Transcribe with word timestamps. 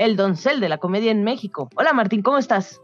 el 0.00 0.16
doncel 0.16 0.60
de 0.60 0.70
la 0.70 0.78
comedia 0.78 1.10
en 1.10 1.22
México. 1.24 1.68
Hola 1.76 1.92
Martín, 1.92 2.22
¿cómo 2.22 2.38
estás? 2.38 2.80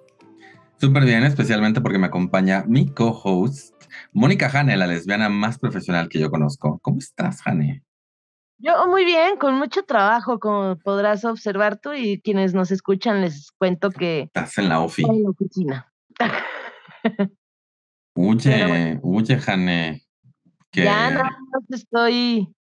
Súper 0.78 1.06
bien, 1.06 1.24
especialmente 1.24 1.80
porque 1.80 1.98
me 1.98 2.08
acompaña 2.08 2.64
mi 2.68 2.92
co-host, 2.92 3.74
Mónica 4.12 4.50
Hane, 4.52 4.76
la 4.76 4.86
lesbiana 4.86 5.30
más 5.30 5.58
profesional 5.58 6.10
que 6.10 6.20
yo 6.20 6.30
conozco. 6.30 6.78
¿Cómo 6.82 6.98
estás, 6.98 7.40
Hane? 7.46 7.82
Yo 8.58 8.86
muy 8.88 9.06
bien, 9.06 9.38
con 9.38 9.54
mucho 9.54 9.82
trabajo, 9.84 10.38
como 10.38 10.76
podrás 10.76 11.24
observar 11.24 11.78
tú 11.78 11.94
y 11.94 12.20
quienes 12.20 12.52
nos 12.52 12.70
escuchan, 12.70 13.22
les 13.22 13.50
cuento 13.52 13.90
que... 13.90 14.24
Estás 14.24 14.58
en 14.58 14.68
la 14.68 14.82
ofi. 14.82 15.02
En 15.02 15.22
la 15.22 15.30
oficina. 15.30 15.90
Huye, 18.14 19.00
huye, 19.02 19.40
Hane. 19.46 20.02
Que... 20.70 20.84
Ya 20.84 21.10
nada 21.10 21.24
más 21.24 21.62
estoy 21.70 22.54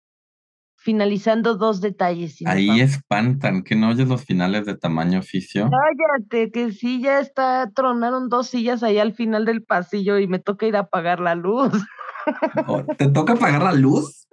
finalizando 0.86 1.56
dos 1.56 1.82
detalles. 1.82 2.38
Ahí 2.46 2.80
espantan, 2.80 3.64
que 3.64 3.76
no 3.76 3.90
oyes 3.90 4.08
los 4.08 4.24
finales 4.24 4.68
de 4.68 4.78
tamaño 4.78 5.18
oficio. 5.18 5.68
Cállate, 5.68 6.52
que 6.52 6.72
sí, 6.72 7.02
ya 7.02 7.20
está, 7.20 7.72
tronaron 7.74 8.30
dos 8.30 8.50
sillas 8.50 8.84
ahí 8.84 9.00
al 9.00 9.14
final 9.14 9.46
del 9.46 9.64
pasillo 9.64 10.20
y 10.20 10.28
me 10.28 10.38
toca 10.38 10.68
ir 10.68 10.76
a 10.76 10.82
apagar 10.82 11.20
la 11.20 11.34
luz. 11.34 11.72
¿Te 13.00 13.08
toca 13.08 13.34
apagar 13.34 13.64
la 13.64 13.74
luz? 13.74 14.28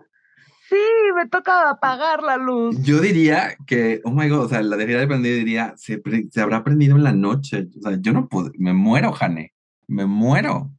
Sí, 0.69 0.77
me 1.17 1.27
toca 1.27 1.70
apagar 1.70 2.22
la 2.22 2.36
luz. 2.36 2.77
Yo 2.83 3.00
diría 3.00 3.56
que, 3.66 4.03
oh 4.05 4.11
my 4.11 4.28
god, 4.28 4.44
o 4.44 4.48
sea, 4.50 4.62
la 4.62 4.77
debería 4.77 5.00
de 5.00 5.06
prender 5.06 5.34
diría, 5.34 5.72
se, 5.77 6.03
se, 6.31 6.41
habrá 6.42 6.62
prendido 6.62 6.97
en 6.97 7.05
la 7.05 7.12
noche. 7.12 7.69
O 7.78 7.89
sea, 7.89 7.98
yo 7.98 8.12
no 8.12 8.28
puedo, 8.28 8.50
me 8.59 8.75
muero, 8.75 9.12
Jane, 9.12 9.55
me 9.87 10.05
muero. 10.05 10.70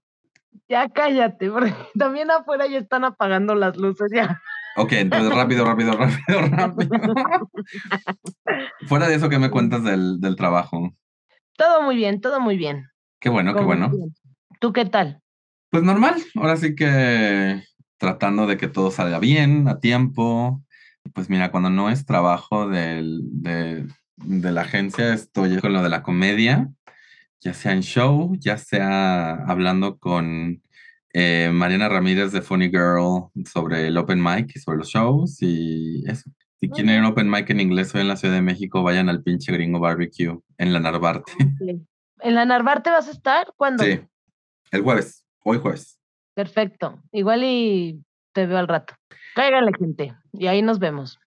Ya 0.69 0.87
cállate, 0.89 1.49
porque 1.49 1.73
también 1.97 2.30
afuera 2.30 2.67
ya 2.67 2.77
están 2.77 3.05
apagando 3.05 3.55
las 3.55 3.75
luces, 3.75 4.11
ya. 4.13 4.39
Ok, 4.75 4.93
entonces 4.93 5.33
rápido, 5.33 5.66
rápido, 5.66 5.93
rápido, 5.93 6.41
rápido. 6.49 6.89
Fuera 8.88 9.07
de 9.07 9.15
eso, 9.15 9.30
¿qué 9.30 9.39
me 9.39 9.52
cuentas 9.52 9.83
del, 9.83 10.19
del, 10.19 10.35
trabajo? 10.35 10.95
Todo 11.55 11.83
muy 11.83 11.95
bien, 11.95 12.21
todo 12.21 12.39
muy 12.39 12.57
bien. 12.57 12.89
Qué 13.19 13.30
bueno, 13.30 13.53
qué 13.53 13.63
bueno. 13.63 13.89
Bien. 13.89 14.13
¿Tú 14.59 14.73
qué 14.73 14.85
tal? 14.85 15.21
Pues 15.69 15.83
normal, 15.83 16.15
ahora 16.35 16.57
sí 16.57 16.75
que 16.75 17.63
tratando 17.97 18.47
de 18.47 18.57
que 18.57 18.67
todo 18.67 18.91
salga 18.91 19.19
bien, 19.19 19.67
a 19.67 19.80
tiempo. 19.80 20.61
Pues 21.13 21.30
mira, 21.30 21.52
cuando 21.52 21.69
no 21.69 21.89
es 21.89 22.05
trabajo 22.05 22.67
del, 22.67 23.21
de, 23.41 23.87
de 24.17 24.52
la 24.52 24.61
agencia, 24.61 25.13
estoy 25.13 25.59
con 25.59 25.73
lo 25.73 25.83
de 25.83 25.89
la 25.89 26.02
comedia, 26.02 26.69
ya 27.39 27.53
sea 27.53 27.73
en 27.73 27.81
show, 27.81 28.35
ya 28.39 28.58
sea 28.58 29.35
hablando 29.45 29.97
con 29.99 30.61
eh, 31.14 31.52
Mariana 31.53 31.89
Ramírez 31.89 32.31
de 32.31 32.42
Funny 32.42 32.69
Girl 32.69 33.30
sobre 33.45 33.88
el 33.88 33.97
Open 33.97 34.22
Mic 34.22 34.52
y 34.56 34.59
sobre 34.59 34.80
los 34.80 34.89
shows 34.89 35.42
y 35.42 36.03
eso. 36.09 36.30
Si 36.59 36.70
quieren 36.70 36.95
ir 36.95 37.03
Open 37.03 37.30
Mic 37.30 37.50
en 37.50 37.59
inglés 37.59 37.94
hoy 37.94 38.02
en 38.02 38.08
la 38.08 38.16
Ciudad 38.16 38.33
de 38.33 38.42
México, 38.42 38.83
vayan 38.83 39.09
al 39.09 39.22
pinche 39.22 39.52
gringo 39.52 39.80
barbecue 39.80 40.39
en 40.58 40.73
la 40.73 40.80
Narvarte. 40.80 41.32
¿En 42.20 42.36
la 42.36 42.45
Narvarte 42.45 42.89
vas 42.89 43.08
a 43.10 43.11
estar? 43.11 43.54
¿Cuándo? 43.58 43.83
Sí, 43.83 43.99
el 44.71 44.82
jueves, 44.82 45.26
hoy 45.43 45.60
jueves. 45.60 45.99
Perfecto. 46.33 47.02
Igual 47.11 47.43
y 47.43 48.04
te 48.32 48.48
veo 48.48 48.58
al 48.58 48.67
rato. 48.67 48.95
Cáiganle, 49.36 49.71
gente, 49.77 50.16
y 50.32 50.48
ahí 50.48 50.61
nos 50.61 50.80
vemos. 50.80 51.20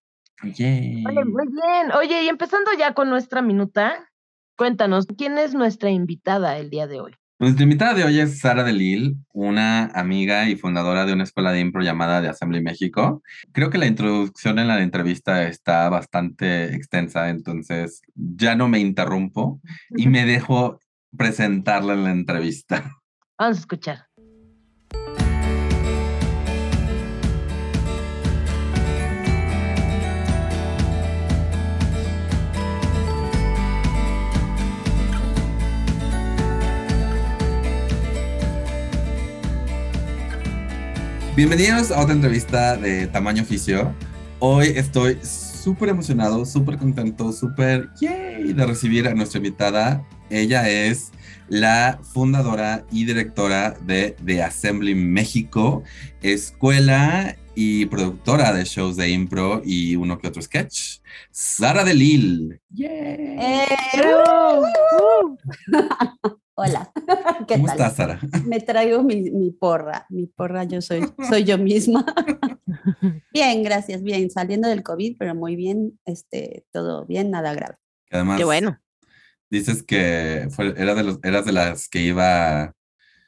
Yay. 0.43 1.05
Oye, 1.07 1.25
muy 1.25 1.47
bien. 1.49 1.93
Oye, 1.93 2.25
y 2.25 2.29
empezando 2.29 2.71
ya 2.79 2.95
con 2.95 3.09
nuestra 3.09 3.43
minuta, 3.43 4.11
cuéntanos, 4.57 5.07
¿quién 5.19 5.39
es 5.39 5.55
nuestra 5.55 5.91
invitada 5.91 6.59
el 6.59 6.71
día 6.71 6.87
de 6.87 7.01
hoy? 7.01 7.15
Nuestra 7.39 7.65
invitada 7.65 7.93
de 7.93 8.03
hoy 8.03 8.19
es 8.19 8.39
Sara 8.39 8.65
Delil, 8.65 9.19
una 9.35 9.89
amiga 9.89 10.49
y 10.49 10.57
fundadora 10.57 11.05
de 11.05 11.13
una 11.13 11.25
escuela 11.25 11.53
de 11.53 11.61
impro 11.61 11.83
llamada 11.83 12.23
de 12.23 12.29
Assembly 12.29 12.63
México. 12.63 13.23
Creo 13.53 13.69
que 13.69 13.77
la 13.77 13.85
introducción 13.85 14.59
en 14.59 14.69
la 14.69 14.81
entrevista 14.81 15.47
está 15.47 15.91
bastante 15.91 16.75
extensa, 16.75 17.29
entonces 17.29 18.01
ya 18.15 18.55
no 18.55 18.69
me 18.69 18.79
interrumpo 18.79 19.61
y 19.91 20.09
me 20.09 20.25
dejo 20.25 20.81
presentarla 21.15 21.93
en 21.93 22.05
la 22.05 22.11
entrevista. 22.13 22.91
Vamos 23.39 23.59
a 23.59 23.61
escuchar. 23.61 24.07
Bienvenidos 41.37 41.91
a 41.91 42.01
otra 42.01 42.15
entrevista 42.15 42.79
de 42.79 43.09
Tamaño 43.09 43.43
Oficio. 43.43 43.95
Hoy 44.39 44.69
estoy 44.69 45.19
súper 45.23 45.91
emocionado, 45.91 46.47
súper 46.47 46.79
contento, 46.79 47.31
súper 47.31 47.91
yay 48.01 48.55
de 48.55 48.65
recibir 48.65 49.07
a 49.07 49.15
nuestra 49.15 49.37
invitada. 49.37 50.03
Ella 50.31 50.67
es 50.67 51.13
la 51.49 51.99
fundadora 52.03 52.87
y 52.91 53.05
directora 53.05 53.77
de 53.83 54.17
The 54.25 54.45
Assembly 54.45 54.95
México, 54.95 55.83
escuela 56.23 57.37
y 57.55 57.85
productora 57.85 58.55
de 58.55 58.65
shows 58.65 58.97
de 58.97 59.11
impro 59.11 59.61
y 59.63 59.95
uno 59.95 60.19
que 60.19 60.29
otro 60.29 60.41
sketch. 60.41 61.01
Sara 61.31 61.85
de 61.85 61.93
Lil. 61.93 62.61
¡Yay! 62.71 62.89
Eh, 62.89 63.67
uh, 64.25 64.65
uh. 65.27 66.37
Hola. 66.59 66.91
¿Qué 67.47 67.55
¿Cómo 67.55 67.67
tal? 67.67 67.77
estás, 67.77 67.97
Sara? 67.97 68.21
Me 68.47 68.61
traigo 68.61 69.03
mi, 69.03 69.31
mi, 69.31 69.51
porra. 69.51 70.07
Mi 70.09 70.27
porra, 70.27 70.65
yo 70.65 70.81
soy, 70.81 71.03
soy 71.29 71.45
yo 71.45 71.59
misma. 71.59 72.05
bien, 73.33 73.63
gracias, 73.63 74.03
bien. 74.03 74.31
Saliendo 74.31 74.67
del 74.69 74.83
COVID, 74.83 75.17
pero 75.19 75.35
muy 75.35 75.55
bien. 75.55 76.01
Este, 76.07 76.65
todo 76.73 77.05
bien, 77.05 77.31
nada 77.31 77.53
grave. 77.53 77.77
Además, 78.11 78.39
Qué 78.39 78.45
bueno. 78.45 78.79
Dices 79.51 79.83
que 79.83 80.49
fue, 80.51 80.75
era 80.79 80.95
de 80.95 81.05
los, 81.05 81.19
eras 81.23 81.45
de 81.45 81.53
las 81.53 81.89
que 81.89 82.01
iba 82.01 82.75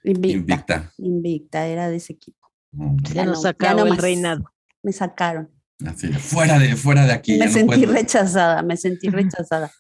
invicta. 0.05 0.37
invicta. 0.38 0.93
Invicta, 0.97 1.67
era 1.67 1.88
de 1.91 1.97
ese 1.97 2.15
equipo. 2.15 2.50
Ya 3.12 3.27
nos 3.27 3.43
sacaron 3.43 3.88
el 3.88 3.99
reinado. 3.99 4.50
Me 4.83 4.93
sacaron. 4.93 5.50
Así, 5.87 6.09
fuera 6.09 6.59
de, 6.59 6.75
fuera 6.77 7.05
de 7.05 7.12
aquí. 7.12 7.33
Me 7.33 7.47
ya 7.47 7.50
sentí 7.50 7.87
no 7.87 7.93
rechazada, 7.93 8.62
me 8.62 8.77
sentí 8.77 9.11
rechazada. 9.11 9.71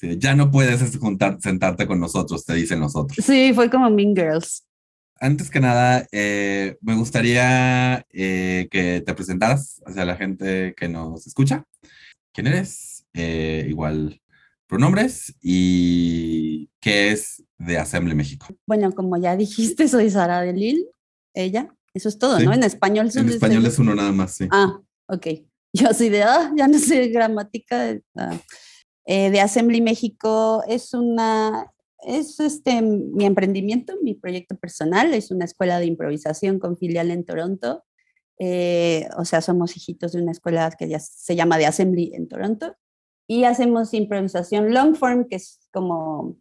Ya 0.00 0.34
no 0.34 0.50
puedes 0.50 0.96
juntar, 0.98 1.38
sentarte 1.40 1.86
con 1.86 2.00
nosotros, 2.00 2.44
te 2.44 2.54
dicen 2.54 2.80
nosotros. 2.80 3.24
Sí, 3.24 3.52
fue 3.54 3.70
como 3.70 3.88
Mean 3.90 4.14
Girls. 4.14 4.64
Antes 5.18 5.48
que 5.50 5.60
nada, 5.60 6.06
eh, 6.12 6.76
me 6.82 6.94
gustaría 6.94 8.04
eh, 8.12 8.68
que 8.70 9.02
te 9.04 9.14
presentaras 9.14 9.80
hacia 9.86 10.04
la 10.04 10.16
gente 10.16 10.74
que 10.76 10.88
nos 10.88 11.26
escucha. 11.26 11.64
¿Quién 12.34 12.48
eres? 12.48 13.06
Eh, 13.14 13.64
igual 13.68 14.20
pronombres 14.66 15.34
y 15.40 16.68
qué 16.80 17.12
es 17.12 17.42
de 17.56 17.78
Assembly 17.78 18.14
México. 18.14 18.46
Bueno, 18.66 18.92
como 18.92 19.16
ya 19.16 19.36
dijiste, 19.36 19.88
soy 19.88 20.10
Sara 20.10 20.42
de 20.42 20.52
Lil, 20.52 20.86
ella. 21.34 21.68
Eso 21.94 22.10
es 22.10 22.18
todo, 22.18 22.38
Sí. 22.38 22.44
¿no? 22.44 22.52
En 22.52 22.62
español. 22.62 23.10
En 23.14 23.28
español 23.30 23.64
es 23.64 23.78
uno 23.78 23.94
nada 23.94 24.12
más, 24.12 24.34
sí. 24.34 24.46
Ah, 24.50 24.78
ok. 25.08 25.26
Yo 25.72 25.88
así 25.88 26.10
de, 26.10 26.24
ah, 26.24 26.52
ya 26.54 26.68
no 26.68 26.78
sé 26.78 27.08
gramática. 27.08 27.96
ah. 28.16 28.38
Eh, 29.06 29.30
de 29.30 29.40
Assembly 29.40 29.80
México 29.80 30.62
es 30.68 30.92
una, 30.92 31.72
es 32.04 32.40
este, 32.40 32.82
mi 32.82 33.24
emprendimiento, 33.24 33.94
mi 34.02 34.14
proyecto 34.14 34.56
personal, 34.56 35.14
es 35.14 35.30
una 35.30 35.44
escuela 35.44 35.78
de 35.78 35.86
improvisación 35.86 36.58
con 36.58 36.76
filial 36.76 37.10
en 37.10 37.24
Toronto. 37.24 37.84
Eh, 38.38 39.08
o 39.16 39.24
sea, 39.24 39.40
somos 39.40 39.76
hijitos 39.76 40.12
de 40.12 40.22
una 40.22 40.32
escuela 40.32 40.70
que 40.76 40.88
ya 40.88 40.98
se 40.98 41.36
llama 41.36 41.56
de 41.56 41.66
Assembly 41.66 42.12
en 42.14 42.28
Toronto. 42.28 42.76
Y 43.28 43.44
hacemos 43.44 43.94
improvisación 43.94 44.74
long 44.74 44.94
form, 44.94 45.26
que 45.28 45.36
es 45.36 45.60
como 45.72 46.36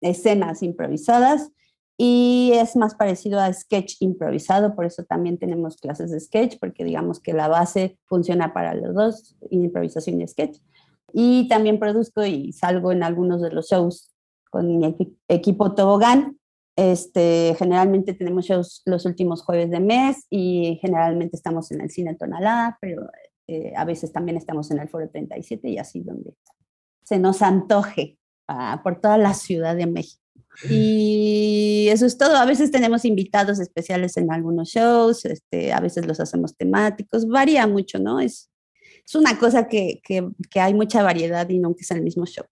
escenas 0.00 0.62
improvisadas 0.62 1.50
y 1.96 2.52
es 2.54 2.74
más 2.74 2.94
parecido 2.94 3.38
a 3.38 3.52
sketch 3.52 3.96
improvisado, 4.00 4.74
por 4.74 4.84
eso 4.84 5.04
también 5.04 5.38
tenemos 5.38 5.76
clases 5.76 6.10
de 6.10 6.18
sketch, 6.18 6.58
porque 6.58 6.84
digamos 6.84 7.20
que 7.20 7.32
la 7.32 7.46
base 7.46 7.98
funciona 8.06 8.52
para 8.52 8.74
los 8.74 8.94
dos, 8.94 9.36
improvisación 9.50 10.20
y 10.20 10.26
sketch. 10.26 10.58
Y 11.12 11.48
también 11.48 11.78
produzco 11.78 12.24
y 12.24 12.52
salgo 12.52 12.92
en 12.92 13.02
algunos 13.02 13.40
de 13.42 13.50
los 13.50 13.68
shows 13.68 14.10
con 14.50 14.78
mi 14.78 14.84
equi- 14.86 15.16
equipo 15.28 15.74
Tobogán. 15.74 16.38
Este, 16.76 17.54
generalmente 17.58 18.14
tenemos 18.14 18.46
shows 18.46 18.82
los 18.84 19.04
últimos 19.06 19.42
jueves 19.42 19.70
de 19.70 19.78
mes 19.80 20.26
y 20.28 20.78
generalmente 20.80 21.36
estamos 21.36 21.70
en 21.70 21.80
el 21.82 21.90
cine 21.90 22.16
Tonalá, 22.16 22.78
pero 22.80 23.08
eh, 23.46 23.72
a 23.76 23.84
veces 23.84 24.10
también 24.12 24.36
estamos 24.36 24.70
en 24.72 24.80
el 24.80 24.88
Foro 24.88 25.08
37 25.08 25.68
y 25.68 25.78
así 25.78 26.00
donde 26.00 26.34
se 27.04 27.18
nos 27.18 27.42
antoje 27.42 28.18
ah, 28.48 28.80
por 28.82 29.00
toda 29.00 29.18
la 29.18 29.34
Ciudad 29.34 29.76
de 29.76 29.86
México. 29.86 30.20
Y 30.70 31.88
eso 31.90 32.06
es 32.06 32.16
todo. 32.16 32.36
A 32.36 32.44
veces 32.44 32.70
tenemos 32.70 33.04
invitados 33.04 33.60
especiales 33.60 34.16
en 34.16 34.32
algunos 34.32 34.68
shows, 34.70 35.24
este, 35.24 35.72
a 35.72 35.80
veces 35.80 36.06
los 36.06 36.20
hacemos 36.20 36.56
temáticos, 36.56 37.26
varía 37.28 37.66
mucho, 37.66 37.98
¿no? 37.98 38.20
Es, 38.20 38.50
es 39.06 39.14
una 39.14 39.38
cosa 39.38 39.68
que, 39.68 40.00
que, 40.02 40.28
que 40.50 40.60
hay 40.60 40.74
mucha 40.74 41.02
variedad 41.02 41.48
y 41.48 41.58
nunca 41.58 41.80
es 41.82 41.90
el 41.90 42.02
mismo 42.02 42.26
show. 42.26 42.44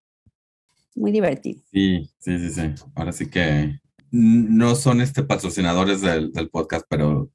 Muy 0.94 1.10
divertido. 1.10 1.60
Sí, 1.72 2.10
sí, 2.18 2.38
sí, 2.38 2.50
sí. 2.50 2.84
Ahora 2.94 3.12
sí 3.12 3.28
que 3.28 3.80
no 4.10 4.74
son 4.74 5.00
este 5.00 5.22
patrocinadores 5.22 6.02
del, 6.02 6.32
del 6.32 6.50
podcast, 6.50 6.84
pero 6.88 7.30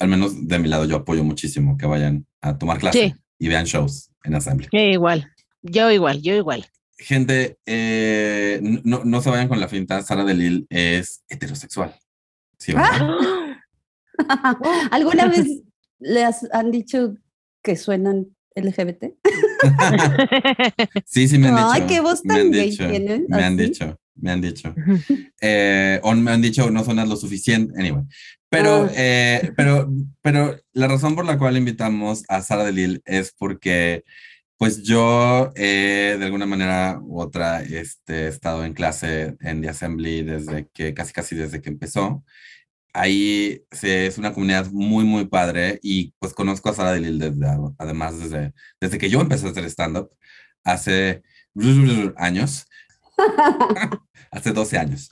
al 0.00 0.08
menos 0.08 0.46
de 0.46 0.58
mi 0.58 0.68
lado 0.68 0.84
yo 0.84 0.96
apoyo 0.96 1.24
muchísimo 1.24 1.76
que 1.76 1.86
vayan 1.86 2.26
a 2.40 2.58
tomar 2.58 2.78
clase 2.78 3.14
y 3.38 3.48
vean 3.48 3.64
shows 3.64 4.10
en 4.24 4.34
Assembly. 4.34 4.68
igual, 4.72 5.30
yo 5.62 5.90
igual, 5.90 6.22
yo 6.22 6.34
igual. 6.34 6.66
Gente, 6.98 7.58
eh, 7.66 8.60
no, 8.84 9.02
no, 9.04 9.20
se 9.20 9.30
vayan 9.30 9.48
con 9.48 9.58
la 9.58 9.68
finta, 9.68 10.02
Sara 10.02 10.24
Delil 10.24 10.66
es 10.70 11.24
heterosexual. 11.28 11.94
¿Sí, 12.58 12.72
¿Ah? 12.76 13.56
¿Alguna 14.90 15.26
vez 15.26 15.62
les 15.98 16.48
han 16.52 16.70
dicho 16.70 17.16
que 17.62 17.76
suenan 17.76 18.36
LGBT? 18.56 19.04
sí, 21.06 21.28
sí 21.28 21.38
me 21.38 21.48
han 21.48 21.56
dicho. 21.56 21.68
Ay, 21.72 21.82
qué 21.88 22.00
voz 22.00 22.22
tan 22.22 22.50
gay 22.50 22.70
dicho, 22.70 22.88
tienen. 22.88 23.26
Me 23.28 23.42
han 23.44 23.56
dicho, 23.56 23.98
me 24.16 24.30
han 24.30 24.40
dicho. 24.40 24.74
Eh, 25.44 25.98
o 26.04 26.14
me 26.14 26.30
han 26.30 26.40
dicho 26.40 26.70
no 26.70 26.84
sonas 26.84 27.08
lo 27.08 27.16
suficiente. 27.16 27.72
Anyway. 27.78 28.04
Pero, 28.48 28.84
Ah. 28.84 28.92
eh, 28.94 29.52
pero, 29.56 29.90
pero 30.20 30.56
la 30.72 30.86
razón 30.88 31.14
por 31.16 31.24
la 31.24 31.38
cual 31.38 31.56
invitamos 31.56 32.22
a 32.28 32.42
Sara 32.42 32.64
Delil 32.64 33.02
es 33.06 33.32
porque, 33.36 34.04
pues 34.58 34.82
yo, 34.82 35.50
eh, 35.56 36.16
de 36.18 36.24
alguna 36.24 36.46
manera 36.46 37.00
u 37.02 37.20
otra, 37.20 37.62
este, 37.62 38.24
he 38.24 38.28
estado 38.28 38.64
en 38.64 38.74
clase 38.74 39.36
en 39.40 39.62
The 39.62 39.70
Assembly 39.70 40.22
desde 40.22 40.68
que, 40.72 40.94
casi 40.94 41.12
casi 41.12 41.34
desde 41.34 41.60
que 41.60 41.70
empezó. 41.70 42.22
Ahí 42.92 43.64
se, 43.70 44.06
es 44.06 44.18
una 44.18 44.32
comunidad 44.32 44.70
muy, 44.70 45.04
muy 45.04 45.26
padre 45.26 45.78
y 45.82 46.12
pues 46.18 46.34
conozco 46.34 46.68
a 46.68 46.74
Sara 46.74 46.92
Delil 46.92 47.18
desde, 47.18 47.46
además 47.78 48.18
desde, 48.18 48.52
desde 48.80 48.98
que 48.98 49.10
yo 49.10 49.20
empecé 49.20 49.46
a 49.46 49.50
hacer 49.50 49.64
stand-up 49.64 50.10
hace 50.64 51.22
años, 52.16 52.66
hace 54.30 54.52
12 54.52 54.78
años. 54.78 55.10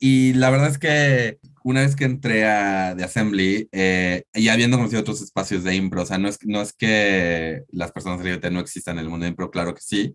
Y 0.00 0.34
la 0.34 0.50
verdad 0.50 0.68
es 0.68 0.78
que 0.78 1.38
una 1.64 1.82
vez 1.82 1.96
que 1.96 2.04
entré 2.04 2.46
a 2.46 2.94
The 2.96 3.04
Assembly 3.04 3.68
eh, 3.72 4.22
y 4.32 4.48
habiendo 4.48 4.78
conocido 4.78 5.02
otros 5.02 5.20
espacios 5.20 5.64
de 5.64 5.74
impro, 5.74 6.02
o 6.02 6.06
sea, 6.06 6.18
no 6.18 6.28
es, 6.28 6.38
no 6.46 6.62
es 6.62 6.72
que 6.72 7.64
las 7.70 7.92
personas 7.92 8.24
LGBT 8.24 8.46
no 8.50 8.60
existan 8.60 8.98
en 8.98 9.04
el 9.04 9.10
mundo 9.10 9.24
de 9.24 9.30
impro, 9.30 9.50
claro 9.50 9.74
que 9.74 9.82
sí, 9.82 10.14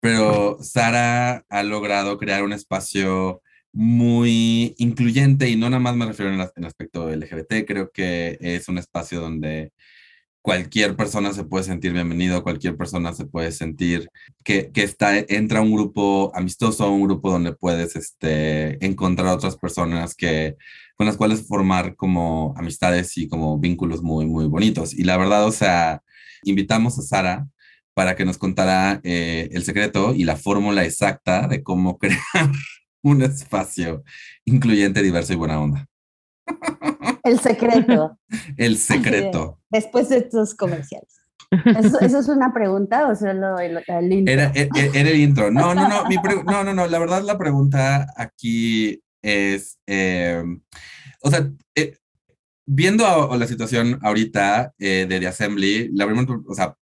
pero 0.00 0.58
Sara 0.62 1.44
ha 1.48 1.62
logrado 1.62 2.18
crear 2.18 2.42
un 2.44 2.52
espacio 2.52 3.42
muy 3.76 4.74
incluyente 4.78 5.50
y 5.50 5.56
no 5.56 5.68
nada 5.68 5.80
más 5.80 5.94
me 5.96 6.06
refiero 6.06 6.32
en, 6.32 6.40
el 6.40 6.64
aspecto 6.64 7.14
LGBT, 7.14 7.66
creo 7.66 7.90
que 7.92 8.38
es 8.40 8.68
un 8.68 8.78
espacio 8.78 9.20
donde 9.20 9.70
cualquier 10.40 10.96
persona 10.96 11.34
se 11.34 11.44
puede 11.44 11.64
sentir 11.64 11.92
bienvenido, 11.92 12.42
cualquier 12.42 12.78
persona 12.78 13.12
se 13.12 13.26
puede 13.26 13.52
sentir 13.52 14.08
que, 14.42 14.70
que 14.72 14.82
está, 14.82 15.18
entra 15.18 15.58
a 15.58 15.62
un 15.62 15.74
grupo 15.74 16.32
amistoso, 16.34 16.90
un 16.90 17.02
grupo 17.02 17.30
donde 17.30 17.52
puedes 17.52 17.96
este, 17.96 18.82
encontrar 18.82 19.28
otras 19.28 19.56
personas 19.58 20.14
que, 20.14 20.56
con 20.96 21.06
las 21.06 21.18
cuales 21.18 21.46
formar 21.46 21.96
como 21.96 22.54
amistades 22.56 23.18
y 23.18 23.28
como 23.28 23.58
vínculos 23.58 24.02
muy, 24.02 24.24
muy 24.24 24.46
bonitos. 24.46 24.94
Y 24.94 25.04
la 25.04 25.18
verdad, 25.18 25.44
o 25.44 25.52
sea, 25.52 26.02
invitamos 26.44 26.98
a 26.98 27.02
Sara 27.02 27.46
para 27.92 28.16
que 28.16 28.24
nos 28.24 28.38
contara 28.38 29.00
eh, 29.04 29.50
el 29.52 29.64
secreto 29.64 30.14
y 30.14 30.24
la 30.24 30.36
fórmula 30.36 30.84
exacta 30.84 31.46
de 31.46 31.62
cómo 31.62 31.98
crear 31.98 32.20
un 33.02 33.22
espacio 33.22 34.02
incluyente, 34.44 35.02
diverso 35.02 35.32
y 35.32 35.36
buena 35.36 35.60
onda. 35.60 35.86
El 37.24 37.40
secreto. 37.40 38.18
El 38.56 38.76
secreto. 38.76 39.60
Después 39.70 40.08
de 40.08 40.18
estos 40.18 40.54
comerciales. 40.54 41.16
¿Eso, 41.50 42.00
¿Eso, 42.00 42.18
es 42.18 42.28
una 42.28 42.52
pregunta 42.52 43.08
o 43.08 43.14
solo 43.14 43.58
el, 43.58 43.82
el 43.86 44.12
intro? 44.12 44.32
Era, 44.32 44.52
era, 44.54 44.68
era, 44.94 45.10
el 45.10 45.20
intro. 45.20 45.50
No, 45.50 45.74
no, 45.74 45.88
no, 45.88 46.06
mi 46.06 46.16
no, 46.46 46.64
no, 46.64 46.74
no. 46.74 46.86
La 46.86 46.98
verdad, 46.98 47.22
la 47.22 47.38
pregunta 47.38 48.06
aquí 48.16 49.00
es, 49.22 49.78
eh, 49.86 50.42
o 51.22 51.30
sea, 51.30 51.50
eh, 51.74 51.96
viendo 52.66 53.06
a, 53.06 53.32
a 53.32 53.36
la 53.36 53.46
situación 53.46 53.98
ahorita 54.02 54.74
eh, 54.78 55.06
de 55.08 55.20
The 55.20 55.26
Assembly, 55.28 55.90
la 55.92 56.06
primera, 56.06 56.26
o 56.46 56.54
sea, 56.54 56.76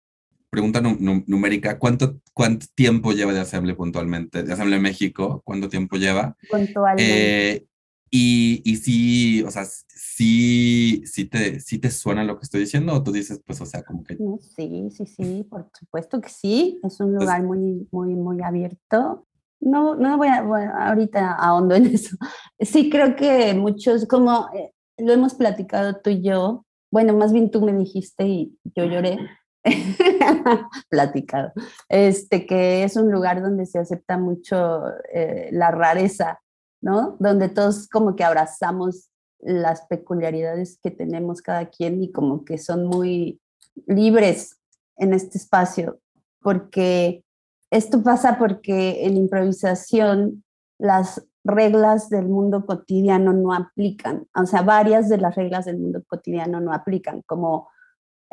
pregunta 0.51 0.81
numérica, 0.81 1.79
¿cuánto, 1.79 2.21
¿cuánto 2.35 2.67
tiempo 2.75 3.13
lleva 3.13 3.33
The 3.33 3.41
Assembly 3.41 3.73
puntualmente? 3.75 4.43
The 4.43 4.53
Assembly 4.53 4.79
México, 4.79 5.41
¿cuánto 5.45 5.69
tiempo 5.69 5.97
lleva? 5.97 6.37
Puntualmente. 6.51 7.53
Eh, 7.53 7.67
y, 8.11 8.63
y 8.65 8.77
sí, 8.77 9.43
o 9.43 9.51
sea, 9.51 9.65
sí, 9.65 11.03
sí, 11.07 11.25
te, 11.25 11.59
sí 11.61 11.79
te 11.79 11.91
suena 11.91 12.23
lo 12.23 12.39
que 12.39 12.45
estoy 12.45 12.61
diciendo, 12.61 12.93
o 12.93 13.03
tú 13.03 13.11
dices, 13.11 13.41
pues, 13.45 13.61
o 13.61 13.67
sea, 13.67 13.83
como 13.83 14.05
que... 14.05 14.17
No, 14.17 14.39
sí, 14.39 14.89
sí, 14.91 15.07
sí, 15.07 15.47
por 15.49 15.69
supuesto 15.77 16.21
que 16.21 16.29
sí, 16.29 16.79
es 16.85 17.01
un 17.01 17.15
lugar 17.15 17.45
pues, 17.45 17.59
muy, 17.59 17.89
muy, 17.91 18.15
muy 18.15 18.43
abierto. 18.43 19.27
No, 19.61 19.95
no 19.97 20.17
voy 20.19 20.29
a, 20.29 20.43
bueno, 20.43 20.73
ahorita 20.79 21.33
ahondo 21.33 21.75
en 21.75 21.87
eso. 21.87 22.17
Sí, 22.61 22.91
creo 22.91 23.17
que 23.17 23.55
muchos, 23.55 24.07
como 24.07 24.49
eh, 24.55 24.73
lo 24.99 25.13
hemos 25.13 25.35
platicado 25.35 25.97
tú 26.03 26.11
y 26.11 26.23
yo, 26.23 26.67
bueno, 26.93 27.17
más 27.17 27.33
bien 27.33 27.51
tú 27.51 27.63
me 27.63 27.73
dijiste 27.73 28.27
y 28.29 28.57
yo 28.77 28.85
lloré, 28.85 29.19
platicado, 30.91 31.53
este, 31.89 32.47
que 32.47 32.85
es 32.85 32.97
un 32.97 33.11
lugar 33.11 33.43
donde 33.43 33.67
se 33.67 33.79
acepta 33.79 34.19
mucho 34.19 34.83
eh, 35.13 35.49
la 35.53 35.71
rareza, 35.71 36.41
¿no? 36.83 37.17
Donde 37.19 37.49
todos 37.49 37.89
como 37.89 38.15
que 38.15 38.25
abrazamos 38.25 39.09
las 39.41 39.87
peculiaridades 39.87 40.79
que 40.83 40.91
tenemos 40.91 41.43
cada 41.43 41.67
quien 41.67 42.03
y 42.03 42.13
como 42.13 42.45
que 42.45 42.59
son 42.59 42.87
muy 42.87 43.41
libres 43.87 44.59
en 44.97 45.13
este 45.13 45.39
espacio, 45.39 46.01
porque 46.41 47.25
esto 47.71 48.03
pasa 48.03 48.39
porque 48.39 49.05
en 49.05 49.17
improvisación 49.17 50.45
las 50.79 51.27
reglas 51.43 52.09
del 52.09 52.27
mundo 52.27 52.65
cotidiano 52.65 53.33
no 53.33 53.53
aplican, 53.53 54.27
o 54.35 54.47
sea, 54.47 54.63
varias 54.63 55.09
de 55.09 55.19
las 55.19 55.35
reglas 55.35 55.65
del 55.65 55.79
mundo 55.79 56.03
cotidiano 56.07 56.61
no 56.61 56.73
aplican, 56.73 57.23
como 57.27 57.69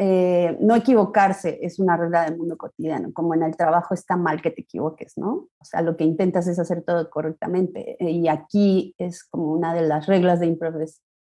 eh, 0.03 0.58
no 0.60 0.75
equivocarse 0.75 1.60
es 1.62 1.77
una 1.77 1.96
regla 1.96 2.24
del 2.24 2.36
mundo 2.36 2.58
cotidiano, 2.58 3.13
como 3.13 3.36
en 3.36 3.43
el 3.43 3.55
trabajo 3.55 3.93
está 3.93 4.17
mal 4.17 4.41
que 4.41 4.50
te 4.50 4.62
equivoques, 4.62 5.15
¿no? 5.15 5.50
O 5.60 5.63
sea, 5.63 5.84
lo 5.84 5.96
que 5.96 6.03
intentas 6.03 6.48
es 6.48 6.58
hacer 6.58 6.81
todo 6.81 7.08
correctamente. 7.12 7.98
Y 8.00 8.27
aquí 8.27 8.96
es 8.98 9.24
como 9.24 9.51
una 9.53 9.75
de 9.75 9.84
las 9.84 10.08
reglas 10.08 10.39
de 10.39 10.48
improv, 10.48 10.81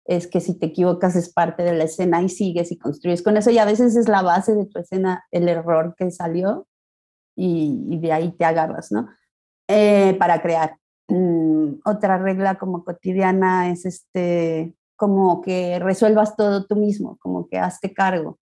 es, 0.06 0.26
que 0.28 0.40
si 0.40 0.58
te 0.58 0.64
equivocas 0.64 1.14
es 1.14 1.30
parte 1.30 1.62
de 1.62 1.74
la 1.74 1.84
escena 1.84 2.22
y 2.22 2.30
sigues 2.30 2.72
y 2.72 2.78
construyes 2.78 3.22
con 3.22 3.36
eso. 3.36 3.50
Y 3.50 3.58
a 3.58 3.66
veces 3.66 3.96
es 3.96 4.08
la 4.08 4.22
base 4.22 4.54
de 4.54 4.64
tu 4.64 4.78
escena 4.78 5.26
el 5.30 5.46
error 5.46 5.94
que 5.98 6.10
salió 6.10 6.66
y, 7.36 7.86
y 7.90 7.98
de 7.98 8.12
ahí 8.12 8.32
te 8.32 8.46
agarras, 8.46 8.90
¿no? 8.90 9.10
Eh, 9.68 10.16
para 10.18 10.40
crear. 10.40 10.78
Mm, 11.08 11.80
otra 11.84 12.16
regla 12.16 12.54
como 12.54 12.82
cotidiana 12.82 13.70
es 13.70 13.84
este, 13.84 14.74
como 14.96 15.42
que 15.42 15.78
resuelvas 15.80 16.34
todo 16.34 16.64
tú 16.64 16.76
mismo, 16.76 17.18
como 17.20 17.46
que 17.46 17.58
hazte 17.58 17.92
cargo 17.92 18.38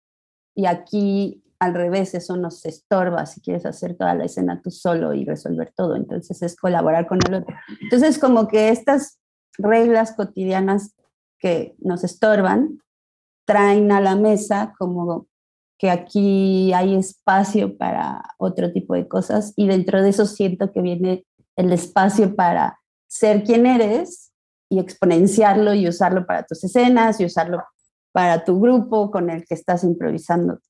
y 0.55 0.67
aquí 0.67 1.43
al 1.63 1.75
revés, 1.75 2.13
eso 2.15 2.37
nos 2.37 2.67
estorba 2.67 3.25
si 3.25 3.41
quieres 3.41 3.65
hacer 3.67 3.97
toda 3.97 4.17
la 4.17 4.25
escena 4.25 4.61
tú 4.61 4.73
solo 4.73 5.15
y 5.15 5.25
resolver 5.25 5.73
todo, 5.77 5.95
entonces 5.95 6.43
es 6.43 6.57
colaborar 6.57 7.07
con 7.07 7.21
el 7.25 7.35
otro. 7.35 7.55
Entonces 7.81 8.19
como 8.19 8.49
que 8.49 8.71
estas 8.71 9.21
reglas 9.59 10.13
cotidianas 10.17 10.97
que 11.39 11.77
nos 11.79 12.03
estorban 12.03 12.81
traen 13.47 13.93
a 13.93 14.01
la 14.01 14.17
mesa 14.17 14.75
como 14.77 15.29
que 15.79 15.89
aquí 15.89 16.73
hay 16.73 16.97
espacio 16.97 17.77
para 17.77 18.23
otro 18.39 18.73
tipo 18.73 18.95
de 18.95 19.07
cosas 19.07 19.53
y 19.55 19.69
dentro 19.69 20.03
de 20.03 20.09
eso 20.09 20.27
siento 20.27 20.73
que 20.73 20.81
viene 20.81 21.25
el 21.55 21.73
espacio 21.73 22.35
para 22.35 22.81
ser 23.09 23.45
quien 23.45 23.67
eres 23.67 24.33
y 24.69 24.81
exponenciarlo 24.81 25.75
y 25.75 25.87
usarlo 25.87 26.27
para 26.27 26.45
tus 26.45 26.65
escenas 26.65 27.21
y 27.21 27.25
usarlo 27.25 27.63
para 28.13 28.45
tu 28.45 28.61
grupo 28.61 29.11
con 29.11 29.31
el 29.31 29.45
que 29.45 29.55
estás 29.55 29.85
improvisando. 29.85 30.61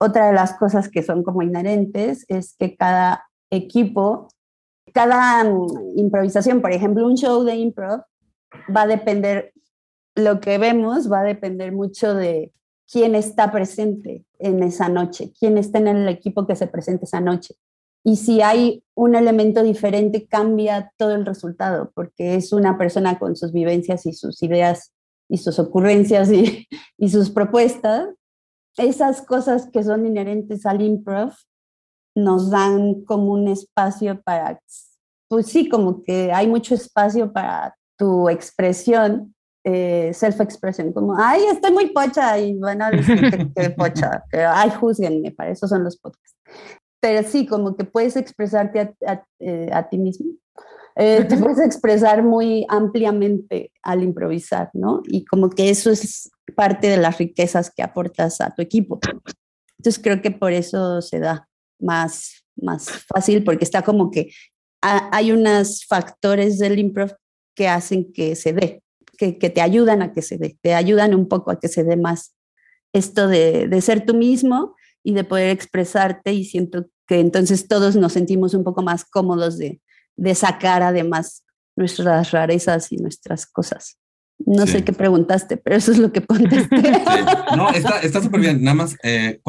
Otra 0.00 0.26
de 0.26 0.32
las 0.32 0.54
cosas 0.54 0.88
que 0.88 1.02
son 1.02 1.22
como 1.22 1.42
inherentes 1.42 2.24
es 2.28 2.56
que 2.58 2.76
cada 2.76 3.28
equipo, 3.50 4.28
cada 4.92 5.44
um, 5.44 5.68
improvisación, 5.96 6.60
por 6.60 6.72
ejemplo, 6.72 7.06
un 7.06 7.16
show 7.16 7.44
de 7.44 7.54
improv 7.54 8.02
va 8.74 8.82
a 8.82 8.86
depender, 8.86 9.52
lo 10.16 10.40
que 10.40 10.58
vemos 10.58 11.10
va 11.10 11.20
a 11.20 11.24
depender 11.24 11.72
mucho 11.72 12.14
de 12.14 12.52
quién 12.90 13.14
está 13.14 13.52
presente 13.52 14.24
en 14.38 14.62
esa 14.62 14.88
noche, 14.88 15.32
quién 15.38 15.56
está 15.56 15.78
en 15.78 15.88
el 15.88 16.08
equipo 16.08 16.46
que 16.46 16.56
se 16.56 16.66
presente 16.66 17.04
esa 17.04 17.20
noche. 17.20 17.54
Y 18.04 18.16
si 18.16 18.42
hay 18.42 18.82
un 18.94 19.14
elemento 19.14 19.62
diferente, 19.62 20.26
cambia 20.26 20.92
todo 20.96 21.14
el 21.14 21.24
resultado, 21.24 21.92
porque 21.94 22.34
es 22.34 22.52
una 22.52 22.76
persona 22.76 23.18
con 23.18 23.36
sus 23.36 23.52
vivencias 23.52 24.04
y 24.06 24.12
sus 24.12 24.42
ideas 24.42 24.92
y 25.32 25.38
sus 25.38 25.58
ocurrencias 25.58 26.30
y, 26.30 26.68
y, 26.98 27.08
sus 27.08 27.30
propuestas, 27.30 28.08
esas 28.76 29.22
cosas 29.22 29.68
que 29.72 29.82
son 29.82 30.04
inherentes 30.06 30.66
al 30.66 30.82
improv 30.82 31.32
nos 32.14 32.50
dan 32.50 33.02
como 33.04 33.32
un 33.32 33.48
espacio 33.48 34.20
para 34.22 34.60
pues 35.32 35.46
sí, 35.46 35.66
como 35.66 36.02
que 36.02 36.30
hay 36.30 36.46
mucho 36.46 36.74
espacio 36.74 37.32
para 37.32 37.74
tu 37.96 38.28
expresión, 38.28 39.34
eh, 39.64 40.10
self-expression, 40.12 40.92
como, 40.92 41.16
ay, 41.16 41.44
estoy 41.50 41.72
muy 41.72 41.86
pocha 41.88 42.38
y 42.38 42.60
a 42.62 42.90
decir 42.90 43.52
que, 43.54 43.70
pocha, 43.70 44.24
pero 44.30 44.50
ay, 44.52 44.68
juzguenme, 44.68 45.30
para 45.30 45.52
eso 45.52 45.66
son 45.66 45.84
los 45.84 45.96
podcasts. 45.96 46.36
Pero 47.00 47.26
sí, 47.26 47.46
como 47.46 47.74
que 47.76 47.84
puedes 47.84 48.16
expresarte 48.16 48.80
a, 48.80 49.10
a, 49.10 49.24
eh, 49.40 49.86
ti 49.90 49.96
mismo. 49.96 50.34
Eh, 50.96 51.24
te 51.28 51.36
puedes 51.36 51.60
expresar 51.60 52.22
muy 52.22 52.66
ampliamente 52.68 53.72
al 53.82 54.02
improvisar, 54.02 54.70
¿no? 54.74 55.02
Y 55.04 55.24
como 55.24 55.50
que 55.50 55.70
eso 55.70 55.90
es 55.90 56.30
parte 56.54 56.88
de 56.88 56.96
las 56.96 57.18
riquezas 57.18 57.70
que 57.70 57.82
aportas 57.82 58.40
a 58.40 58.54
tu 58.54 58.62
equipo. 58.62 59.00
Entonces 59.78 60.02
creo 60.02 60.22
que 60.22 60.30
por 60.30 60.52
eso 60.52 61.02
se 61.02 61.18
da 61.18 61.48
más, 61.80 62.44
más 62.56 62.88
fácil, 63.12 63.44
porque 63.44 63.64
está 63.64 63.82
como 63.82 64.10
que 64.10 64.30
hay 64.80 65.30
unos 65.30 65.84
factores 65.86 66.58
del 66.58 66.78
improv 66.78 67.14
que 67.54 67.68
hacen 67.68 68.12
que 68.12 68.34
se 68.34 68.52
dé, 68.52 68.82
que, 69.16 69.38
que, 69.38 69.48
te 69.48 69.60
ayudan 69.60 70.02
a 70.02 70.12
que 70.12 70.22
se 70.22 70.38
dé, 70.38 70.56
te 70.60 70.74
ayudan 70.74 71.14
un 71.14 71.28
poco 71.28 71.50
a 71.50 71.60
que 71.60 71.68
se 71.68 71.84
dé 71.84 71.96
más 71.96 72.34
esto 72.92 73.28
de, 73.28 73.68
de 73.68 73.80
ser 73.80 74.04
tú 74.04 74.14
mismo 74.14 74.74
y 75.04 75.14
de 75.14 75.24
poder 75.24 75.50
expresarte 75.50 76.32
y 76.32 76.44
siento 76.44 76.86
que 77.06 77.20
entonces 77.20 77.68
todos 77.68 77.96
nos 77.96 78.12
sentimos 78.12 78.54
un 78.54 78.64
poco 78.64 78.82
más 78.82 79.04
cómodos 79.04 79.58
de, 79.58 79.80
de 80.16 80.34
sacar 80.34 80.82
además 80.82 81.44
nuestras 81.76 82.30
rarezas 82.30 82.92
y 82.92 82.96
nuestras 82.96 83.46
cosas. 83.46 83.98
No 84.44 84.66
sé 84.66 84.84
qué 84.84 84.92
preguntaste, 84.92 85.56
pero 85.56 85.76
eso 85.76 85.92
es 85.92 85.98
lo 85.98 86.12
que 86.12 86.24
contesté. 86.24 86.76
No, 87.56 87.70
está 87.70 88.22
súper 88.22 88.40
bien. 88.40 88.62
Nada 88.62 88.74
más, 88.74 88.96
eh, 89.02 89.40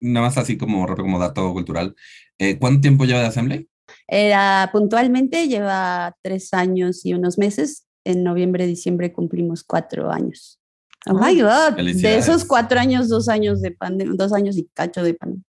nada 0.00 0.26
más 0.26 0.38
así 0.38 0.56
como, 0.56 0.86
como 0.94 1.18
dato 1.18 1.52
cultural. 1.52 1.94
Eh, 2.38 2.58
¿Cuánto 2.58 2.80
tiempo 2.80 3.04
lleva 3.04 3.20
de 3.20 3.26
Assembly? 3.26 3.68
Era 4.06 4.68
puntualmente, 4.72 5.48
lleva 5.48 6.14
tres 6.22 6.52
años 6.52 7.04
y 7.06 7.14
unos 7.14 7.38
meses. 7.38 7.86
En 8.04 8.22
noviembre, 8.22 8.66
diciembre 8.66 9.12
cumplimos 9.12 9.64
cuatro 9.64 10.10
años. 10.10 10.60
Oh 11.06 11.14
my 11.14 11.40
God. 11.40 11.76
De 11.76 12.16
esos 12.16 12.44
cuatro 12.44 12.78
años, 12.78 13.08
dos 13.08 13.28
años 13.28 13.62
de 13.62 13.70
pandemia, 13.70 14.14
dos 14.16 14.32
años 14.32 14.56
y 14.56 14.68
cacho 14.74 15.02
de 15.02 15.14
pandemia. 15.14 15.44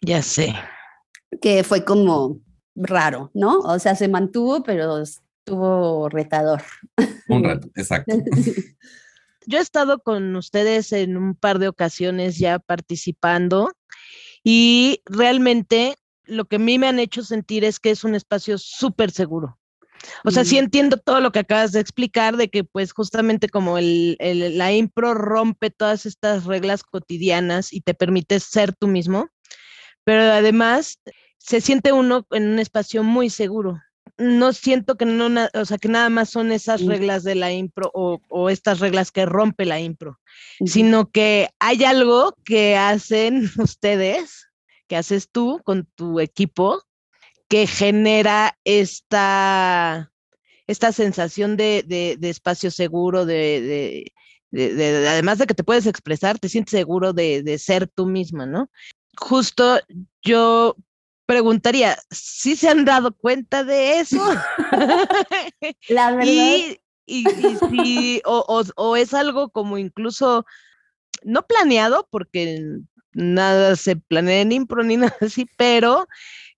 Ya 0.00 0.22
sé. 0.22 0.54
Que 1.40 1.64
fue 1.64 1.84
como 1.84 2.40
raro, 2.74 3.30
¿no? 3.34 3.58
O 3.60 3.78
sea, 3.78 3.94
se 3.94 4.08
mantuvo, 4.08 4.62
pero 4.62 5.00
estuvo 5.00 6.08
retador. 6.08 6.62
Un 7.28 7.44
reto, 7.44 7.68
exacto. 7.74 8.14
Yo 9.46 9.58
he 9.58 9.62
estado 9.62 9.98
con 9.98 10.34
ustedes 10.36 10.92
en 10.92 11.16
un 11.16 11.34
par 11.34 11.58
de 11.58 11.68
ocasiones 11.68 12.38
ya 12.38 12.58
participando 12.58 13.72
y 14.42 15.02
realmente 15.04 15.96
lo 16.24 16.46
que 16.46 16.56
a 16.56 16.58
mí 16.58 16.78
me 16.78 16.86
han 16.86 16.98
hecho 16.98 17.22
sentir 17.22 17.64
es 17.64 17.78
que 17.78 17.90
es 17.90 18.04
un 18.04 18.14
espacio 18.14 18.56
súper 18.56 19.10
seguro. 19.10 19.58
O 20.24 20.30
sea, 20.30 20.44
sí 20.44 20.56
mm. 20.56 20.58
entiendo 20.58 20.96
todo 20.98 21.20
lo 21.20 21.32
que 21.32 21.38
acabas 21.40 21.72
de 21.72 21.80
explicar, 21.80 22.36
de 22.36 22.48
que 22.48 22.64
pues 22.64 22.92
justamente 22.92 23.48
como 23.48 23.78
el, 23.78 24.16
la 24.18 24.72
impro 24.72 25.14
rompe 25.14 25.70
todas 25.70 26.06
estas 26.06 26.44
reglas 26.44 26.82
cotidianas 26.82 27.72
y 27.72 27.80
te 27.80 27.94
permite 27.94 28.40
ser 28.40 28.74
tú 28.74 28.86
mismo, 28.86 29.28
pero 30.04 30.22
además 30.22 30.98
se 31.44 31.60
siente 31.60 31.92
uno 31.92 32.26
en 32.30 32.48
un 32.48 32.58
espacio 32.58 33.02
muy 33.02 33.28
seguro. 33.28 33.80
No 34.16 34.52
siento 34.52 34.96
que 34.96 35.04
no, 35.04 35.28
o 35.52 35.64
sea, 35.64 35.76
que 35.76 35.88
nada 35.88 36.08
más 36.08 36.30
son 36.30 36.52
esas 36.52 36.82
reglas 36.86 37.22
de 37.22 37.34
la 37.34 37.52
impro 37.52 37.90
o, 37.92 38.48
estas 38.48 38.80
reglas 38.80 39.10
que 39.10 39.26
rompe 39.26 39.66
la 39.66 39.80
impro, 39.80 40.20
sino 40.64 41.10
que 41.10 41.50
hay 41.58 41.84
algo 41.84 42.34
que 42.44 42.76
hacen 42.76 43.50
ustedes 43.58 44.48
que 44.86 44.96
haces 44.96 45.30
tú 45.30 45.60
con 45.64 45.86
tu 45.94 46.20
equipo 46.20 46.82
que 47.48 47.66
genera 47.66 48.56
esta, 48.64 50.12
esta 50.66 50.92
sensación 50.92 51.56
de, 51.56 52.16
espacio 52.22 52.70
seguro, 52.70 53.26
de, 53.26 54.12
además 54.52 55.38
de 55.38 55.46
que 55.46 55.54
te 55.54 55.64
puedes 55.64 55.86
expresar, 55.86 56.38
te 56.38 56.48
sientes 56.48 56.70
seguro 56.70 57.12
de, 57.12 57.58
ser 57.58 57.88
tú 57.88 58.06
misma, 58.06 58.46
¿no? 58.46 58.70
Justo 59.16 59.80
yo 60.22 60.76
preguntaría, 61.26 61.98
¿sí 62.10 62.56
se 62.56 62.68
han 62.68 62.84
dado 62.84 63.14
cuenta 63.16 63.64
de 63.64 64.00
eso? 64.00 64.22
La 65.88 66.10
verdad. 66.16 66.24
y, 66.26 66.78
y, 67.06 68.22
o, 68.24 68.64
o 68.76 68.96
es 68.96 69.14
algo 69.14 69.50
como 69.50 69.78
incluso 69.78 70.46
no 71.22 71.46
planeado, 71.46 72.08
porque 72.10 72.60
nada 73.14 73.76
se 73.76 73.96
planea 73.96 74.42
en 74.42 74.52
impro 74.52 74.82
ni 74.82 74.96
nada 74.96 75.16
así, 75.20 75.46
pero 75.56 76.06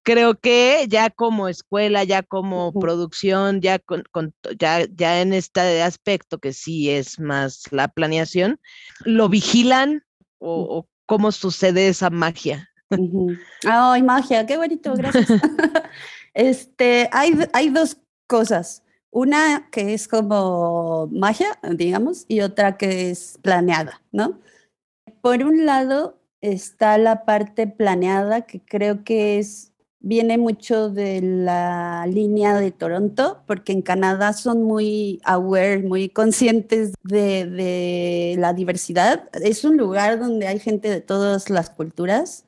creo 0.02 0.38
que 0.38 0.86
ya 0.88 1.10
como 1.10 1.48
escuela, 1.48 2.04
ya 2.04 2.22
como 2.22 2.72
producción, 2.72 3.60
ya 3.60 3.78
con, 3.80 4.04
ya, 4.58 4.86
ya 4.94 5.20
en 5.20 5.32
este 5.32 5.82
aspecto 5.82 6.38
que 6.38 6.52
sí 6.52 6.90
es 6.90 7.18
más 7.18 7.64
la 7.72 7.88
planeación, 7.88 8.60
¿lo 9.04 9.28
vigilan 9.28 10.04
o, 10.38 10.88
cómo 11.06 11.32
sucede 11.32 11.88
esa 11.88 12.10
magia? 12.10 12.68
Ay, 13.64 14.02
magia, 14.02 14.46
qué 14.46 14.56
bonito, 14.56 14.94
gracias. 14.94 15.28
este, 16.34 17.08
hay, 17.12 17.38
hay 17.52 17.70
dos 17.70 17.98
cosas. 18.26 18.82
Una 19.10 19.68
que 19.70 19.94
es 19.94 20.08
como 20.08 21.08
magia, 21.10 21.58
digamos, 21.62 22.26
y 22.28 22.40
otra 22.40 22.76
que 22.76 23.10
es 23.10 23.38
planeada, 23.42 24.02
¿no? 24.12 24.40
Por 25.22 25.42
un 25.42 25.64
lado, 25.64 26.20
está 26.42 26.98
la 26.98 27.24
parte 27.24 27.66
planeada, 27.66 28.42
que 28.42 28.60
creo 28.60 29.04
que 29.04 29.38
es, 29.38 29.72
viene 30.00 30.36
mucho 30.36 30.90
de 30.90 31.22
la 31.22 32.06
línea 32.06 32.56
de 32.56 32.72
Toronto, 32.72 33.42
porque 33.46 33.72
en 33.72 33.80
Canadá 33.80 34.34
son 34.34 34.64
muy 34.64 35.20
aware, 35.24 35.82
muy 35.82 36.10
conscientes 36.10 36.92
de, 37.02 37.46
de 37.46 38.36
la 38.38 38.52
diversidad. 38.52 39.30
Es 39.42 39.64
un 39.64 39.78
lugar 39.78 40.18
donde 40.18 40.46
hay 40.46 40.58
gente 40.58 40.90
de 40.90 41.00
todas 41.00 41.48
las 41.48 41.70
culturas. 41.70 42.46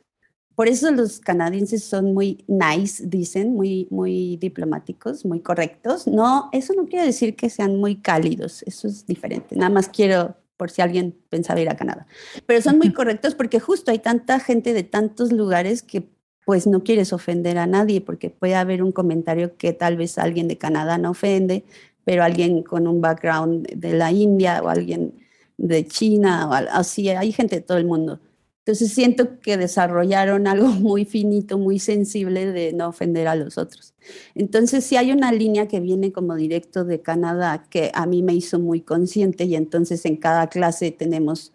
Por 0.58 0.66
eso 0.66 0.90
los 0.90 1.20
canadienses 1.20 1.84
son 1.84 2.14
muy 2.14 2.44
nice, 2.48 3.06
dicen, 3.06 3.54
muy, 3.54 3.86
muy 3.90 4.38
diplomáticos, 4.38 5.24
muy 5.24 5.38
correctos. 5.38 6.08
No, 6.08 6.48
eso 6.50 6.72
no 6.74 6.86
quiere 6.86 7.06
decir 7.06 7.36
que 7.36 7.48
sean 7.48 7.76
muy 7.76 8.00
cálidos, 8.00 8.64
eso 8.64 8.88
es 8.88 9.06
diferente. 9.06 9.54
Nada 9.54 9.70
más 9.70 9.88
quiero 9.88 10.34
por 10.56 10.72
si 10.72 10.82
alguien 10.82 11.16
pensaba 11.28 11.60
ir 11.60 11.68
a 11.70 11.76
Canadá. 11.76 12.08
Pero 12.44 12.60
son 12.60 12.76
muy 12.76 12.92
correctos 12.92 13.36
porque 13.36 13.60
justo 13.60 13.92
hay 13.92 14.00
tanta 14.00 14.40
gente 14.40 14.74
de 14.74 14.82
tantos 14.82 15.30
lugares 15.30 15.82
que 15.82 16.08
pues 16.44 16.66
no 16.66 16.82
quieres 16.82 17.12
ofender 17.12 17.56
a 17.56 17.68
nadie 17.68 18.00
porque 18.00 18.28
puede 18.28 18.56
haber 18.56 18.82
un 18.82 18.90
comentario 18.90 19.56
que 19.56 19.72
tal 19.72 19.96
vez 19.96 20.18
alguien 20.18 20.48
de 20.48 20.58
Canadá 20.58 20.98
no 20.98 21.10
ofende, 21.10 21.62
pero 22.02 22.24
alguien 22.24 22.64
con 22.64 22.88
un 22.88 23.00
background 23.00 23.68
de 23.68 23.92
la 23.92 24.10
India 24.10 24.60
o 24.64 24.68
alguien 24.68 25.24
de 25.56 25.86
China 25.86 26.48
o 26.50 26.52
así, 26.52 27.10
hay 27.10 27.30
gente 27.30 27.54
de 27.54 27.62
todo 27.62 27.78
el 27.78 27.84
mundo. 27.84 28.18
Entonces 28.68 28.92
siento 28.92 29.40
que 29.40 29.56
desarrollaron 29.56 30.46
algo 30.46 30.66
muy 30.68 31.06
finito, 31.06 31.56
muy 31.56 31.78
sensible 31.78 32.52
de 32.52 32.74
no 32.74 32.88
ofender 32.88 33.26
a 33.26 33.34
los 33.34 33.56
otros. 33.56 33.94
Entonces 34.34 34.84
sí 34.84 34.98
hay 34.98 35.10
una 35.10 35.32
línea 35.32 35.68
que 35.68 35.80
viene 35.80 36.12
como 36.12 36.34
directo 36.34 36.84
de 36.84 37.00
Canadá 37.00 37.64
que 37.70 37.90
a 37.94 38.04
mí 38.04 38.22
me 38.22 38.34
hizo 38.34 38.58
muy 38.58 38.82
consciente 38.82 39.44
y 39.44 39.56
entonces 39.56 40.04
en 40.04 40.18
cada 40.18 40.48
clase 40.48 40.90
tenemos, 40.90 41.54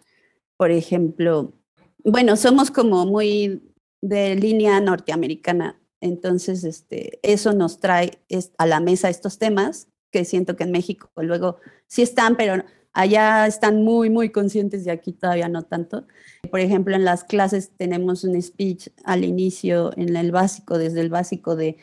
por 0.56 0.72
ejemplo, 0.72 1.52
bueno, 2.02 2.36
somos 2.36 2.72
como 2.72 3.06
muy 3.06 3.62
de 4.02 4.34
línea 4.34 4.80
norteamericana. 4.80 5.80
Entonces, 6.00 6.64
este, 6.64 7.20
eso 7.22 7.52
nos 7.52 7.78
trae 7.78 8.18
a 8.58 8.66
la 8.66 8.80
mesa 8.80 9.08
estos 9.08 9.38
temas 9.38 9.86
que 10.10 10.24
siento 10.24 10.56
que 10.56 10.64
en 10.64 10.72
México 10.72 11.12
luego 11.14 11.58
sí 11.86 12.02
están, 12.02 12.36
pero 12.36 12.64
Allá 12.94 13.48
están 13.48 13.82
muy, 13.82 14.08
muy 14.08 14.30
conscientes 14.30 14.86
y 14.86 14.90
aquí 14.90 15.12
todavía 15.12 15.48
no 15.48 15.62
tanto. 15.62 16.06
Por 16.48 16.60
ejemplo, 16.60 16.94
en 16.94 17.04
las 17.04 17.24
clases 17.24 17.72
tenemos 17.76 18.22
un 18.22 18.40
speech 18.40 18.88
al 19.02 19.24
inicio, 19.24 19.90
en 19.96 20.14
el 20.14 20.30
básico, 20.30 20.78
desde 20.78 21.00
el 21.00 21.10
básico 21.10 21.56
de, 21.56 21.76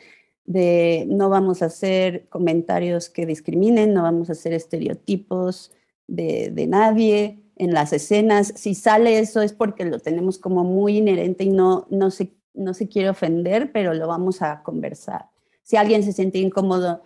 de 0.46 1.04
no 1.08 1.28
vamos 1.28 1.60
a 1.60 1.66
hacer 1.66 2.28
comentarios 2.30 3.10
que 3.10 3.26
discriminen, 3.26 3.92
no 3.92 4.02
vamos 4.02 4.30
a 4.30 4.32
hacer 4.32 4.54
estereotipos 4.54 5.72
de, 6.06 6.50
de 6.50 6.66
nadie 6.66 7.42
en 7.56 7.74
las 7.74 7.92
escenas. 7.92 8.54
Si 8.56 8.74
sale 8.74 9.18
eso 9.18 9.42
es 9.42 9.52
porque 9.52 9.84
lo 9.84 9.98
tenemos 9.98 10.38
como 10.38 10.64
muy 10.64 10.96
inherente 10.96 11.44
y 11.44 11.50
no, 11.50 11.86
no, 11.90 12.10
se, 12.10 12.32
no 12.54 12.72
se 12.72 12.88
quiere 12.88 13.10
ofender, 13.10 13.70
pero 13.70 13.92
lo 13.92 14.08
vamos 14.08 14.40
a 14.40 14.62
conversar. 14.62 15.26
Si 15.62 15.76
alguien 15.76 16.02
se 16.02 16.14
siente 16.14 16.38
incómodo 16.38 17.02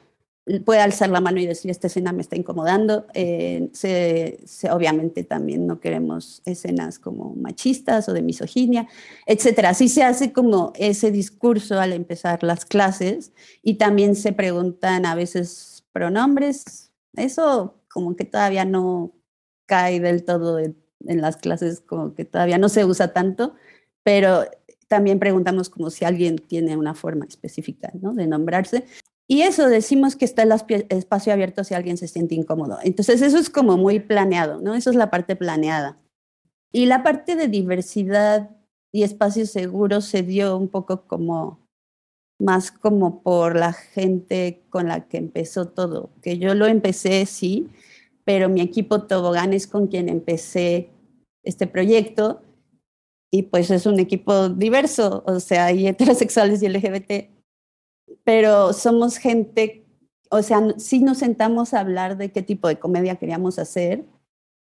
puede 0.64 0.80
alzar 0.80 1.10
la 1.10 1.20
mano 1.20 1.40
y 1.40 1.46
decir, 1.46 1.70
esta 1.70 1.88
escena 1.88 2.12
me 2.12 2.22
está 2.22 2.36
incomodando. 2.36 3.06
Eh, 3.14 3.68
se, 3.72 4.38
obviamente 4.70 5.24
también 5.24 5.66
no 5.66 5.80
queremos 5.80 6.40
escenas 6.44 6.98
como 6.98 7.34
machistas 7.34 8.08
o 8.08 8.12
de 8.12 8.22
misoginia, 8.22 8.88
etcétera. 9.26 9.70
Así 9.70 9.88
se 9.88 10.04
hace 10.04 10.32
como 10.32 10.72
ese 10.76 11.10
discurso 11.10 11.80
al 11.80 11.92
empezar 11.92 12.42
las 12.44 12.64
clases 12.64 13.32
y 13.62 13.74
también 13.74 14.14
se 14.14 14.32
preguntan 14.32 15.04
a 15.04 15.16
veces 15.16 15.84
pronombres. 15.92 16.92
Eso 17.16 17.80
como 17.88 18.14
que 18.14 18.24
todavía 18.24 18.64
no 18.64 19.12
cae 19.66 19.98
del 19.98 20.24
todo 20.24 20.60
en, 20.60 20.76
en 21.06 21.20
las 21.20 21.36
clases, 21.36 21.80
como 21.80 22.14
que 22.14 22.24
todavía 22.24 22.58
no 22.58 22.68
se 22.68 22.84
usa 22.84 23.12
tanto, 23.12 23.54
pero 24.04 24.44
también 24.86 25.18
preguntamos 25.18 25.68
como 25.68 25.90
si 25.90 26.04
alguien 26.04 26.36
tiene 26.36 26.76
una 26.76 26.94
forma 26.94 27.24
específica 27.24 27.90
¿no? 28.00 28.14
de 28.14 28.28
nombrarse. 28.28 28.84
Y 29.28 29.42
eso 29.42 29.68
decimos 29.68 30.14
que 30.14 30.24
está 30.24 30.42
el 30.42 30.52
espacio 30.88 31.32
abierto 31.32 31.64
si 31.64 31.74
alguien 31.74 31.96
se 31.96 32.08
siente 32.08 32.34
incómodo. 32.34 32.78
Entonces 32.82 33.22
eso 33.22 33.38
es 33.38 33.50
como 33.50 33.76
muy 33.76 33.98
planeado, 33.98 34.60
¿no? 34.60 34.74
Eso 34.74 34.90
es 34.90 34.96
la 34.96 35.10
parte 35.10 35.34
planeada. 35.34 35.98
Y 36.72 36.86
la 36.86 37.02
parte 37.02 37.34
de 37.34 37.48
diversidad 37.48 38.50
y 38.92 39.02
espacios 39.02 39.50
seguros 39.50 40.04
se 40.04 40.22
dio 40.22 40.56
un 40.56 40.68
poco 40.68 41.06
como 41.06 41.66
más 42.38 42.70
como 42.70 43.22
por 43.22 43.56
la 43.56 43.72
gente 43.72 44.62
con 44.70 44.88
la 44.88 45.08
que 45.08 45.16
empezó 45.16 45.68
todo, 45.68 46.10
que 46.22 46.38
yo 46.38 46.54
lo 46.54 46.66
empecé, 46.66 47.24
sí, 47.26 47.68
pero 48.24 48.48
mi 48.48 48.60
equipo 48.60 49.02
Tobogán 49.02 49.52
es 49.52 49.66
con 49.66 49.86
quien 49.86 50.08
empecé 50.08 50.90
este 51.44 51.66
proyecto 51.66 52.42
y 53.30 53.44
pues 53.44 53.70
es 53.70 53.86
un 53.86 53.98
equipo 54.00 54.48
diverso, 54.48 55.24
o 55.26 55.40
sea, 55.40 55.66
hay 55.66 55.86
heterosexuales 55.88 56.62
y 56.62 56.68
LGBT, 56.68 57.35
pero 58.24 58.72
somos 58.72 59.16
gente, 59.18 59.84
o 60.30 60.42
sea, 60.42 60.60
sí 60.78 61.00
nos 61.00 61.18
sentamos 61.18 61.74
a 61.74 61.80
hablar 61.80 62.16
de 62.16 62.32
qué 62.32 62.42
tipo 62.42 62.68
de 62.68 62.78
comedia 62.78 63.16
queríamos 63.16 63.58
hacer 63.58 64.04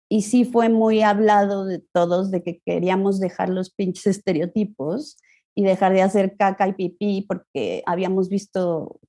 y 0.09 0.23
sí 0.23 0.45
fue 0.45 0.69
muy 0.69 1.03
hablado 1.03 1.65
de 1.65 1.81
todos 1.81 2.31
de 2.31 2.43
que 2.43 2.61
queríamos 2.65 3.21
dejar 3.21 3.51
los 3.51 3.71
pinches 3.71 4.07
estereotipos 4.07 5.19
y 5.55 5.65
dejar 5.65 5.93
de 5.93 6.03
hacer 6.03 6.37
caca 6.37 6.69
y 6.69 6.73
pipí 6.73 7.27
porque 7.29 7.83
habíamos 7.85 8.29
visto, 8.29 9.01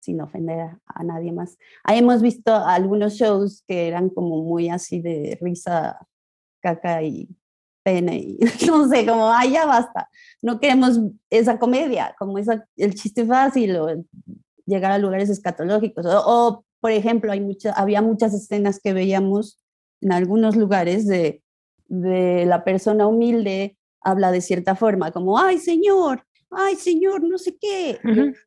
sin 0.00 0.20
ofender 0.20 0.76
a, 0.86 1.04
nadie 1.04 1.32
más, 1.32 1.56
hemos 1.88 2.20
visto 2.20 2.54
algunos 2.54 3.14
shows 3.14 3.62
que 3.66 3.88
eran 3.88 4.10
como 4.10 4.42
muy 4.42 4.68
así 4.68 5.00
de 5.00 5.38
risa, 5.40 6.06
caca 6.60 7.02
y 7.02 7.28
y 7.86 8.38
no 8.66 8.88
sé, 8.88 9.06
como, 9.06 9.30
ay, 9.30 9.52
ya 9.52 9.66
basta, 9.66 10.08
no 10.42 10.58
queremos 10.58 11.00
esa 11.30 11.58
comedia, 11.58 12.14
como 12.18 12.38
esa, 12.38 12.66
el 12.76 12.94
chiste 12.94 13.24
fácil 13.24 13.76
o 13.76 14.04
llegar 14.66 14.92
a 14.92 14.98
lugares 14.98 15.28
escatológicos. 15.28 16.06
O, 16.06 16.64
por 16.80 16.90
ejemplo, 16.90 17.32
hay 17.32 17.40
mucha, 17.40 17.72
había 17.72 18.02
muchas 18.02 18.34
escenas 18.34 18.80
que 18.80 18.92
veíamos 18.92 19.58
en 20.00 20.12
algunos 20.12 20.56
lugares 20.56 21.06
de, 21.06 21.42
de 21.88 22.46
la 22.46 22.64
persona 22.64 23.06
humilde 23.06 23.76
habla 24.00 24.30
de 24.30 24.40
cierta 24.40 24.74
forma, 24.74 25.10
como, 25.12 25.38
ay, 25.38 25.58
señor, 25.58 26.24
ay, 26.50 26.76
señor, 26.76 27.22
no 27.22 27.38
sé 27.38 27.56
qué. 27.58 27.98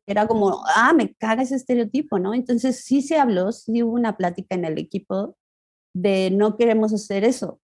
Era 0.06 0.26
como, 0.26 0.62
ah, 0.74 0.92
me 0.92 1.14
caga 1.14 1.42
ese 1.42 1.56
estereotipo, 1.56 2.18
¿no? 2.18 2.32
Entonces 2.34 2.84
sí 2.84 3.02
se 3.02 3.18
habló, 3.18 3.52
sí 3.52 3.82
hubo 3.82 3.92
una 3.92 4.16
plática 4.16 4.54
en 4.54 4.64
el 4.64 4.78
equipo 4.78 5.36
de 5.94 6.30
no 6.30 6.56
queremos 6.56 6.92
hacer 6.92 7.24
eso. 7.24 7.60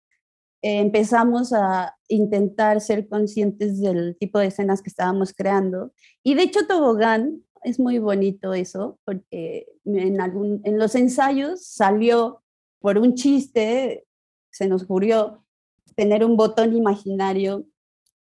Empezamos 0.63 1.53
a 1.53 1.97
intentar 2.09 2.81
ser 2.81 3.09
conscientes 3.09 3.81
del 3.81 4.17
tipo 4.19 4.39
de 4.39 4.47
escenas 4.47 4.83
que 4.83 4.91
estábamos 4.91 5.33
creando. 5.33 5.93
Y 6.23 6.35
de 6.35 6.43
hecho, 6.43 6.67
Tobogán 6.67 7.43
es 7.63 7.79
muy 7.79 7.99
bonito 7.99 8.55
eso, 8.55 8.99
porque 9.05 9.67
en, 9.85 10.21
algún, 10.21 10.61
en 10.65 10.79
los 10.79 10.95
ensayos 10.95 11.65
salió 11.65 12.43
por 12.81 12.99
un 12.99 13.15
chiste, 13.15 14.07
se 14.51 14.67
nos 14.67 14.85
ocurrió 14.85 15.45
tener 15.95 16.25
un 16.25 16.37
botón 16.37 16.75
imaginario 16.75 17.67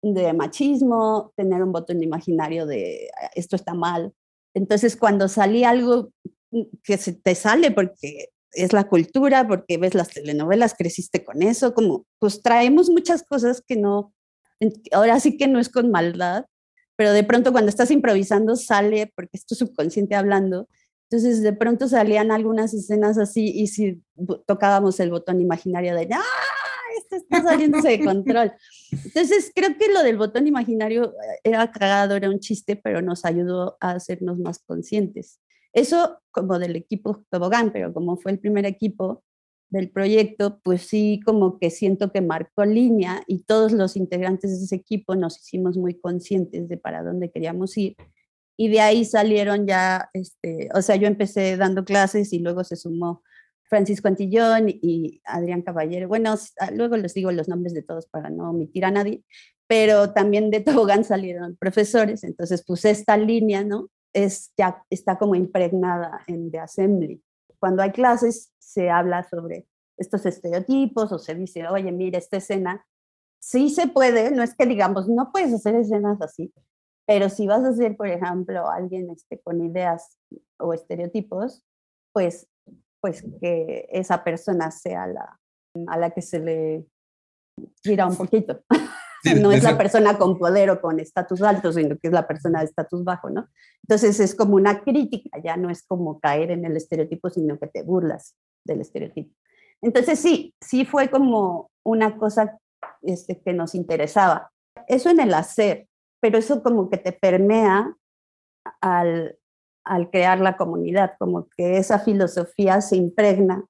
de 0.02 0.32
machismo, 0.32 1.32
tener 1.36 1.62
un 1.62 1.72
botón 1.72 2.02
imaginario 2.02 2.66
de 2.66 3.10
esto 3.34 3.56
está 3.56 3.74
mal. 3.74 4.12
Entonces, 4.54 4.96
cuando 4.96 5.28
salía 5.28 5.70
algo 5.70 6.10
que 6.82 6.96
se 6.96 7.12
te 7.12 7.34
sale 7.34 7.70
porque 7.70 8.30
es 8.52 8.72
la 8.72 8.88
cultura, 8.88 9.46
porque 9.46 9.78
ves 9.78 9.94
las 9.94 10.08
telenovelas, 10.08 10.74
creciste 10.74 11.24
con 11.24 11.42
eso, 11.42 11.74
como 11.74 12.06
pues 12.18 12.42
traemos 12.42 12.90
muchas 12.90 13.22
cosas 13.22 13.62
que 13.66 13.76
no, 13.76 14.14
ahora 14.92 15.20
sí 15.20 15.36
que 15.36 15.48
no 15.48 15.58
es 15.58 15.68
con 15.68 15.90
maldad, 15.90 16.46
pero 16.96 17.12
de 17.12 17.24
pronto 17.24 17.52
cuando 17.52 17.68
estás 17.68 17.90
improvisando 17.90 18.56
sale, 18.56 19.12
porque 19.14 19.30
es 19.34 19.46
tu 19.46 19.54
subconsciente 19.54 20.14
hablando, 20.14 20.68
entonces 21.10 21.42
de 21.42 21.52
pronto 21.52 21.88
salían 21.88 22.30
algunas 22.30 22.74
escenas 22.74 23.18
así 23.18 23.50
y 23.54 23.68
si 23.68 24.02
tocábamos 24.46 25.00
el 25.00 25.10
botón 25.10 25.40
imaginario 25.40 25.94
de 25.94 26.08
¡ah! 26.12 26.22
Esto 26.98 27.16
está 27.16 27.42
saliéndose 27.42 27.88
de 27.88 28.04
control. 28.04 28.52
Entonces, 28.90 29.52
creo 29.54 29.76
que 29.78 29.92
lo 29.92 30.02
del 30.02 30.16
botón 30.16 30.46
imaginario 30.46 31.12
eh, 31.12 31.40
era 31.44 31.70
cagado, 31.70 32.16
era 32.16 32.28
un 32.28 32.40
chiste, 32.40 32.76
pero 32.76 33.02
nos 33.02 33.24
ayudó 33.24 33.76
a 33.80 33.92
hacernos 33.92 34.38
más 34.38 34.58
conscientes. 34.58 35.38
Eso 35.78 36.18
como 36.30 36.58
del 36.58 36.76
equipo 36.76 37.24
Tobogán, 37.30 37.72
pero 37.72 37.92
como 37.92 38.16
fue 38.16 38.32
el 38.32 38.38
primer 38.38 38.66
equipo 38.66 39.22
del 39.70 39.90
proyecto, 39.90 40.60
pues 40.62 40.82
sí, 40.82 41.20
como 41.24 41.58
que 41.58 41.70
siento 41.70 42.10
que 42.10 42.20
marcó 42.20 42.64
línea 42.64 43.22
y 43.26 43.44
todos 43.44 43.72
los 43.72 43.96
integrantes 43.96 44.58
de 44.58 44.64
ese 44.64 44.76
equipo 44.76 45.14
nos 45.14 45.38
hicimos 45.38 45.76
muy 45.76 45.94
conscientes 45.94 46.68
de 46.68 46.76
para 46.78 47.02
dónde 47.02 47.30
queríamos 47.30 47.76
ir. 47.76 47.96
Y 48.56 48.68
de 48.68 48.80
ahí 48.80 49.04
salieron 49.04 49.66
ya, 49.66 50.10
este, 50.14 50.68
o 50.74 50.82
sea, 50.82 50.96
yo 50.96 51.06
empecé 51.06 51.56
dando 51.56 51.84
clases 51.84 52.32
y 52.32 52.40
luego 52.40 52.64
se 52.64 52.76
sumó 52.76 53.22
Francisco 53.68 54.08
Antillón 54.08 54.68
y 54.68 55.20
Adrián 55.24 55.62
Caballero. 55.62 56.08
Bueno, 56.08 56.34
ah, 56.58 56.70
luego 56.72 56.96
les 56.96 57.14
digo 57.14 57.30
los 57.30 57.48
nombres 57.48 57.74
de 57.74 57.82
todos 57.82 58.06
para 58.06 58.30
no 58.30 58.50
omitir 58.50 58.84
a 58.84 58.90
nadie, 58.90 59.22
pero 59.68 60.12
también 60.12 60.50
de 60.50 60.60
Tobogán 60.60 61.04
salieron 61.04 61.56
profesores, 61.56 62.24
entonces 62.24 62.64
pues 62.66 62.84
esta 62.86 63.16
línea, 63.16 63.62
¿no? 63.62 63.90
Es, 64.12 64.52
ya 64.56 64.84
está 64.90 65.18
como 65.18 65.34
impregnada 65.34 66.22
en 66.26 66.50
The 66.50 66.60
Assembly. 66.60 67.22
Cuando 67.58 67.82
hay 67.82 67.92
clases 67.92 68.52
se 68.58 68.90
habla 68.90 69.22
sobre 69.24 69.66
estos 69.96 70.24
estereotipos 70.26 71.12
o 71.12 71.18
se 71.18 71.34
dice, 71.34 71.66
oye, 71.68 71.90
mira, 71.92 72.18
esta 72.18 72.36
escena, 72.36 72.86
sí 73.40 73.70
se 73.70 73.88
puede, 73.88 74.30
no 74.30 74.42
es 74.42 74.54
que 74.54 74.66
digamos, 74.66 75.08
no 75.08 75.30
puedes 75.32 75.52
hacer 75.52 75.74
escenas 75.74 76.20
así, 76.22 76.52
pero 77.06 77.28
si 77.28 77.46
vas 77.46 77.64
a 77.64 77.72
ser, 77.72 77.96
por 77.96 78.08
ejemplo, 78.08 78.68
alguien 78.68 79.10
este, 79.10 79.40
con 79.40 79.64
ideas 79.64 80.18
o 80.58 80.72
estereotipos, 80.72 81.64
pues 82.12 82.48
pues 83.00 83.24
que 83.40 83.88
esa 83.90 84.24
persona 84.24 84.70
sea 84.70 85.06
la 85.06 85.40
a 85.86 85.96
la 85.96 86.10
que 86.10 86.22
se 86.22 86.40
le 86.40 86.86
gira 87.82 88.06
un 88.06 88.16
poquito. 88.16 88.62
no 89.40 89.52
es 89.52 89.62
la 89.62 89.76
persona 89.76 90.18
con 90.18 90.38
poder 90.38 90.70
o 90.70 90.80
con 90.80 91.00
estatus 91.00 91.42
alto, 91.42 91.72
sino 91.72 91.96
que 91.98 92.08
es 92.08 92.12
la 92.12 92.26
persona 92.26 92.60
de 92.60 92.66
estatus 92.66 93.04
bajo, 93.04 93.30
¿no? 93.30 93.48
Entonces 93.82 94.20
es 94.20 94.34
como 94.34 94.54
una 94.54 94.82
crítica, 94.82 95.38
ya 95.42 95.56
no 95.56 95.70
es 95.70 95.84
como 95.86 96.20
caer 96.20 96.50
en 96.50 96.64
el 96.64 96.76
estereotipo, 96.76 97.30
sino 97.30 97.58
que 97.58 97.66
te 97.66 97.82
burlas 97.82 98.36
del 98.64 98.80
estereotipo. 98.80 99.34
Entonces 99.82 100.18
sí, 100.18 100.54
sí 100.60 100.84
fue 100.84 101.08
como 101.08 101.70
una 101.84 102.16
cosa 102.16 102.58
este, 103.02 103.40
que 103.40 103.52
nos 103.52 103.74
interesaba. 103.74 104.50
Eso 104.86 105.10
en 105.10 105.20
el 105.20 105.34
hacer, 105.34 105.88
pero 106.20 106.38
eso 106.38 106.62
como 106.62 106.90
que 106.90 106.96
te 106.96 107.12
permea 107.12 107.94
al, 108.80 109.38
al 109.84 110.10
crear 110.10 110.40
la 110.40 110.56
comunidad, 110.56 111.14
como 111.18 111.48
que 111.56 111.78
esa 111.78 111.98
filosofía 111.98 112.80
se 112.80 112.96
impregna 112.96 113.64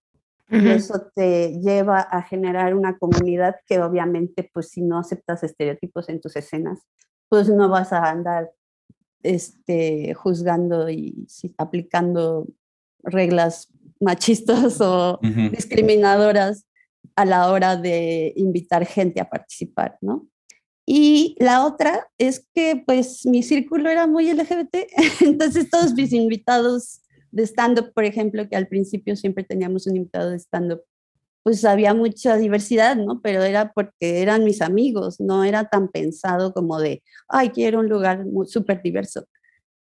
y 0.51 0.69
eso 0.69 1.11
te 1.15 1.61
lleva 1.61 2.01
a 2.01 2.23
generar 2.23 2.75
una 2.75 2.97
comunidad 2.97 3.57
que 3.67 3.81
obviamente, 3.81 4.49
pues 4.53 4.71
si 4.71 4.83
no 4.83 4.99
aceptas 4.99 5.43
estereotipos 5.43 6.09
en 6.09 6.21
tus 6.21 6.37
escenas, 6.37 6.81
pues 7.29 7.49
no 7.49 7.69
vas 7.69 7.93
a 7.93 8.11
andar 8.11 8.51
este, 9.23 10.15
juzgando 10.15 10.89
y 10.89 11.27
aplicando 11.59 12.47
reglas 13.03 13.69
machistas 14.01 14.81
o 14.81 15.19
discriminadoras 15.51 16.65
a 17.17 17.25
la 17.25 17.51
hora 17.51 17.77
de 17.77 18.33
invitar 18.37 18.87
gente 18.87 19.21
a 19.21 19.29
participar, 19.29 19.99
¿no? 20.01 20.29
Y 20.87 21.37
la 21.39 21.67
otra 21.67 22.09
es 22.17 22.49
que 22.55 22.83
pues 22.87 23.27
mi 23.27 23.43
círculo 23.43 23.91
era 23.91 24.07
muy 24.07 24.33
LGBT, 24.33 24.77
entonces 25.21 25.69
todos 25.69 25.93
mis 25.93 26.13
invitados 26.13 27.03
de 27.31 27.45
stand-up, 27.45 27.93
por 27.95 28.05
ejemplo, 28.05 28.49
que 28.49 28.57
al 28.57 28.69
principio 28.69 29.17
siempre 29.17 29.45
teníamos 29.45 29.87
un 29.87 29.97
invitado 29.97 30.31
de 30.31 30.39
stand-up, 30.39 30.83
pues 31.43 31.65
había 31.65 31.95
mucha 31.95 32.37
diversidad, 32.37 32.97
¿no? 32.97 33.21
Pero 33.23 33.43
era 33.43 33.73
porque 33.73 34.23
eran 34.23 34.45
mis 34.45 34.61
amigos, 34.61 35.21
no 35.21 35.45
era 35.45 35.69
tan 35.69 35.89
pensado 35.89 36.53
como 36.53 36.79
de, 36.79 37.03
ay, 37.29 37.51
quiero 37.51 37.81
un 37.81 37.89
lugar 37.89 38.25
súper 38.47 38.83
diverso. 38.83 39.27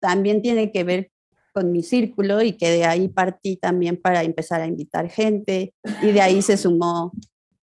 También 0.00 0.42
tiene 0.42 0.72
que 0.72 0.84
ver 0.84 1.10
con 1.52 1.70
mi 1.70 1.82
círculo 1.82 2.42
y 2.42 2.56
que 2.56 2.70
de 2.70 2.84
ahí 2.84 3.08
partí 3.08 3.56
también 3.56 3.96
para 3.96 4.22
empezar 4.22 4.60
a 4.60 4.66
invitar 4.66 5.10
gente 5.10 5.74
y 6.02 6.12
de 6.12 6.20
ahí 6.20 6.42
se 6.42 6.56
sumó 6.56 7.12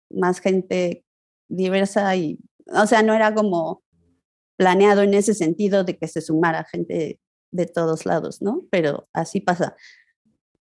más 0.10 0.40
gente 0.40 1.04
diversa 1.48 2.16
y 2.16 2.40
o 2.72 2.86
sea, 2.86 3.02
no 3.02 3.14
era 3.14 3.34
como 3.34 3.84
planeado 4.58 5.02
en 5.02 5.14
ese 5.14 5.34
sentido 5.34 5.84
de 5.84 5.98
que 5.98 6.08
se 6.08 6.22
sumara 6.22 6.66
gente 6.66 7.20
de 7.52 7.66
todos 7.66 8.06
lados, 8.06 8.42
¿no? 8.42 8.64
Pero 8.72 9.08
así 9.14 9.42
pasa. 9.42 9.76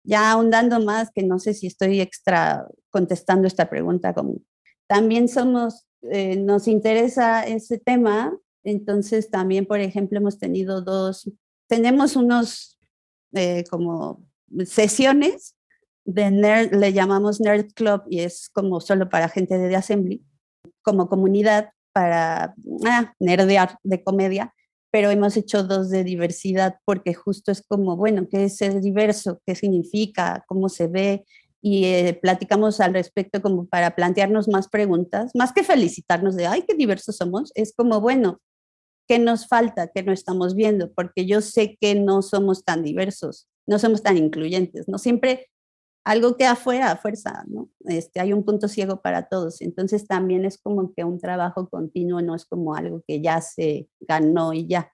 Ya 0.04 0.32
ahondando 0.32 0.80
más, 0.80 1.10
que 1.14 1.22
no 1.22 1.38
sé 1.38 1.54
si 1.54 1.66
estoy 1.66 2.00
extra 2.00 2.66
contestando 2.90 3.46
esta 3.46 3.70
pregunta, 3.70 4.14
como 4.14 4.36
también 4.88 5.28
somos, 5.28 5.86
eh, 6.02 6.36
nos 6.36 6.66
interesa 6.68 7.46
ese 7.46 7.78
tema, 7.78 8.36
entonces 8.64 9.30
también, 9.30 9.64
por 9.66 9.80
ejemplo, 9.80 10.18
hemos 10.18 10.38
tenido 10.38 10.82
dos, 10.82 11.30
tenemos 11.68 12.16
unos 12.16 12.78
eh, 13.34 13.64
como 13.70 14.22
sesiones 14.66 15.56
de 16.04 16.30
nerd, 16.30 16.74
le 16.74 16.92
llamamos 16.92 17.40
Nerd 17.40 17.72
Club 17.74 18.02
y 18.10 18.20
es 18.20 18.48
como 18.50 18.80
solo 18.80 19.08
para 19.08 19.28
gente 19.28 19.56
de 19.56 19.68
The 19.68 19.76
Assembly, 19.76 20.24
como 20.82 21.08
comunidad 21.08 21.70
para 21.92 22.54
ah, 22.86 23.14
nerdear 23.18 23.78
de 23.82 24.02
comedia. 24.02 24.54
Pero 24.92 25.10
hemos 25.10 25.38
hecho 25.38 25.64
dos 25.64 25.88
de 25.88 26.04
diversidad 26.04 26.76
porque 26.84 27.14
justo 27.14 27.50
es 27.50 27.62
como, 27.66 27.96
bueno, 27.96 28.28
¿qué 28.30 28.44
es 28.44 28.58
ser 28.58 28.80
diverso? 28.82 29.40
¿Qué 29.46 29.54
significa? 29.54 30.44
¿Cómo 30.46 30.68
se 30.68 30.86
ve? 30.86 31.24
Y 31.62 31.86
eh, 31.86 32.18
platicamos 32.20 32.78
al 32.80 32.92
respecto 32.92 33.40
como 33.40 33.66
para 33.66 33.96
plantearnos 33.96 34.48
más 34.48 34.68
preguntas, 34.68 35.32
más 35.34 35.52
que 35.52 35.64
felicitarnos 35.64 36.36
de, 36.36 36.46
ay, 36.46 36.64
qué 36.68 36.74
diversos 36.74 37.16
somos, 37.16 37.52
es 37.54 37.74
como, 37.74 38.02
bueno, 38.02 38.42
¿qué 39.08 39.18
nos 39.18 39.48
falta? 39.48 39.88
¿Qué 39.88 40.02
no 40.02 40.12
estamos 40.12 40.54
viendo? 40.54 40.92
Porque 40.92 41.24
yo 41.24 41.40
sé 41.40 41.78
que 41.80 41.94
no 41.94 42.20
somos 42.20 42.62
tan 42.62 42.82
diversos, 42.82 43.48
no 43.66 43.78
somos 43.78 44.02
tan 44.02 44.18
incluyentes, 44.18 44.88
¿no? 44.88 44.98
Siempre 44.98 45.48
algo 46.04 46.36
que 46.36 46.44
afuera, 46.44 46.90
a 46.90 46.96
fuerza, 46.96 47.44
¿no? 47.46 47.68
Este, 47.84 48.20
hay 48.20 48.32
un 48.32 48.44
punto 48.44 48.68
ciego 48.68 49.00
para 49.00 49.28
todos. 49.28 49.60
Entonces 49.60 50.06
también 50.06 50.44
es 50.44 50.58
como 50.58 50.92
que 50.94 51.04
un 51.04 51.18
trabajo 51.18 51.68
continuo 51.68 52.20
no 52.22 52.34
es 52.34 52.44
como 52.44 52.74
algo 52.74 53.02
que 53.06 53.20
ya 53.20 53.40
se 53.40 53.88
ganó 54.00 54.52
y 54.52 54.66
ya. 54.66 54.92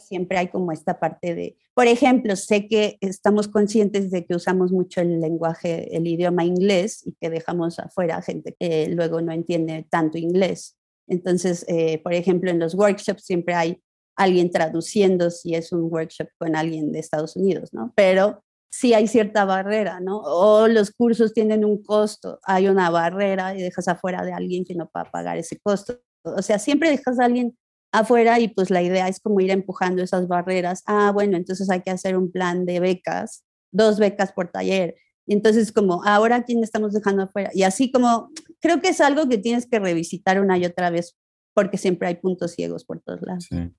Siempre 0.00 0.36
hay 0.38 0.48
como 0.48 0.72
esta 0.72 0.98
parte 0.98 1.34
de, 1.34 1.56
por 1.74 1.86
ejemplo, 1.86 2.36
sé 2.36 2.68
que 2.68 2.98
estamos 3.00 3.48
conscientes 3.48 4.10
de 4.10 4.26
que 4.26 4.34
usamos 4.34 4.72
mucho 4.72 5.00
el 5.00 5.20
lenguaje, 5.20 5.96
el 5.96 6.06
idioma 6.06 6.44
inglés 6.44 7.06
y 7.06 7.12
que 7.12 7.30
dejamos 7.30 7.78
afuera 7.78 8.20
gente 8.20 8.54
que 8.58 8.88
luego 8.88 9.22
no 9.22 9.32
entiende 9.32 9.86
tanto 9.88 10.18
inglés. 10.18 10.76
Entonces, 11.06 11.64
eh, 11.68 11.98
por 12.02 12.12
ejemplo, 12.12 12.50
en 12.50 12.58
los 12.58 12.74
workshops 12.74 13.24
siempre 13.24 13.54
hay 13.54 13.82
alguien 14.16 14.50
traduciendo 14.50 15.30
si 15.30 15.54
es 15.54 15.72
un 15.72 15.84
workshop 15.92 16.28
con 16.38 16.56
alguien 16.56 16.90
de 16.92 16.98
Estados 16.98 17.36
Unidos, 17.36 17.72
¿no? 17.72 17.92
Pero 17.94 18.42
sí 18.78 18.92
hay 18.92 19.08
cierta 19.08 19.46
barrera, 19.46 20.00
¿no? 20.00 20.18
O 20.18 20.68
los 20.68 20.90
cursos 20.90 21.32
tienen 21.32 21.64
un 21.64 21.82
costo, 21.82 22.38
hay 22.42 22.68
una 22.68 22.90
barrera 22.90 23.54
y 23.54 23.62
dejas 23.62 23.88
afuera 23.88 24.22
de 24.22 24.34
alguien 24.34 24.64
que 24.66 24.74
no 24.74 24.90
pueda 24.90 25.10
pagar 25.10 25.38
ese 25.38 25.58
costo. 25.58 25.98
O 26.22 26.42
sea, 26.42 26.58
siempre 26.58 26.90
dejas 26.90 27.18
a 27.18 27.24
alguien 27.24 27.56
afuera 27.90 28.38
y 28.38 28.48
pues 28.48 28.68
la 28.70 28.82
idea 28.82 29.08
es 29.08 29.18
como 29.20 29.40
ir 29.40 29.50
empujando 29.50 30.02
esas 30.02 30.28
barreras. 30.28 30.82
Ah, 30.86 31.10
bueno, 31.14 31.38
entonces 31.38 31.70
hay 31.70 31.80
que 31.80 31.90
hacer 31.90 32.18
un 32.18 32.30
plan 32.30 32.66
de 32.66 32.80
becas, 32.80 33.44
dos 33.72 33.98
becas 33.98 34.32
por 34.32 34.50
taller. 34.50 34.94
Y 35.26 35.32
entonces 35.32 35.72
como, 35.72 36.04
ahora 36.04 36.44
quién 36.44 36.62
estamos 36.62 36.92
dejando 36.92 37.22
afuera. 37.22 37.50
Y 37.54 37.62
así 37.62 37.90
como, 37.90 38.30
creo 38.60 38.82
que 38.82 38.88
es 38.88 39.00
algo 39.00 39.26
que 39.26 39.38
tienes 39.38 39.66
que 39.66 39.78
revisitar 39.78 40.38
una 40.38 40.58
y 40.58 40.66
otra 40.66 40.90
vez 40.90 41.16
porque 41.54 41.78
siempre 41.78 42.08
hay 42.08 42.16
puntos 42.16 42.52
ciegos 42.52 42.84
por 42.84 43.00
todos 43.00 43.22
lados. 43.22 43.46
Sí. 43.48 43.72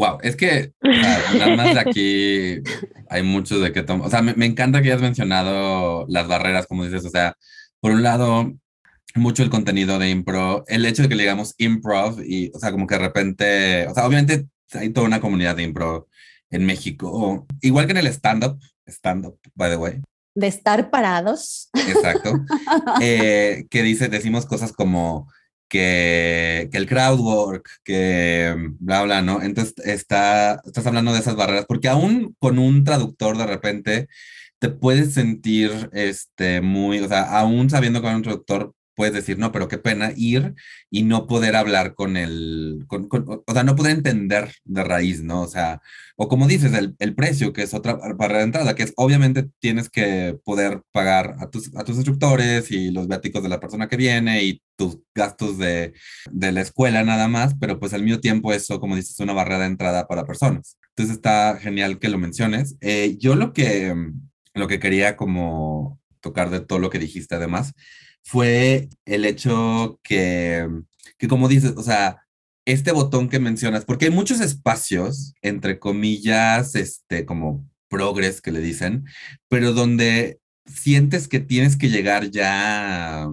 Wow, 0.00 0.16
es 0.22 0.34
que 0.34 0.72
nada 0.80 1.56
más 1.56 1.74
de 1.74 1.80
aquí 1.80 2.62
hay 3.10 3.22
mucho 3.22 3.60
de 3.60 3.70
que 3.70 3.82
tomar. 3.82 4.06
O 4.06 4.10
sea, 4.10 4.22
me, 4.22 4.46
encanta 4.46 4.80
que 4.80 4.88
hayas 4.88 5.02
mencionado 5.02 6.06
las 6.08 6.26
barreras, 6.26 6.66
como 6.66 6.86
dices. 6.86 7.04
O 7.04 7.10
sea, 7.10 7.36
por 7.80 7.92
un 7.92 8.02
lado, 8.02 8.50
mucho 9.14 9.42
el 9.42 9.50
contenido 9.50 9.98
de 9.98 10.08
impro, 10.08 10.64
el 10.68 10.86
hecho 10.86 11.02
de 11.02 11.10
que 11.10 11.16
le 11.16 11.24
digamos 11.24 11.54
improv 11.58 12.18
y, 12.24 12.50
o 12.54 12.58
sea, 12.58 12.72
como 12.72 12.86
que 12.86 12.94
de 12.94 13.00
repente, 13.02 13.86
o 13.88 13.94
sea, 13.94 14.06
obviamente 14.06 14.46
hay 14.72 14.88
toda 14.88 15.06
una 15.06 15.20
comunidad 15.20 15.56
de 15.56 15.64
impro 15.64 16.08
en 16.48 16.64
México, 16.64 17.46
igual 17.60 17.84
que 17.84 17.92
en 17.92 17.98
el 17.98 18.06
stand-up, 18.06 18.58
stand-up, 18.86 19.38
by 19.54 19.70
the 19.70 19.76
way. 19.76 20.00
De 20.34 20.46
estar 20.46 20.88
parados. 20.88 21.68
Exacto. 21.74 22.32
Eh, 23.02 23.66
que 23.68 23.82
dice, 23.82 24.08
decimos 24.08 24.46
cosas 24.46 24.72
como 24.72 25.28
que, 25.70 26.68
que, 26.70 26.78
el 26.78 26.86
crowdwork, 26.86 27.66
que 27.84 28.54
bla, 28.80 29.02
bla, 29.04 29.22
¿no? 29.22 29.42
Entonces 29.42 29.74
está, 29.86 30.60
estás 30.66 30.86
hablando 30.86 31.12
de 31.14 31.20
esas 31.20 31.36
barreras, 31.36 31.64
porque 31.66 31.88
aún 31.88 32.36
con 32.38 32.58
un 32.58 32.84
traductor 32.84 33.38
de 33.38 33.46
repente 33.46 34.08
te 34.58 34.68
puedes 34.68 35.14
sentir 35.14 35.88
este, 35.92 36.60
muy, 36.60 37.00
o 37.00 37.08
sea, 37.08 37.22
aún 37.38 37.70
sabiendo 37.70 38.02
con 38.02 38.14
un 38.14 38.22
traductor 38.22 38.74
puedes 38.94 39.14
decir, 39.14 39.38
no, 39.38 39.52
pero 39.52 39.68
qué 39.68 39.78
pena 39.78 40.12
ir 40.16 40.54
y 40.90 41.02
no 41.04 41.26
poder 41.26 41.56
hablar 41.56 41.94
con 41.94 42.16
el, 42.16 42.84
con, 42.86 43.08
o 43.10 43.52
sea, 43.52 43.64
no 43.64 43.76
poder 43.76 43.96
entender 43.96 44.52
de 44.64 44.84
raíz, 44.84 45.22
¿no? 45.22 45.42
O 45.42 45.48
sea, 45.48 45.80
o 46.16 46.28
como 46.28 46.46
dices, 46.46 46.72
el, 46.74 46.96
el, 46.98 47.14
precio, 47.14 47.52
que 47.52 47.62
es 47.62 47.74
otra 47.74 47.94
barrera 47.94 48.40
de 48.40 48.44
entrada, 48.44 48.74
que 48.74 48.82
es 48.82 48.92
obviamente 48.96 49.48
tienes 49.58 49.88
que 49.88 50.38
poder 50.44 50.82
pagar 50.92 51.36
a 51.40 51.48
tus, 51.50 51.74
a 51.76 51.84
tus 51.84 51.96
instructores 51.96 52.70
y 52.70 52.90
los 52.90 53.08
viáticos 53.08 53.42
de 53.42 53.48
la 53.48 53.60
persona 53.60 53.88
que 53.88 53.96
viene 53.96 54.44
y 54.44 54.62
tus 54.76 54.98
gastos 55.14 55.58
de, 55.58 55.92
de 56.30 56.52
la 56.52 56.60
escuela 56.60 57.02
nada 57.04 57.28
más, 57.28 57.54
pero 57.60 57.78
pues 57.78 57.94
al 57.94 58.02
mismo 58.02 58.20
tiempo 58.20 58.52
eso, 58.52 58.80
como 58.80 58.96
dices, 58.96 59.12
es 59.12 59.20
una 59.20 59.32
barrera 59.32 59.60
de 59.60 59.66
entrada 59.66 60.06
para 60.06 60.26
personas. 60.26 60.78
Entonces 60.90 61.16
está 61.16 61.58
genial 61.58 61.98
que 61.98 62.08
lo 62.08 62.18
menciones. 62.18 62.76
Eh, 62.80 63.16
yo 63.18 63.34
lo 63.34 63.52
que, 63.52 63.94
lo 64.54 64.68
que 64.68 64.78
quería 64.78 65.16
como 65.16 65.98
tocar 66.20 66.50
de 66.50 66.60
todo 66.60 66.78
lo 66.78 66.90
que 66.90 66.98
dijiste 66.98 67.34
además, 67.34 67.72
fue 68.22 68.88
el 69.04 69.24
hecho 69.24 70.00
que, 70.02 70.68
que 71.18 71.28
como 71.28 71.48
dices, 71.48 71.74
o 71.76 71.82
sea, 71.82 72.26
este 72.64 72.92
botón 72.92 73.28
que 73.28 73.38
mencionas, 73.38 73.84
porque 73.84 74.06
hay 74.06 74.10
muchos 74.10 74.40
espacios, 74.40 75.34
entre 75.42 75.78
comillas, 75.78 76.74
este, 76.74 77.24
como 77.24 77.68
progres 77.88 78.40
que 78.40 78.52
le 78.52 78.60
dicen, 78.60 79.04
pero 79.48 79.72
donde 79.72 80.38
sientes 80.66 81.26
que 81.26 81.40
tienes 81.40 81.76
que 81.76 81.88
llegar 81.88 82.30
ya, 82.30 83.28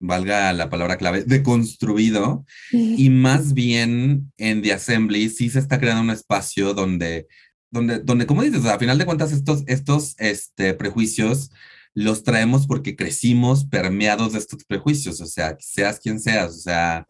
valga 0.00 0.52
la 0.52 0.68
palabra 0.68 0.96
clave, 0.96 1.24
deconstruido, 1.24 2.44
y 2.72 3.10
más 3.10 3.54
bien 3.54 4.32
en 4.36 4.62
The 4.62 4.74
Assembly 4.74 5.30
sí 5.30 5.50
se 5.50 5.58
está 5.58 5.78
creando 5.78 6.02
un 6.02 6.10
espacio 6.10 6.74
donde, 6.74 7.26
donde, 7.70 8.00
donde 8.00 8.26
como 8.26 8.42
dices, 8.42 8.64
a 8.66 8.78
final 8.78 8.98
de 8.98 9.06
cuentas, 9.06 9.32
estos, 9.32 9.62
estos 9.66 10.14
este, 10.18 10.74
prejuicios 10.74 11.50
los 11.94 12.22
traemos 12.22 12.66
porque 12.66 12.96
crecimos 12.96 13.64
permeados 13.66 14.32
de 14.32 14.38
estos 14.38 14.64
prejuicios, 14.64 15.20
o 15.20 15.26
sea, 15.26 15.56
seas 15.58 16.00
quien 16.00 16.20
seas, 16.20 16.50
o 16.50 16.60
sea, 16.60 17.06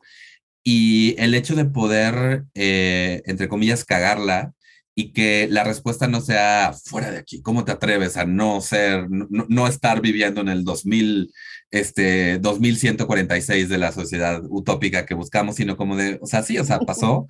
y 0.62 1.14
el 1.18 1.34
hecho 1.34 1.54
de 1.56 1.64
poder, 1.64 2.44
eh, 2.54 3.22
entre 3.26 3.48
comillas, 3.48 3.84
cagarla 3.84 4.52
y 4.94 5.12
que 5.12 5.48
la 5.50 5.64
respuesta 5.64 6.08
no 6.08 6.20
sea 6.20 6.72
fuera 6.84 7.10
de 7.10 7.18
aquí, 7.18 7.40
¿cómo 7.42 7.64
te 7.64 7.72
atreves 7.72 8.16
a 8.16 8.26
no 8.26 8.60
ser, 8.60 9.06
no, 9.08 9.66
estar 9.66 10.00
viviendo 10.00 10.40
en 10.40 10.48
el 10.48 10.64
2000, 10.64 11.32
este, 11.70 12.38
2146 12.38 13.68
de 13.68 13.78
la 13.78 13.92
sociedad 13.92 14.42
utópica 14.48 15.06
que 15.06 15.14
buscamos, 15.14 15.56
sino 15.56 15.76
como 15.76 15.96
de, 15.96 16.18
o 16.20 16.26
sea, 16.26 16.42
sí, 16.42 16.58
o 16.58 16.64
sea, 16.64 16.80
pasó, 16.80 17.26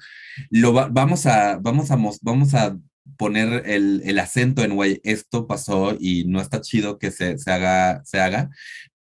lo 0.50 0.72
vamos 0.72 1.26
a, 1.26 1.58
vamos 1.58 1.90
a, 1.90 1.98
vamos 2.22 2.54
a 2.54 2.76
poner 3.16 3.64
el, 3.66 4.02
el 4.04 4.18
acento 4.18 4.62
en, 4.62 4.74
güey, 4.74 5.00
esto 5.04 5.46
pasó 5.46 5.96
y 5.98 6.24
no 6.26 6.40
está 6.40 6.60
chido 6.60 6.98
que 6.98 7.10
se, 7.10 7.38
se, 7.38 7.50
haga, 7.50 8.02
se 8.04 8.20
haga, 8.20 8.50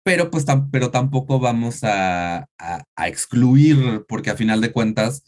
pero 0.03 0.31
pues 0.31 0.47
pero 0.73 0.91
tampoco 0.91 1.39
vamos 1.39 1.85
a, 1.85 2.49
a, 2.59 3.09
excluir, 3.09 4.05
porque 4.09 4.31
a 4.31 4.37
final 4.37 4.61
de 4.61 4.73
cuentas 4.73 5.23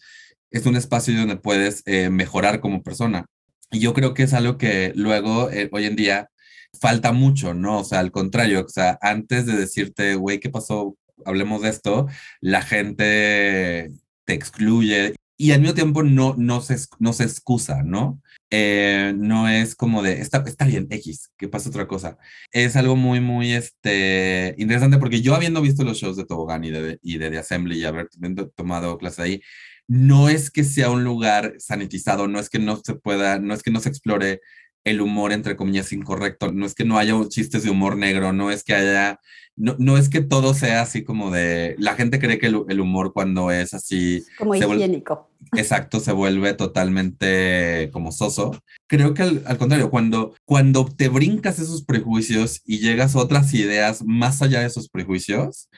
es 0.50 0.66
un 0.66 0.76
espacio 0.76 1.14
donde 1.16 1.37
puedes 1.37 1.83
eh, 1.87 2.11
mejorar 2.11 2.61
como 2.61 2.83
persona. 2.83 3.26
Y 3.70 3.80
yo 3.80 3.94
creo 3.94 4.14
que 4.14 4.24
es 4.24 4.33
algo 4.35 4.59
que 4.59 4.92
luego, 4.96 5.50
eh, 5.50 5.68
hoy 5.72 5.85
en 5.85 5.96
día, 5.96 6.30
falta 6.80 7.12
mucho, 7.12 7.54
¿no? 7.54 7.80
O 7.80 7.85
sea, 7.85 8.00
al 8.00 8.11
contrario, 8.11 8.64
o 8.64 8.68
sea, 8.68 8.98
antes 9.02 9.46
de 9.46 9.56
decirte, 9.56 10.14
güey, 10.14 10.40
¿qué 10.40 10.50
pasó? 10.50 10.96
Hablemos 11.26 11.62
de 11.62 11.68
esto, 11.68 12.06
la 12.40 12.62
gente 12.62 13.90
te 14.24 14.33
excluye 14.33 15.14
y 15.40 15.53
al 15.53 15.61
mismo 15.62 15.74
tiempo 15.74 16.03
no, 16.03 16.35
no, 16.37 16.61
se, 16.61 16.76
no 16.98 17.14
se 17.14 17.24
excusa, 17.24 17.83
¿no? 17.83 18.20
Eh, 18.50 19.14
no 19.16 19.48
es 19.48 19.74
como 19.74 20.03
de, 20.03 20.20
está, 20.20 20.44
está 20.46 20.66
bien, 20.66 20.87
X, 20.90 21.33
que 21.38 21.48
pasa 21.48 21.70
otra 21.70 21.88
cosa. 21.88 22.18
Es 22.53 22.76
algo 22.76 22.94
muy, 22.94 23.20
muy 23.20 23.55
este, 23.55 24.55
interesante 24.59 24.98
porque 24.98 25.22
yo 25.22 25.35
habiendo 25.35 25.62
visto 25.62 25.83
los 25.83 25.96
shows 25.96 26.18
de 26.18 26.26
Tobogán 26.26 26.62
y 26.64 26.70
de, 26.70 26.98
y 27.03 27.16
de 27.16 27.31
The 27.31 27.38
Assembly 27.38 27.79
y 27.79 27.85
haber 27.87 28.11
tomado 28.55 28.98
clase 28.98 29.22
ahí, 29.22 29.42
no 29.88 30.29
es 30.29 30.50
que 30.50 30.62
sea 30.62 30.90
un 30.90 31.05
lugar 31.05 31.55
sanitizado, 31.57 32.29
no 32.29 32.38
es 32.38 32.50
que 32.50 32.59
no 32.59 32.76
se 32.76 32.94
pueda, 32.96 33.38
no 33.38 33.55
es 33.55 33.62
que 33.62 33.70
no 33.70 33.81
se 33.81 33.88
explore 33.88 34.42
el 34.85 35.00
humor, 35.00 35.33
entre 35.33 35.57
comillas, 35.57 35.90
incorrecto, 35.94 36.53
no 36.53 36.66
es 36.66 36.74
que 36.74 36.85
no 36.85 36.98
haya 36.98 37.14
chistes 37.31 37.62
de 37.62 37.70
humor 37.70 37.96
negro, 37.96 38.35
no 38.35 38.50
es 38.50 38.62
que 38.62 38.74
haya, 38.74 39.18
no, 39.57 39.74
no 39.79 39.96
es 39.96 40.11
que 40.11 40.20
todo 40.20 40.53
sea 40.53 40.83
así 40.83 41.03
como 41.03 41.31
de, 41.31 41.76
la 41.79 41.94
gente 41.94 42.18
cree 42.18 42.38
que 42.38 42.48
el, 42.48 42.81
humor 42.81 43.14
cuando 43.14 43.50
es 43.50 43.72
así... 43.72 44.22
Como 44.37 44.55
higiénico. 44.55 45.29
Exacto, 45.57 46.00
se 46.00 46.12
vuelve 46.12 46.55
totalmente 46.55 47.90
como 47.92 48.12
soso. 48.12 48.53
Creo 48.87 49.14
que 49.14 49.22
al, 49.22 49.59
contrario, 49.59 49.90
cuando, 49.90 50.35
cuando 50.44 50.85
te 50.85 51.09
brincas 51.09 51.59
esos 51.59 51.85
prejuicios 51.85 52.62
y 52.64 52.79
llegas 52.79 53.14
a 53.14 53.20
otras 53.20 53.53
ideas 53.55 54.03
más 54.05 54.42
allá 54.42 54.61
de 54.61 54.66
esos 54.66 54.88
prejuicios, 54.88 55.68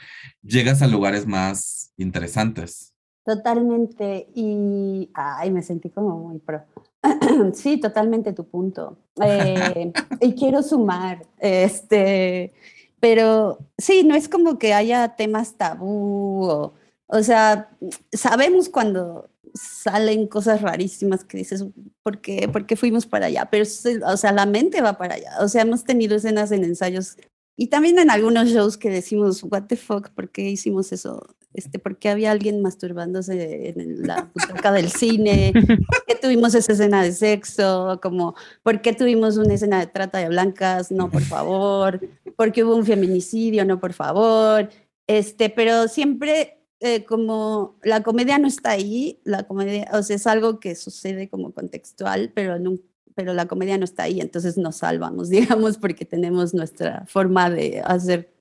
llegas 0.43 0.83
a 0.83 0.87
lugares 0.87 1.27
más 1.27 1.93
interesantes. 1.97 2.93
Totalmente. 3.25 4.29
Y, 4.35 5.11
ay, 5.15 5.51
me 5.51 5.63
sentí 5.63 5.91
como 5.91 6.19
muy 6.19 6.39
pro. 6.39 6.65
Sí, 7.55 7.79
totalmente 7.79 8.33
tu 8.33 8.49
punto. 8.49 8.99
Eh, 9.23 9.93
y 10.23 10.35
quiero 10.35 10.63
sumar, 10.63 11.27
este, 11.39 12.55
pero 12.99 13.59
sí, 13.77 14.05
no 14.05 14.15
es 14.15 14.27
como 14.27 14.59
que 14.59 14.73
haya 14.73 15.17
temas 15.17 15.59
tabú, 15.59 16.45
o, 16.45 16.75
o 17.09 17.23
sea, 17.23 17.77
sabemos 18.11 18.71
cuando 18.71 19.29
salen 19.55 20.27
cosas 20.27 20.63
rarísimas 20.63 21.25
que 21.25 21.39
dices, 21.39 21.65
¿por 22.03 22.21
qué, 22.21 22.49
¿por 22.49 22.67
qué 22.67 22.77
fuimos 22.77 23.07
para 23.07 23.27
allá? 23.27 23.49
Pero, 23.51 23.65
o 24.07 24.17
sea, 24.17 24.33
la 24.33 24.47
mente 24.47 24.81
va 24.81 24.99
para 24.99 25.15
allá. 25.15 25.33
O 25.41 25.49
sea, 25.49 25.63
hemos 25.63 25.85
tenido 25.85 26.17
escenas 26.17 26.53
en 26.53 26.65
ensayos 26.65 27.17
y 27.57 27.67
también 27.69 27.99
en 27.99 28.11
algunos 28.11 28.49
shows 28.49 28.79
que 28.79 28.91
decimos, 28.91 29.43
what 29.45 29.65
the 29.65 29.77
fuck, 29.77 30.11
¿por 30.11 30.31
qué 30.31 30.49
hicimos 30.49 30.91
eso? 30.93 31.37
Este, 31.53 31.79
¿Por 31.79 31.99
qué 31.99 32.09
había 32.09 32.31
alguien 32.31 32.63
masturbándose 32.63 33.69
en 33.69 34.07
la 34.07 34.31
butaca 34.35 34.73
del 34.73 34.91
cine? 34.91 35.53
¿Por 35.55 36.05
qué 36.07 36.15
tuvimos 36.15 36.55
esa 36.55 36.73
escena 36.73 37.03
de 37.03 37.13
sexo? 37.13 38.01
Como, 38.03 38.35
¿Por 38.63 38.81
qué 38.81 38.95
tuvimos 38.95 39.37
una 39.37 39.55
escena 39.55 39.81
de 39.81 39.87
trata 39.87 40.19
de 40.19 40.31
blancas? 40.31 40.91
No, 40.91 41.11
por 41.11 41.23
favor. 41.23 42.01
¿Por 42.37 42.53
qué 42.53 42.65
hubo 42.65 42.75
un 42.75 42.87
feminicidio? 42.87 43.67
No, 43.67 43.79
por 43.79 43.93
favor. 43.93 44.71
Este, 45.07 45.51
pero 45.51 45.89
siempre 45.89 46.62
eh, 46.85 47.05
como 47.05 47.77
la 47.85 48.03
comedia 48.03 48.39
no 48.39 48.49
está 48.49 48.73
ahí, 48.73 49.21
la 49.23 49.45
comedia, 49.45 49.89
o 49.93 50.03
sea, 50.03 50.17
es 50.17 50.27
algo 50.27 50.59
que 50.59 50.75
sucede 50.75 51.31
como 51.31 51.53
contextual, 51.53 52.33
pero, 52.35 52.59
no, 52.59 52.77
pero 53.15 53.35
la 53.35 53.47
comedia 53.47 53.79
no 53.79 53.85
está 53.85 54.03
ahí, 54.03 54.21
entonces 54.21 54.59
nos 54.59 54.79
salvamos, 54.79 55.29
digamos, 55.31 55.79
porque 55.79 56.05
tenemos 56.05 56.55
nuestra 56.55 57.07
forma 57.07 57.51
de 57.51 57.83
hacer 57.85 58.35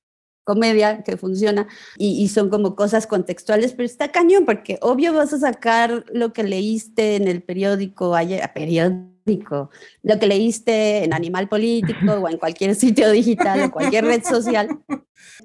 comedia 0.44 1.04
que 1.04 1.18
funciona 1.18 1.68
y, 2.00 2.28
son 2.30 2.50
como 2.50 2.76
cosas 2.76 3.06
contextuales, 3.06 3.74
pero 3.74 3.86
está 3.86 4.12
cañón 4.12 4.46
porque 4.46 4.80
obvio 4.82 5.14
vas 5.14 5.34
a 5.34 5.40
sacar 5.40 6.04
lo 6.12 6.34
que 6.34 6.44
leíste 6.44 7.18
en 7.18 7.28
el 7.28 7.44
periódico 7.44 8.16
ayer, 8.16 8.42
periódico, 8.56 9.11
lo 9.26 10.20
que 10.20 10.28
leíste 10.28 11.04
en 11.04 11.14
Animal 11.14 11.48
Político 11.48 12.14
o 12.14 12.30
en 12.30 12.38
cualquier 12.38 12.76
sitio 12.76 13.12
digital 13.12 13.64
o 13.64 13.72
cualquier 13.72 14.06
red 14.06 14.24
social. 14.24 14.80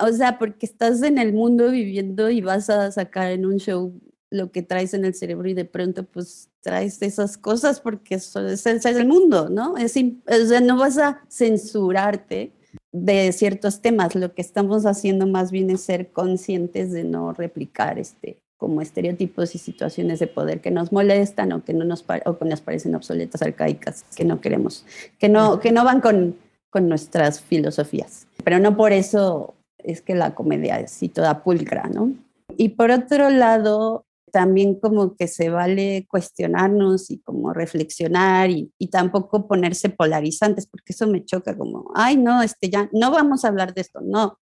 O 0.01 0.13
sea, 0.13 0.39
porque 0.39 0.67
estás 0.67 1.03
en 1.03 1.19
el 1.19 1.33
mundo 1.33 1.71
viviendo 1.71 2.31
y 2.31 2.41
vas 2.41 2.71
a 2.71 2.91
sacar 2.91 3.31
en 3.33 3.47
un 3.47 3.59
show 3.59 3.93
lo 4.31 4.51
que 4.51 4.63
traes 4.63 4.93
en 4.95 5.05
el 5.05 5.15
cerebro 5.15 5.49
y 5.49 5.55
de 5.55 5.65
pronto 5.65 6.05
pues 6.05 6.51
traes 6.61 7.01
esas 7.03 7.39
cosas 7.39 7.81
porque 7.81 8.17
eso 8.17 8.47
es, 8.47 8.67
el 8.67 9.07
mundo, 9.07 9.49
¿no? 9.49 9.77
Es, 9.77 9.95
o 9.97 10.47
sea, 10.47 10.61
no 10.61 10.77
vas 10.77 10.99
a 10.99 11.23
censurarte 11.29 12.53
de 12.93 13.33
ciertos 13.33 13.81
temas. 13.81 14.15
Lo 14.15 14.35
que 14.35 14.43
estamos 14.43 14.85
haciendo 14.87 15.27
más 15.27 15.51
bien 15.51 15.71
es 15.71 15.83
ser 15.83 16.11
conscientes 16.11 16.93
de 16.93 17.05
no 17.05 17.33
replicar 17.33 17.99
este 17.99 18.41
como 18.57 18.81
estereotipos 18.81 19.55
y 19.55 19.59
situaciones 19.59 20.19
de 20.19 20.27
poder 20.27 20.61
que 20.61 20.71
nos 20.71 20.93
molestan 20.93 21.53
o 21.53 21.65
que 21.65 21.75
no 21.75 21.85
nos, 21.85 22.05
o 22.25 22.39
que 22.39 22.45
nos 22.45 22.61
parecen 22.61 22.95
obsoletas, 22.95 23.43
arcaicas, 23.43 24.05
que 24.17 24.25
no 24.25 24.41
queremos, 24.41 24.85
que 25.19 25.29
no, 25.29 25.61
que 25.61 25.73
no 25.73 25.85
van 25.85 26.01
con, 26.01 26.37
con 26.71 26.89
nuestras 26.89 27.41
filosofías. 27.41 28.27
Pero 28.45 28.59
no 28.59 28.77
por 28.77 28.93
eso 28.93 29.55
es 29.79 30.01
que 30.01 30.15
la 30.15 30.35
comedia 30.35 30.81
es 30.81 30.93
así 30.93 31.09
toda 31.09 31.43
pulcra, 31.43 31.89
¿no? 31.93 32.13
Y 32.57 32.71
por 32.71 32.91
otro 32.91 33.31
lado, 33.31 34.07
también 34.33 34.75
como 34.75 35.17
que 35.17 35.29
se 35.29 35.51
vale 35.51 36.07
cuestionarnos 36.11 37.11
y 37.11 37.19
como 37.21 37.53
reflexionar 37.53 38.51
y, 38.51 38.71
tampoco 38.91 39.47
ponerse 39.47 39.89
polarizantes, 39.89 40.67
porque 40.67 40.93
eso 40.93 41.07
me 41.07 41.25
choca 41.25 41.57
como, 41.57 41.91
ay, 41.95 42.17
no, 42.17 42.43
este 42.43 42.69
ya, 42.69 42.89
no 42.93 43.11
vamos 43.11 43.45
a 43.45 43.49
hablar 43.49 43.75
de 43.75 43.81
esto, 43.83 44.01
no, 44.03 44.39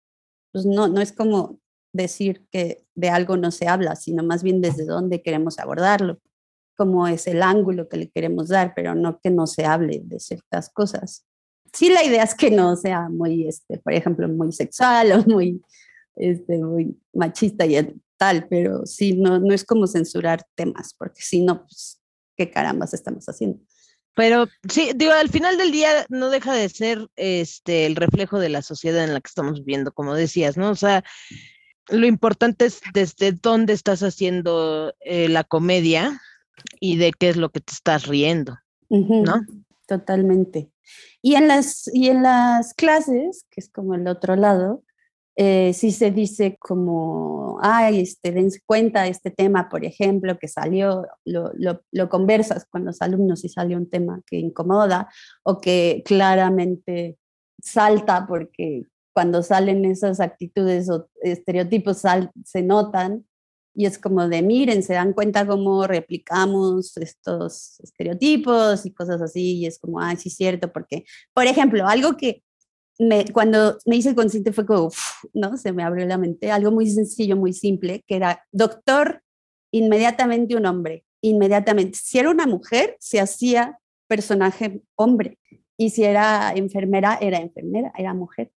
pues 0.53 0.67
no, 0.67 0.89
no 0.89 1.01
es 1.01 1.13
como 1.13 1.59
decir 1.93 2.47
que 2.51 2.85
de 2.95 3.09
algo 3.09 3.37
no 3.37 3.51
se 3.51 3.69
habla, 3.69 3.97
sino 3.97 4.23
más 4.23 4.43
bien 4.43 4.61
desde 4.61 4.85
dónde 4.85 5.23
queremos 5.23 5.59
abordarlo, 5.59 6.21
cómo 6.77 7.07
es 7.09 7.27
el 7.27 7.43
ángulo 7.43 7.89
que 7.89 7.97
le 7.97 8.11
queremos 8.11 8.49
dar, 8.49 8.73
pero 8.75 8.95
no 8.95 9.21
que 9.21 9.31
no 9.31 9.47
se 9.47 9.65
hable 9.65 10.01
de 10.05 10.19
ciertas 10.21 10.71
cosas. 10.71 11.27
Sí, 11.73 11.89
la 11.89 12.05
idea 12.05 12.23
es 12.23 12.35
que 12.35 12.51
no 12.51 12.77
sea 12.77 13.09
muy, 13.09 13.47
este, 13.47 13.79
por 13.79 13.93
ejemplo, 13.93 14.29
muy 14.29 14.53
sexual 14.53 15.13
o 15.13 15.25
muy, 15.25 15.63
este, 16.17 16.59
muy 16.59 16.99
machista 17.13 17.67
y 17.67 18.01
tal, 18.17 18.47
pero 18.49 18.87
sí, 18.87 19.15
no, 19.15 19.39
no 19.39 19.55
es 19.55 19.65
como 19.65 19.87
censurar 19.87 20.45
temas, 20.55 20.95
porque 20.97 21.23
si 21.23 21.43
no, 21.43 21.63
pues, 21.67 22.01
¿qué 22.37 22.51
carambas 22.51 22.95
estamos 22.95 23.27
haciendo? 23.27 23.61
Pero 24.15 24.49
sí, 24.69 24.91
digo, 24.95 25.13
al 25.13 25.29
final 25.29 25.57
del 25.57 25.71
día 25.71 26.05
no 26.09 26.31
deja 26.31 26.53
de 26.53 26.69
ser 26.69 27.09
este 27.17 27.87
el 27.87 27.97
reflejo 27.97 28.39
de 28.39 28.49
la 28.49 28.61
sociedad 28.61 29.05
en 29.05 29.15
la 29.15 29.21
que 29.21 29.29
estamos 29.29 29.61
viviendo, 29.61 29.93
como 29.93 30.15
decías, 30.15 30.57
¿no? 30.57 30.71
O 30.71 30.75
sea, 30.75 31.05
lo 31.91 32.07
importante 32.07 32.67
es 32.67 32.81
desde 32.95 33.33
dónde 33.33 33.73
estás 33.73 34.03
haciendo 34.03 34.95
eh, 35.01 35.29
la 35.29 35.45
comedia 35.45 36.21
y 36.81 36.97
de 36.97 37.13
qué 37.13 37.31
es 37.31 37.37
lo 37.37 37.51
que 37.51 37.61
te 37.61 37.73
estás 37.73 38.07
riendo, 38.07 38.57
¿no? 38.89 39.47
Totalmente. 39.87 40.71
Y 41.23 41.35
en 41.35 41.49
las, 41.49 41.91
y 41.93 42.09
en 42.09 42.23
las 42.23 42.75
clases, 42.75 43.45
que 43.51 43.61
es 43.61 43.69
como 43.69 43.95
el 43.95 44.07
otro 44.07 44.37
lado, 44.37 44.83
eh, 45.37 45.73
si 45.73 45.91
se 45.91 46.11
dice 46.11 46.57
como, 46.59 47.59
ay, 47.63 48.01
este, 48.01 48.33
dense 48.33 48.61
cuenta 48.67 49.03
de 49.03 49.11
este 49.11 49.31
tema, 49.31 49.69
por 49.69 49.85
ejemplo, 49.85 50.39
que 50.39 50.49
salió, 50.49 51.07
lo, 51.25 51.51
lo, 51.55 51.83
lo, 51.93 52.09
conversas 52.09 52.67
con 52.67 52.85
los 52.85 53.01
alumnos 53.01 53.45
y 53.45 53.49
sale 53.49 53.77
un 53.77 53.89
tema 53.89 54.21
que 54.27 54.37
incomoda 54.37 55.09
o 55.43 55.59
que 55.59 56.03
claramente 56.05 57.17
salta 57.63 58.27
porque 58.27 58.85
cuando 59.13 59.43
salen 59.43 59.85
esas 59.85 60.21
actitudes 60.21 60.89
o 60.91 61.09
estereotipos 61.23 62.03
se 62.45 62.63
notan 62.63 63.27
y 63.75 63.87
es 63.87 63.99
como 63.99 64.29
de, 64.29 64.43
miren, 64.43 64.83
se 64.83 64.95
dan 64.95 65.13
cuenta 65.13 65.47
cómo 65.47 65.87
replicamos 65.87 66.97
estos 66.97 67.79
estereotipos 67.81 68.85
y 68.85 68.93
cosas 68.93 69.23
así 69.23 69.59
y 69.59 69.67
es 69.67 69.79
como, 69.79 70.01
ay, 70.01 70.17
sí 70.17 70.29
es 70.29 70.37
cierto, 70.37 70.73
porque, 70.73 71.05
por 71.33 71.47
ejemplo, 71.47 71.87
algo 71.87 72.17
que 72.17 72.43
cuando 73.33 73.79
me 73.87 73.97
hice 73.97 74.15
consciente 74.15 74.53
fue 74.53 74.67
como, 74.67 74.91
¿no? 75.33 75.57
Se 75.57 75.73
me 75.73 75.83
abrió 75.83 76.05
la 76.07 76.19
mente, 76.19 76.51
algo 76.51 76.71
muy 76.71 76.91
sencillo, 76.91 77.37
muy 77.37 77.53
simple, 77.53 78.05
que 78.07 78.17
era 78.17 78.45
doctor, 78.53 79.23
inmediatamente 79.73 80.57
un 80.57 80.67
hombre, 80.67 81.05
inmediatamente. 81.23 81.99
Si 82.03 82.19
era 82.19 82.29
una 82.29 82.47
mujer, 82.47 82.97
se 83.01 83.21
hacía 83.21 83.79
personaje 84.07 84.83
hombre, 84.97 85.39
y 85.79 85.91
si 85.91 86.05
era 86.05 86.53
enfermera, 86.55 87.17
era 87.23 87.39
enfermera, 87.39 87.91
era 87.97 88.13
mujer. 88.13 88.53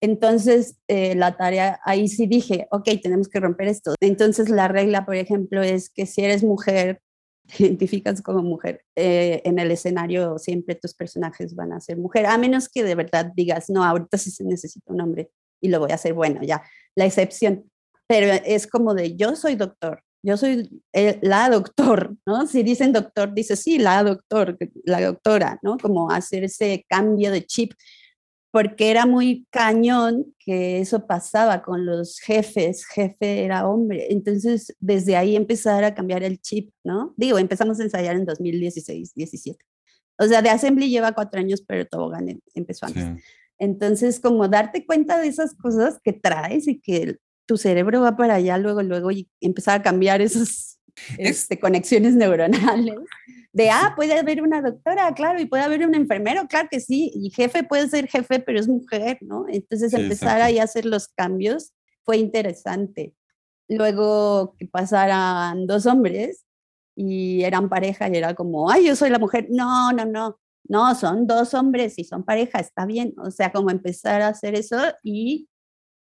Entonces, 0.00 0.76
eh, 0.86 1.14
la 1.16 1.36
tarea, 1.36 1.80
ahí 1.84 2.08
sí 2.08 2.26
dije, 2.26 2.68
ok, 2.70 2.88
tenemos 3.02 3.28
que 3.28 3.40
romper 3.40 3.68
esto. 3.68 3.94
Entonces, 4.00 4.48
la 4.48 4.68
regla, 4.68 5.04
por 5.04 5.16
ejemplo, 5.16 5.62
es 5.62 5.90
que 5.90 6.06
si 6.06 6.22
eres 6.22 6.44
mujer, 6.44 7.00
identificas 7.58 8.22
como 8.22 8.42
mujer, 8.42 8.82
eh, 8.96 9.42
en 9.44 9.58
el 9.58 9.70
escenario 9.70 10.38
siempre 10.38 10.76
tus 10.76 10.94
personajes 10.94 11.54
van 11.54 11.72
a 11.72 11.80
ser 11.80 11.96
mujer, 11.96 12.26
a 12.26 12.38
menos 12.38 12.68
que 12.68 12.84
de 12.84 12.94
verdad 12.94 13.32
digas, 13.34 13.70
no, 13.70 13.84
ahorita 13.84 14.18
sí 14.18 14.30
se 14.30 14.44
necesita 14.44 14.92
un 14.92 15.00
hombre 15.00 15.30
y 15.60 15.68
lo 15.68 15.80
voy 15.80 15.90
a 15.90 15.96
hacer 15.96 16.14
bueno, 16.14 16.42
ya, 16.42 16.62
la 16.94 17.06
excepción. 17.06 17.64
Pero 18.06 18.32
es 18.44 18.66
como 18.66 18.94
de, 18.94 19.16
yo 19.16 19.34
soy 19.34 19.56
doctor, 19.56 20.02
yo 20.22 20.36
soy 20.36 20.82
la 21.22 21.50
doctor, 21.50 22.16
¿no? 22.26 22.46
Si 22.46 22.62
dicen 22.62 22.92
doctor, 22.92 23.34
dice 23.34 23.56
sí, 23.56 23.78
la 23.78 24.02
doctor, 24.02 24.56
la 24.84 25.00
doctora, 25.00 25.58
¿no? 25.62 25.76
Como 25.78 26.10
hacer 26.10 26.44
ese 26.44 26.84
cambio 26.88 27.32
de 27.32 27.44
chip 27.44 27.72
porque 28.58 28.90
era 28.90 29.06
muy 29.06 29.46
cañón 29.50 30.34
que 30.40 30.80
eso 30.80 31.06
pasaba 31.06 31.62
con 31.62 31.86
los 31.86 32.18
jefes, 32.18 32.84
jefe 32.86 33.44
era 33.44 33.68
hombre, 33.68 34.08
entonces 34.10 34.74
desde 34.80 35.14
ahí 35.14 35.36
empezar 35.36 35.84
a 35.84 35.94
cambiar 35.94 36.24
el 36.24 36.40
chip, 36.40 36.72
¿no? 36.82 37.14
Digo, 37.16 37.38
empezamos 37.38 37.78
a 37.78 37.84
ensayar 37.84 38.16
en 38.16 38.24
2016, 38.24 39.14
17. 39.14 39.64
O 40.18 40.24
sea, 40.24 40.42
de 40.42 40.50
Assembly 40.50 40.90
lleva 40.90 41.12
cuatro 41.12 41.38
años, 41.38 41.62
pero 41.64 41.86
Tobogán 41.86 42.30
em, 42.30 42.40
empezó 42.52 42.86
antes. 42.86 43.04
Entonces, 43.60 44.18
como 44.18 44.48
darte 44.48 44.84
cuenta 44.84 45.20
de 45.20 45.28
esas 45.28 45.54
cosas 45.54 46.00
que 46.02 46.12
traes 46.12 46.66
y 46.66 46.80
que 46.80 47.18
tu 47.46 47.58
cerebro 47.58 48.00
va 48.00 48.16
para 48.16 48.34
allá 48.34 48.58
luego, 48.58 48.82
luego 48.82 49.12
y 49.12 49.28
empezar 49.40 49.78
a 49.78 49.82
cambiar 49.84 50.20
esas 50.20 50.77
este, 51.18 51.58
conexiones 51.58 52.14
neuronales 52.14 52.96
de, 53.52 53.70
ah, 53.70 53.94
puede 53.96 54.18
haber 54.18 54.42
una 54.42 54.60
doctora, 54.62 55.12
claro, 55.14 55.40
y 55.40 55.46
puede 55.46 55.62
haber 55.62 55.86
un 55.86 55.94
enfermero, 55.94 56.46
claro 56.46 56.68
que 56.70 56.80
sí, 56.80 57.10
y 57.14 57.30
jefe 57.30 57.64
puede 57.64 57.88
ser 57.88 58.06
jefe, 58.08 58.40
pero 58.40 58.60
es 58.60 58.68
mujer, 58.68 59.18
¿no? 59.20 59.46
Entonces 59.48 59.92
empezar 59.94 60.40
ahí 60.40 60.58
a 60.58 60.64
hacer 60.64 60.84
los 60.84 61.08
cambios 61.08 61.72
fue 62.04 62.18
interesante. 62.18 63.14
Luego 63.68 64.54
que 64.58 64.66
pasaran 64.66 65.66
dos 65.66 65.86
hombres 65.86 66.44
y 66.94 67.42
eran 67.42 67.68
pareja 67.68 68.08
y 68.08 68.16
era 68.16 68.34
como, 68.34 68.70
ay, 68.70 68.86
yo 68.86 68.96
soy 68.96 69.10
la 69.10 69.18
mujer, 69.18 69.46
no, 69.50 69.92
no, 69.92 70.04
no, 70.04 70.38
no, 70.68 70.94
son 70.94 71.26
dos 71.26 71.54
hombres 71.54 71.98
y 71.98 72.04
son 72.04 72.24
pareja, 72.24 72.60
está 72.60 72.86
bien, 72.86 73.14
o 73.18 73.30
sea, 73.30 73.52
como 73.52 73.70
empezar 73.70 74.22
a 74.22 74.28
hacer 74.28 74.54
eso 74.54 74.76
y, 75.02 75.48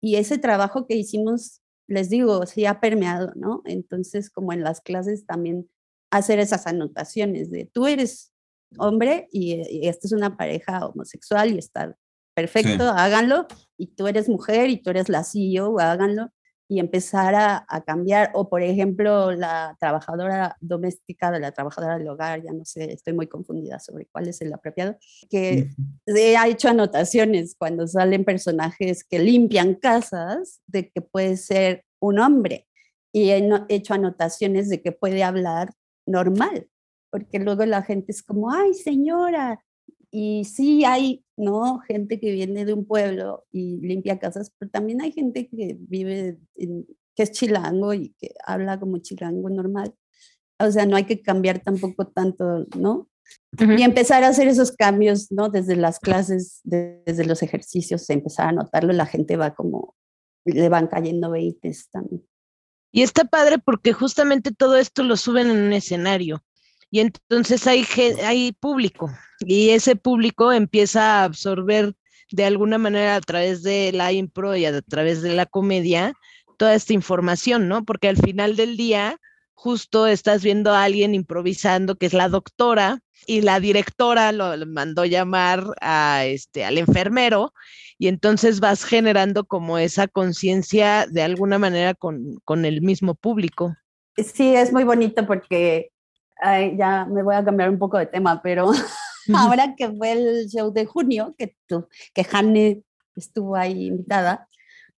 y 0.00 0.16
ese 0.16 0.38
trabajo 0.38 0.86
que 0.86 0.96
hicimos, 0.96 1.60
les 1.86 2.08
digo, 2.10 2.46
sí 2.46 2.66
ha 2.66 2.80
permeado, 2.80 3.32
¿no? 3.34 3.62
Entonces, 3.64 4.30
como 4.30 4.52
en 4.52 4.62
las 4.62 4.80
clases 4.80 5.26
también 5.26 5.68
hacer 6.10 6.38
esas 6.38 6.66
anotaciones 6.66 7.50
de 7.50 7.66
tú 7.66 7.86
eres 7.86 8.32
hombre 8.78 9.28
y, 9.30 9.86
esta 9.86 10.06
es 10.06 10.12
una 10.12 10.36
pareja 10.36 10.86
homosexual 10.86 11.52
y 11.52 11.58
está 11.58 11.96
perfecto, 12.34 12.88
háganlo, 12.88 13.46
y 13.76 13.88
tú 13.94 14.08
eres 14.08 14.28
mujer 14.28 14.68
y 14.68 14.82
tú 14.82 14.90
eres 14.90 15.08
la 15.08 15.22
CEO, 15.22 15.78
háganlo, 15.78 16.30
y 16.68 16.80
empezar 16.80 17.34
a, 17.34 17.64
a, 17.68 17.82
cambiar, 17.82 18.30
o 18.34 18.48
por 18.48 18.62
ejemplo, 18.62 19.32
la 19.32 19.76
trabajadora 19.78 20.56
doméstica 20.60 21.30
de 21.30 21.40
la 21.40 21.52
trabajadora 21.52 21.98
del 21.98 22.08
hogar, 22.08 22.42
ya 22.42 22.52
no 22.52 22.64
sé, 22.64 22.92
estoy 22.92 23.12
muy 23.12 23.26
confundida 23.26 23.78
sobre 23.78 24.06
cuál 24.06 24.28
es 24.28 24.40
el 24.40 24.52
apropiado, 24.52 24.96
que 25.28 25.70
se 26.06 26.36
ha 26.36 26.48
hecho 26.48 26.68
anotaciones 26.68 27.54
cuando 27.58 27.86
salen 27.86 28.24
personajes 28.24 29.04
que 29.04 29.18
limpian 29.18 29.74
casas 29.74 30.60
de 30.66 30.90
que 30.90 31.02
puede 31.02 31.36
ser 31.36 31.84
un 32.00 32.18
hombre, 32.18 32.66
y 33.12 33.30
he 33.30 33.48
hecho 33.68 33.94
anotaciones 33.94 34.68
de 34.68 34.82
que 34.82 34.90
puede 34.90 35.22
hablar 35.22 35.70
normal, 36.06 36.68
porque 37.10 37.38
luego 37.38 37.64
la 37.64 37.82
gente 37.82 38.10
es 38.10 38.22
como, 38.22 38.50
ay 38.50 38.74
señora, 38.74 39.63
y 40.16 40.44
sí 40.44 40.84
hay, 40.84 41.24
¿no? 41.36 41.80
Gente 41.80 42.20
que 42.20 42.30
viene 42.30 42.64
de 42.64 42.72
un 42.72 42.86
pueblo 42.86 43.46
y 43.50 43.80
limpia 43.80 44.20
casas, 44.20 44.52
pero 44.56 44.70
también 44.70 45.02
hay 45.02 45.10
gente 45.10 45.48
que 45.48 45.76
vive 45.76 46.38
en 46.54 46.86
que 47.16 47.24
es 47.24 47.32
chilango 47.32 47.94
y 47.94 48.10
que 48.10 48.32
habla 48.46 48.78
como 48.78 48.98
chilango 48.98 49.50
normal. 49.50 49.92
O 50.60 50.70
sea, 50.70 50.86
no 50.86 50.94
hay 50.94 51.02
que 51.02 51.20
cambiar 51.20 51.58
tampoco 51.58 52.06
tanto, 52.06 52.64
¿no? 52.76 53.10
Y 53.58 53.82
empezar 53.82 54.22
a 54.22 54.28
hacer 54.28 54.46
esos 54.46 54.70
cambios, 54.70 55.32
¿no? 55.32 55.48
Desde 55.48 55.74
las 55.74 55.98
clases, 55.98 56.60
desde 56.62 57.24
los 57.24 57.42
ejercicios, 57.42 58.08
empezar 58.08 58.50
a 58.50 58.52
notarlo, 58.52 58.92
la 58.92 59.06
gente 59.06 59.36
va 59.36 59.52
como, 59.52 59.96
le 60.44 60.68
van 60.68 60.86
cayendo 60.86 61.32
veites 61.32 61.90
también. 61.90 62.24
Y 62.92 63.02
está 63.02 63.24
padre 63.24 63.58
porque 63.58 63.92
justamente 63.92 64.52
todo 64.52 64.76
esto 64.76 65.02
lo 65.02 65.16
suben 65.16 65.50
en 65.50 65.56
un 65.56 65.72
escenario. 65.72 66.44
Y 66.90 67.00
entonces 67.00 67.66
hay, 67.66 67.84
hay 68.24 68.52
público 68.52 69.10
y 69.40 69.70
ese 69.70 69.96
público 69.96 70.52
empieza 70.52 71.20
a 71.20 71.24
absorber 71.24 71.94
de 72.30 72.44
alguna 72.44 72.78
manera 72.78 73.16
a 73.16 73.20
través 73.20 73.62
de 73.62 73.92
la 73.92 74.12
impro 74.12 74.56
y 74.56 74.64
a 74.64 74.80
través 74.82 75.22
de 75.22 75.34
la 75.34 75.46
comedia 75.46 76.14
toda 76.56 76.74
esta 76.74 76.92
información, 76.92 77.68
¿no? 77.68 77.84
Porque 77.84 78.08
al 78.08 78.16
final 78.16 78.56
del 78.56 78.76
día 78.76 79.20
justo 79.54 80.06
estás 80.06 80.42
viendo 80.42 80.72
a 80.72 80.84
alguien 80.84 81.14
improvisando 81.14 81.96
que 81.96 82.06
es 82.06 82.12
la 82.12 82.28
doctora 82.28 83.00
y 83.26 83.40
la 83.40 83.60
directora 83.60 84.32
lo, 84.32 84.54
mandó 84.66 85.04
llamar 85.04 85.64
a 85.80 86.24
este 86.26 86.64
al 86.64 86.78
enfermero 86.78 87.52
y 87.98 88.08
entonces 88.08 88.60
vas 88.60 88.84
generando 88.84 89.44
como 89.44 89.78
esa 89.78 90.08
conciencia 90.08 91.06
de 91.10 91.22
alguna 91.22 91.58
manera 91.58 91.94
con, 91.94 92.40
con, 92.44 92.64
el 92.64 92.82
mismo 92.82 93.14
público. 93.14 93.74
Sí, 94.16 94.54
es 94.54 94.72
muy 94.72 94.84
bonito 94.84 95.26
porque 95.26 95.90
ya 96.76 97.06
me 97.06 97.22
voy 97.22 97.34
a 97.34 97.44
cambiar 97.44 97.70
un 97.70 97.78
poco 97.78 97.98
de 97.98 98.06
tema, 98.06 98.40
pero 98.42 98.70
ahora 99.34 99.74
que 99.76 99.90
fue 99.90 100.12
el 100.12 100.48
show 100.48 100.72
de 100.72 100.84
junio, 100.84 101.34
que, 101.38 101.56
tú, 101.66 101.88
que 102.12 102.26
Hanne 102.30 102.82
estuvo 103.16 103.56
ahí 103.56 103.86
invitada, 103.86 104.48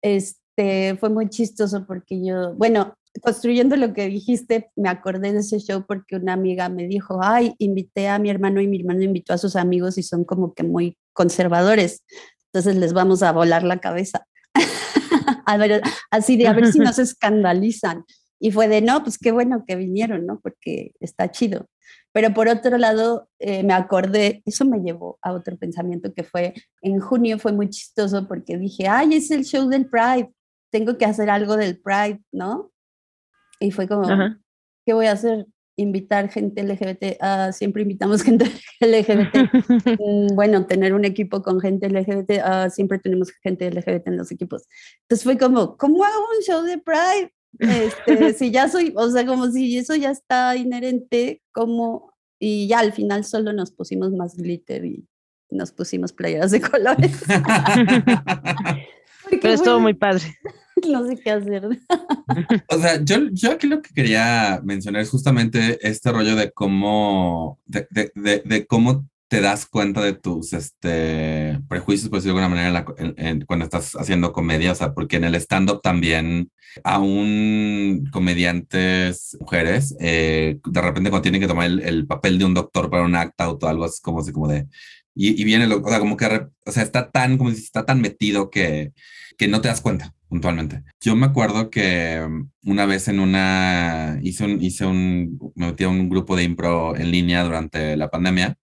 este, 0.02 0.96
fue 0.98 1.10
muy 1.10 1.28
chistoso 1.28 1.86
porque 1.86 2.24
yo, 2.24 2.54
bueno, 2.54 2.96
construyendo 3.22 3.76
lo 3.76 3.92
que 3.92 4.08
dijiste, 4.08 4.70
me 4.76 4.88
acordé 4.88 5.32
de 5.32 5.40
ese 5.40 5.58
show 5.58 5.84
porque 5.86 6.16
una 6.16 6.32
amiga 6.32 6.68
me 6.68 6.86
dijo, 6.86 7.20
ay, 7.22 7.54
invité 7.58 8.08
a 8.08 8.18
mi 8.18 8.30
hermano 8.30 8.60
y 8.60 8.66
mi 8.66 8.80
hermano 8.80 9.02
invitó 9.02 9.32
a 9.32 9.38
sus 9.38 9.56
amigos 9.56 9.98
y 9.98 10.02
son 10.02 10.24
como 10.24 10.54
que 10.54 10.62
muy 10.62 10.98
conservadores, 11.12 12.04
entonces 12.52 12.76
les 12.76 12.92
vamos 12.92 13.22
a 13.22 13.32
volar 13.32 13.62
la 13.62 13.78
cabeza. 13.78 14.26
a 15.46 15.56
ver, 15.56 15.82
así 16.10 16.36
de 16.36 16.48
a 16.48 16.52
ver 16.52 16.72
si 16.72 16.78
no 16.78 16.92
se 16.92 17.02
escandalizan. 17.02 18.04
Y 18.38 18.50
fue 18.50 18.68
de, 18.68 18.82
no, 18.82 19.02
pues 19.02 19.18
qué 19.18 19.32
bueno 19.32 19.64
que 19.66 19.76
vinieron, 19.76 20.26
¿no? 20.26 20.40
Porque 20.40 20.92
está 21.00 21.30
chido. 21.30 21.66
Pero 22.12 22.32
por 22.32 22.48
otro 22.48 22.78
lado, 22.78 23.28
eh, 23.38 23.62
me 23.62 23.74
acordé, 23.74 24.42
eso 24.46 24.64
me 24.64 24.80
llevó 24.80 25.18
a 25.20 25.32
otro 25.32 25.56
pensamiento 25.58 26.14
que 26.14 26.24
fue, 26.24 26.54
en 26.80 26.98
junio 26.98 27.38
fue 27.38 27.52
muy 27.52 27.68
chistoso 27.68 28.26
porque 28.26 28.56
dije, 28.56 28.88
ay, 28.88 29.14
es 29.14 29.30
el 29.30 29.44
show 29.44 29.68
del 29.68 29.86
Pride, 29.86 30.32
tengo 30.70 30.96
que 30.96 31.04
hacer 31.04 31.28
algo 31.28 31.56
del 31.56 31.78
Pride, 31.78 32.22
¿no? 32.32 32.72
Y 33.60 33.70
fue 33.70 33.86
como, 33.86 34.06
¿qué 34.86 34.92
voy 34.92 35.06
a 35.06 35.12
hacer? 35.12 35.46
Invitar 35.78 36.30
gente 36.30 36.62
LGBT, 36.62 37.18
ah, 37.20 37.52
siempre 37.52 37.82
invitamos 37.82 38.22
gente 38.22 38.46
LGBT. 38.80 39.36
Mm, 39.98 40.34
bueno, 40.34 40.66
tener 40.66 40.94
un 40.94 41.04
equipo 41.04 41.42
con 41.42 41.60
gente 41.60 41.88
LGBT, 41.88 42.40
ah, 42.42 42.70
siempre 42.70 42.98
tenemos 42.98 43.30
gente 43.42 43.70
LGBT 43.70 44.08
en 44.08 44.16
los 44.16 44.30
equipos. 44.32 44.64
Entonces 45.02 45.24
fue 45.24 45.36
como, 45.36 45.76
¿cómo 45.76 46.02
hago 46.02 46.24
un 46.36 46.42
show 46.42 46.62
de 46.62 46.78
Pride? 46.78 47.32
Este, 47.58 48.34
si 48.34 48.50
ya 48.50 48.68
soy, 48.68 48.92
o 48.96 49.10
sea, 49.10 49.26
como 49.26 49.50
si 49.50 49.78
eso 49.78 49.94
ya 49.94 50.10
está 50.10 50.56
inherente, 50.56 51.42
como, 51.52 52.14
y 52.38 52.68
ya 52.68 52.80
al 52.80 52.92
final 52.92 53.24
solo 53.24 53.52
nos 53.52 53.70
pusimos 53.70 54.12
más 54.12 54.36
glitter 54.36 54.84
y 54.84 55.06
nos 55.50 55.72
pusimos 55.72 56.12
playeras 56.12 56.50
de 56.50 56.60
colores. 56.60 57.22
Pero 59.30 59.54
estuvo 59.54 59.80
muy 59.80 59.94
padre. 59.94 60.22
no 60.88 61.06
sé 61.06 61.16
qué 61.16 61.30
hacer. 61.30 61.68
o 62.68 62.78
sea, 62.78 63.02
yo, 63.02 63.28
yo 63.32 63.52
aquí 63.52 63.66
lo 63.66 63.82
que 63.82 63.94
quería 63.94 64.60
mencionar 64.62 65.02
es 65.02 65.10
justamente 65.10 65.78
este 65.86 66.12
rollo 66.12 66.36
de 66.36 66.52
cómo, 66.52 67.58
de, 67.66 67.88
de, 67.90 68.42
de, 68.44 68.66
cómo 68.66 69.08
te 69.28 69.40
das 69.40 69.66
cuenta 69.66 70.02
de 70.02 70.12
tus 70.12 70.52
este, 70.52 71.60
prejuicios, 71.68 72.08
por 72.08 72.18
decirlo 72.18 72.38
de 72.38 72.44
alguna 72.44 72.62
manera, 72.62 72.84
cuando 73.46 73.64
estás 73.64 73.94
haciendo 73.96 74.32
comedia, 74.32 74.72
o 74.72 74.74
sea, 74.74 74.94
porque 74.94 75.16
en 75.16 75.24
el 75.24 75.34
stand-up 75.36 75.80
también, 75.82 76.50
aún 76.84 78.08
comediantes 78.12 79.36
mujeres, 79.40 79.96
eh, 80.00 80.58
de 80.64 80.80
repente 80.80 81.10
cuando 81.10 81.22
tienen 81.22 81.40
que 81.40 81.48
tomar 81.48 81.66
el, 81.66 82.06
papel 82.06 82.38
de 82.38 82.44
un 82.44 82.54
doctor 82.54 82.90
para 82.90 83.02
un 83.02 83.16
acta 83.16 83.50
o 83.50 83.58
algo 83.66 83.84
así 83.84 84.00
como 84.02 84.20
así 84.20 84.32
como 84.32 84.48
de, 84.48 84.66
y, 85.14 85.40
y 85.40 85.44
viene, 85.44 85.66
lo, 85.66 85.80
o 85.80 85.88
sea, 85.88 85.98
como 85.98 86.16
que, 86.16 86.26
o 86.64 86.72
sea, 86.72 86.82
está 86.82 87.10
tan, 87.10 87.38
como 87.38 87.50
si 87.50 87.62
está 87.62 87.84
tan 87.86 88.00
metido 88.00 88.50
que, 88.50 88.92
que 89.38 89.48
no 89.48 89.60
te 89.60 89.68
das 89.68 89.80
cuenta 89.80 90.14
puntualmente. 90.28 90.82
Yo 91.00 91.16
me 91.16 91.26
acuerdo 91.26 91.70
que 91.70 92.26
una 92.64 92.86
vez 92.86 93.08
en 93.08 93.20
una, 93.20 94.18
hice 94.22 94.44
un, 94.44 94.62
hice 94.62 94.86
un, 94.86 95.38
me 95.54 95.66
metí 95.66 95.84
a 95.84 95.88
un 95.88 96.08
grupo 96.08 96.36
de 96.36 96.44
impro 96.44 96.96
en 96.96 97.10
línea 97.10 97.44
durante 97.44 97.96
la 97.96 98.10
pandemia 98.10 98.58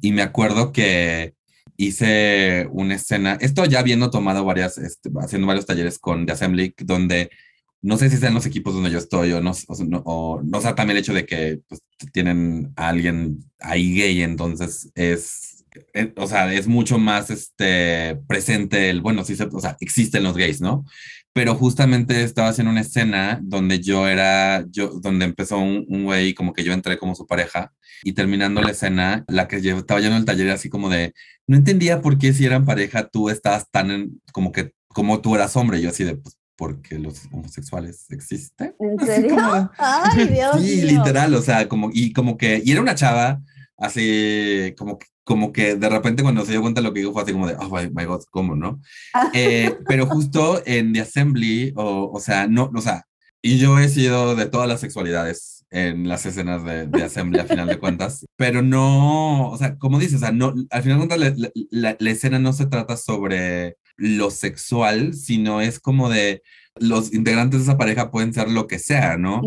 y 0.00 0.12
me 0.12 0.22
acuerdo 0.22 0.72
que 0.72 1.34
hice 1.76 2.68
una 2.72 2.96
escena, 2.96 3.38
esto 3.40 3.64
ya 3.64 3.78
habiendo 3.78 4.10
tomado 4.10 4.44
varias, 4.44 4.78
este, 4.78 5.10
haciendo 5.20 5.46
varios 5.46 5.66
talleres 5.66 5.98
con 5.98 6.26
The 6.26 6.32
Assembly, 6.32 6.74
donde 6.78 7.30
no 7.80 7.96
sé 7.96 8.10
si 8.10 8.16
sean 8.16 8.34
los 8.34 8.46
equipos 8.46 8.74
donde 8.74 8.90
yo 8.90 8.98
estoy 8.98 9.32
o 9.32 9.40
no, 9.40 9.52
o, 10.04 10.40
no, 10.42 10.58
o 10.58 10.60
sea, 10.60 10.74
también 10.74 10.96
el 10.96 11.02
hecho 11.02 11.14
de 11.14 11.24
que 11.24 11.60
pues, 11.68 11.80
tienen 12.12 12.72
a 12.76 12.88
alguien 12.88 13.44
ahí 13.60 13.94
gay, 13.94 14.22
entonces 14.22 14.90
es 14.94 15.47
eh, 15.94 16.12
o 16.16 16.26
sea, 16.26 16.52
es 16.52 16.66
mucho 16.66 16.98
más 16.98 17.30
este, 17.30 18.16
presente 18.26 18.90
el, 18.90 19.00
bueno, 19.00 19.24
sí, 19.24 19.36
o 19.52 19.60
sea, 19.60 19.76
existen 19.80 20.22
los 20.22 20.36
gays, 20.36 20.60
¿no? 20.60 20.84
Pero 21.32 21.54
justamente 21.54 22.22
estaba 22.22 22.48
haciendo 22.48 22.70
una 22.70 22.80
escena 22.80 23.38
donde 23.42 23.80
yo 23.80 24.08
era, 24.08 24.64
yo, 24.70 24.88
donde 25.00 25.24
empezó 25.24 25.58
un, 25.58 26.04
güey, 26.04 26.34
como 26.34 26.52
que 26.52 26.64
yo 26.64 26.72
entré 26.72 26.98
como 26.98 27.14
su 27.14 27.26
pareja, 27.26 27.72
y 28.02 28.12
terminando 28.12 28.60
la 28.60 28.70
escena, 28.70 29.24
la 29.28 29.48
que 29.48 29.60
yo 29.60 29.78
estaba 29.78 30.00
yendo 30.00 30.16
al 30.16 30.24
taller 30.24 30.50
así 30.50 30.68
como 30.68 30.88
de, 30.88 31.14
no 31.46 31.56
entendía 31.56 32.00
por 32.00 32.18
qué 32.18 32.32
si 32.32 32.44
eran 32.44 32.64
pareja 32.64 33.08
tú 33.08 33.28
estabas 33.28 33.70
tan, 33.70 34.20
como 34.32 34.52
que, 34.52 34.72
como 34.88 35.20
tú 35.20 35.34
eras 35.34 35.56
hombre, 35.56 35.80
yo 35.80 35.90
así 35.90 36.04
de, 36.04 36.16
pues, 36.16 36.36
porque 36.56 36.98
los 36.98 37.26
homosexuales 37.30 38.06
existen. 38.10 38.74
¿En 38.80 38.98
serio? 39.06 39.70
Ay, 39.78 40.28
Dios 40.32 40.60
Sí, 40.60 40.82
literal, 40.82 41.32
o 41.34 41.42
sea, 41.42 41.68
como, 41.68 41.90
y 41.92 42.12
como 42.12 42.36
que, 42.36 42.60
y 42.64 42.72
era 42.72 42.80
una 42.80 42.96
chava, 42.96 43.40
así 43.76 44.74
como 44.76 44.98
que 44.98 45.06
como 45.28 45.52
que 45.52 45.76
de 45.76 45.90
repente 45.90 46.22
cuando 46.22 46.42
se 46.46 46.52
dio 46.52 46.62
cuenta 46.62 46.80
lo 46.80 46.94
que 46.94 47.00
dijo 47.00 47.12
fue 47.12 47.20
así 47.20 47.32
como 47.32 47.46
de, 47.46 47.54
oh 47.58 47.68
my, 47.68 48.04
God, 48.06 48.22
¿cómo 48.30 48.56
no? 48.56 48.80
Eh, 49.34 49.76
pero 49.86 50.06
justo 50.06 50.62
en 50.64 50.94
The 50.94 51.02
Assembly, 51.02 51.74
o, 51.76 52.10
o 52.10 52.18
sea, 52.18 52.46
no, 52.46 52.70
o 52.74 52.80
sea, 52.80 53.04
y 53.42 53.58
yo 53.58 53.78
he 53.78 53.90
sido 53.90 54.34
de 54.34 54.46
todas 54.46 54.66
las 54.66 54.80
sexualidades 54.80 55.66
en 55.68 56.08
las 56.08 56.24
escenas 56.24 56.64
de, 56.64 56.86
de 56.86 57.02
Assembly 57.02 57.40
a 57.40 57.44
final 57.44 57.68
de 57.68 57.78
cuentas, 57.78 58.24
pero 58.36 58.62
no, 58.62 59.50
o 59.50 59.58
sea, 59.58 59.76
como 59.76 59.98
dices, 59.98 60.14
o 60.14 60.20
sea, 60.20 60.32
no, 60.32 60.54
al 60.70 60.82
final 60.82 60.98
de 60.98 61.06
cuentas 61.06 61.36
la, 61.36 61.50
la, 61.70 61.96
la 62.00 62.10
escena 62.10 62.38
no 62.38 62.54
se 62.54 62.64
trata 62.64 62.96
sobre 62.96 63.76
lo 63.98 64.30
sexual, 64.30 65.12
sino 65.12 65.60
es 65.60 65.78
como 65.78 66.08
de, 66.08 66.40
los 66.80 67.12
integrantes 67.12 67.60
de 67.60 67.64
esa 67.64 67.78
pareja 67.78 68.10
pueden 68.10 68.32
ser 68.32 68.50
lo 68.50 68.66
que 68.66 68.78
sea, 68.78 69.16
¿no? 69.16 69.42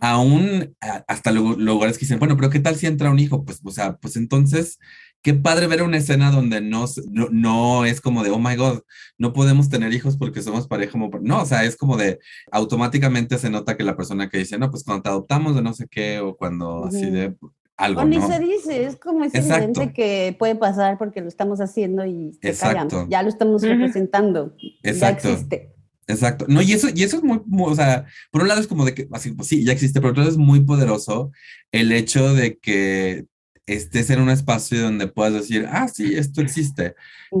Aún 0.00 0.74
hasta 1.08 1.32
lugares 1.32 1.98
que 1.98 2.04
dicen, 2.04 2.18
bueno, 2.18 2.36
pero 2.36 2.50
¿qué 2.50 2.60
tal 2.60 2.76
si 2.76 2.86
entra 2.86 3.10
un 3.10 3.18
hijo? 3.18 3.44
Pues, 3.44 3.60
o 3.64 3.70
sea, 3.70 3.96
pues 3.96 4.16
entonces, 4.16 4.78
qué 5.26 5.34
padre 5.34 5.66
ver 5.66 5.82
una 5.82 5.96
escena 5.96 6.30
donde 6.30 6.60
no, 6.60 6.84
no, 7.32 7.84
es 7.84 8.00
como 8.00 8.22
de, 8.22 8.30
oh 8.30 8.38
my 8.38 8.54
God, 8.54 8.82
no 9.18 9.32
podemos 9.32 9.68
tener 9.68 9.92
hijos 9.92 10.16
porque 10.16 10.40
somos 10.40 10.68
pareja. 10.68 10.96
No, 11.20 11.42
o 11.42 11.44
sea, 11.44 11.64
es 11.64 11.76
como 11.76 11.96
de, 11.96 12.20
automáticamente 12.52 13.36
se 13.36 13.50
nota 13.50 13.76
que 13.76 13.82
la 13.82 13.96
persona 13.96 14.28
que 14.28 14.38
dice, 14.38 14.56
no, 14.56 14.70
pues 14.70 14.84
cuando 14.84 15.02
te 15.02 15.08
adoptamos 15.08 15.56
de 15.56 15.62
no 15.62 15.74
sé 15.74 15.88
qué, 15.90 16.20
o 16.20 16.36
cuando 16.36 16.84
así 16.84 17.10
de 17.10 17.34
algo, 17.76 18.02
o 18.02 18.04
ni 18.04 18.22
se 18.22 18.38
dice, 18.38 18.84
es 18.84 18.94
como 18.94 19.24
ese 19.24 19.38
evidente 19.38 19.92
que 19.92 20.36
puede 20.38 20.54
pasar 20.54 20.96
porque 20.96 21.22
lo 21.22 21.26
estamos 21.26 21.60
haciendo 21.60 22.06
y 22.06 22.38
se 22.40 22.56
callan. 22.56 22.88
Ya 23.08 23.24
lo 23.24 23.28
estamos 23.28 23.62
representando. 23.62 24.54
Exacto. 24.84 25.26
Ya 25.26 25.32
existe. 25.32 25.74
Exacto. 26.06 26.44
No, 26.48 26.62
y 26.62 26.72
eso, 26.72 26.86
y 26.94 27.02
eso 27.02 27.16
es 27.16 27.24
muy, 27.24 27.40
o 27.64 27.74
sea, 27.74 28.06
por 28.30 28.42
un 28.42 28.46
lado 28.46 28.60
es 28.60 28.68
como 28.68 28.84
de 28.84 28.94
que, 28.94 29.08
así, 29.10 29.32
pues 29.32 29.48
sí, 29.48 29.64
ya 29.64 29.72
existe, 29.72 30.00
pero 30.00 30.12
por 30.12 30.20
otro 30.20 30.22
lado 30.22 30.30
es 30.30 30.38
muy 30.38 30.60
poderoso 30.60 31.32
el 31.72 31.90
hecho 31.90 32.32
de 32.32 32.58
que 32.58 33.26
estés 33.66 34.10
en 34.10 34.20
un 34.20 34.30
espacio 34.30 34.80
donde 34.82 35.08
puedas 35.08 35.34
decir, 35.34 35.66
ah, 35.70 35.88
sí, 35.88 36.14
esto 36.14 36.40
existe. 36.40 36.94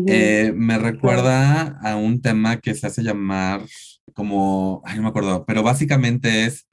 Eh, 0.06 0.52
me 0.54 0.78
recuerda 0.78 1.78
a 1.82 1.96
un 1.96 2.20
tema 2.20 2.60
que 2.60 2.74
se 2.74 2.86
hace 2.86 3.02
llamar 3.02 3.62
como, 4.12 4.82
ay, 4.84 4.96
no 4.96 5.02
me 5.02 5.08
acuerdo, 5.08 5.44
pero 5.46 5.62
básicamente 5.62 6.44
es, 6.44 6.66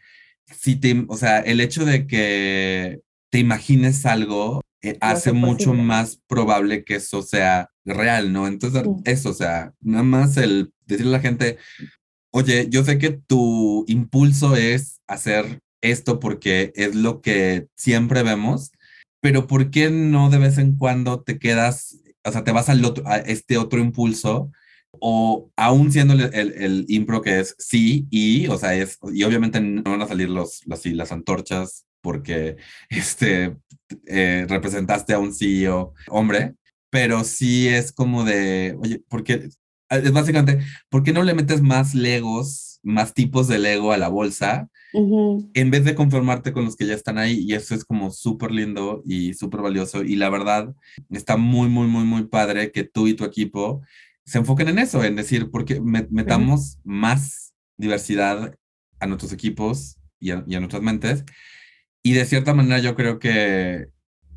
si 0.46 0.76
te, 0.76 1.06
o 1.08 1.18
sea, 1.18 1.40
el 1.40 1.62
hecho 1.62 1.86
de 1.86 2.08
que 2.08 3.02
te 3.30 3.40
imagines 3.40 4.06
algo 4.06 4.62
eh, 4.82 4.98
hace 5.02 5.32
mucho 5.32 5.74
más 5.74 6.20
probable 6.28 6.84
que 6.84 6.96
eso 6.96 7.22
sea 7.22 7.70
real, 7.86 8.34
¿no? 8.34 8.48
Entonces, 8.48 8.84
eso, 9.06 9.30
o 9.30 9.34
sea, 9.34 9.74
nada 9.82 10.04
más 10.04 10.38
el 10.38 10.74
decirle 10.86 11.16
a 11.16 11.18
la 11.18 11.22
gente, 11.22 11.58
oye, 12.32 12.68
yo 12.70 12.84
sé 12.84 12.98
que 12.98 13.12
tu 13.12 13.86
impulso 13.88 14.56
es 14.56 15.02
hacer 15.08 15.62
esto 15.82 16.20
porque 16.20 16.72
es 16.76 16.96
lo 16.96 17.22
que 17.22 17.68
siempre 17.76 18.24
vemos, 18.24 18.72
pero 19.24 19.48
¿por 19.48 19.72
qué 19.72 19.90
no 19.90 20.30
de 20.30 20.38
vez 20.38 20.58
en 20.58 20.76
cuando 20.76 21.22
te 21.22 21.40
quedas, 21.40 21.98
o 22.26 22.32
sea, 22.34 22.44
te 22.44 22.52
vas 22.52 22.68
al 22.68 22.84
otro, 22.84 23.08
a 23.08 23.20
este 23.20 23.58
otro 23.58 23.80
impulso 23.80 24.52
o 24.92 25.50
aún 25.56 25.94
siendo 25.94 26.14
el, 26.14 26.34
el, 26.34 26.86
impro 26.90 27.22
que 27.22 27.40
es 27.40 27.56
sí 27.58 28.06
y, 28.12 28.48
o 28.48 28.58
sea, 28.58 28.76
es, 28.76 29.00
y 29.14 29.24
obviamente 29.24 29.62
no 29.62 29.82
van 29.84 30.02
a 30.02 30.08
salir 30.08 30.30
los, 30.30 30.68
los 30.68 30.86
las 30.88 31.14
antorchas 31.14 31.86
porque 32.02 32.58
este, 32.90 33.56
eh, 34.08 34.46
representaste 34.50 35.14
a 35.14 35.20
un 35.20 35.34
CEO 35.34 35.94
hombre, 36.10 36.56
pero 36.90 37.24
sí 37.24 37.70
es 37.70 37.94
como 37.94 38.26
de, 38.26 38.76
oye, 38.78 39.04
porque 39.08 39.48
es 39.90 40.12
básicamente, 40.12 40.66
¿por 40.90 41.04
qué 41.04 41.14
no 41.14 41.24
le 41.24 41.34
metes 41.34 41.62
más 41.62 41.96
legos, 41.96 42.73
más 42.84 43.14
tipos 43.14 43.48
de 43.48 43.60
lego 43.60 43.92
a 43.92 43.98
la 43.98 44.10
bolsa? 44.10 44.70
En 44.94 45.72
vez 45.72 45.86
de 45.86 45.96
conformarte 45.96 46.54
con 46.54 46.66
los 46.66 46.76
que 46.76 46.86
ya 46.86 46.94
están 46.94 47.18
ahí, 47.18 47.40
y 47.40 47.54
eso 47.54 47.74
es 47.74 47.84
como 47.84 48.12
súper 48.12 48.52
lindo 48.52 49.02
y 49.06 49.34
súper 49.34 49.62
valioso. 49.62 50.04
Y 50.04 50.16
la 50.16 50.30
verdad, 50.30 50.76
está 51.10 51.36
muy, 51.36 51.68
muy, 51.68 51.88
muy, 51.88 52.04
muy 52.04 52.26
padre 52.28 52.72
que 52.72 52.84
tú 52.84 53.08
y 53.08 53.16
tu 53.16 53.26
equipo 53.26 53.82
se 54.26 54.38
enfoquen 54.38 54.70
en 54.70 54.80
eso, 54.80 55.04
en 55.04 55.16
decir, 55.16 55.50
porque 55.52 55.82
metamos 55.82 56.78
más 56.84 57.54
diversidad 57.78 58.56
a 59.00 59.08
nuestros 59.08 59.34
equipos 59.34 59.98
y 60.20 60.32
a, 60.32 60.44
nuestras 60.46 60.82
mentes. 60.82 61.26
Y 62.02 62.14
de 62.14 62.26
cierta 62.26 62.54
manera 62.54 62.80
yo 62.80 62.96
creo 62.96 63.20
que, 63.20 63.88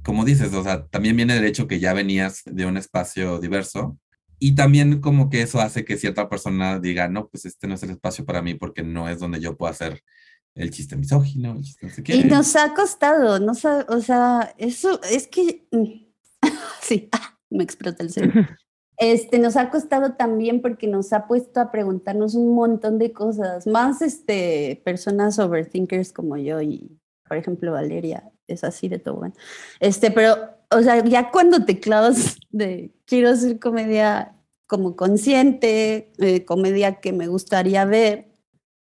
como 0.03 0.25
dices, 0.25 0.53
o 0.55 0.63
sea, 0.63 0.87
también 0.87 1.17
viene 1.17 1.35
del 1.35 1.45
hecho 1.45 1.69
que 1.69 1.81
ya 1.81 1.93
venías 1.93 2.43
de 2.45 2.67
un 2.67 2.77
espacio 2.77 3.39
diverso. 3.39 3.99
Y 4.39 4.55
también 4.55 5.01
como 5.01 5.31
que 5.31 5.43
eso 5.43 5.61
hace 5.61 5.85
que 5.85 5.97
cierta 5.97 6.29
persona 6.29 6.79
diga, 6.79 7.09
no, 7.09 7.29
pues 7.29 7.47
este 7.47 7.67
no 7.67 7.75
es 7.75 7.83
el 7.83 7.91
espacio 7.91 8.25
para 8.25 8.43
mí 8.43 8.55
porque 8.55 8.83
no 8.83 9.09
es 9.09 9.19
donde 9.19 9.41
yo 9.41 9.57
puedo 9.57 9.71
hacer 9.71 10.03
el 10.55 10.71
chiste 10.71 10.97
misógino, 10.97 11.53
el 11.53 11.63
chiste 11.63 11.87
no 11.87 11.93
sé 11.93 12.03
qué. 12.03 12.17
Y 12.17 12.25
nos 12.25 12.55
ha 12.57 12.75
costado, 12.75 13.39
nos 13.39 13.65
o 13.65 14.01
sea, 14.01 14.55
eso 14.59 15.01
es 15.03 15.27
que, 15.27 15.67
mm, 15.73 16.43
sí, 16.83 17.09
me 17.51 17.65
explota 17.65 18.03
el 18.03 18.11
cerebro. 18.11 18.47
Este, 18.99 19.39
nos 19.39 19.57
ha 19.57 19.69
costado 19.71 20.15
también 20.15 20.63
porque 20.63 20.87
nos 20.87 21.13
ha 21.13 21.27
puesto 21.27 21.61
a 21.61 21.71
preguntarnos 21.71 22.35
un 22.35 22.55
montón 22.55 22.99
de 22.99 23.13
cosas, 23.13 23.67
más 23.67 24.01
este, 24.01 24.81
personas 24.85 25.39
overthinkers 25.39 26.13
como 26.13 26.39
yo 26.39 26.63
y, 26.63 26.99
por 27.29 27.37
ejemplo, 27.37 27.73
Valeria 27.73 28.33
es 28.49 28.65
así 28.65 28.89
de 28.89 28.99
bueno. 28.99 29.35
Este, 29.81 30.11
pero, 30.11 30.37
o 30.71 30.83
sea, 30.83 31.03
ya 31.05 31.31
cuando 31.31 31.65
te 31.65 31.81
clavas 31.81 32.39
de 32.51 32.93
quiero 33.07 33.31
hacer 33.31 33.59
comedia 33.59 34.35
como 34.67 34.97
consciente, 34.97 36.13
eh, 36.19 36.45
comedia 36.45 37.01
que 37.01 37.13
me 37.13 37.29
gustaría 37.29 37.85
ver 37.85 38.29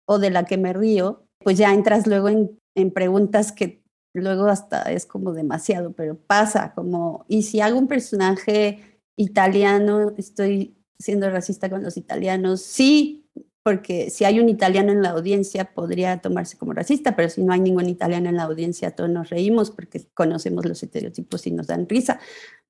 o 0.05 0.19
de 0.19 0.29
la 0.29 0.45
que 0.45 0.57
me 0.57 0.73
río, 0.73 1.23
pues 1.39 1.57
ya 1.57 1.73
entras 1.73 2.05
luego 2.07 2.29
en, 2.29 2.59
en 2.75 2.91
preguntas 2.91 3.51
que 3.51 3.81
luego 4.13 4.45
hasta 4.47 4.91
es 4.91 5.05
como 5.05 5.33
demasiado, 5.33 5.93
pero 5.93 6.17
pasa 6.17 6.73
como, 6.75 7.25
¿y 7.27 7.43
si 7.43 7.61
hago 7.61 7.79
un 7.79 7.87
personaje 7.87 8.99
italiano, 9.15 10.13
estoy 10.17 10.75
siendo 11.01 11.29
racista 11.29 11.69
con 11.69 11.83
los 11.83 11.97
italianos. 11.97 12.61
Sí, 12.61 13.20
porque 13.63 14.09
si 14.09 14.25
hay 14.25 14.39
un 14.39 14.49
italiano 14.49 14.91
en 14.91 15.01
la 15.01 15.11
audiencia 15.11 15.73
podría 15.73 16.19
tomarse 16.19 16.57
como 16.57 16.73
racista, 16.73 17.15
pero 17.15 17.29
si 17.29 17.43
no 17.43 17.53
hay 17.53 17.59
ningún 17.59 17.89
italiano 17.89 18.29
en 18.29 18.37
la 18.37 18.43
audiencia, 18.43 18.95
todos 18.95 19.09
nos 19.09 19.29
reímos 19.29 19.69
porque 19.71 20.01
conocemos 20.13 20.65
los 20.65 20.81
estereotipos 20.81 21.45
y 21.45 21.51
nos 21.51 21.67
dan 21.67 21.87
risa. 21.87 22.19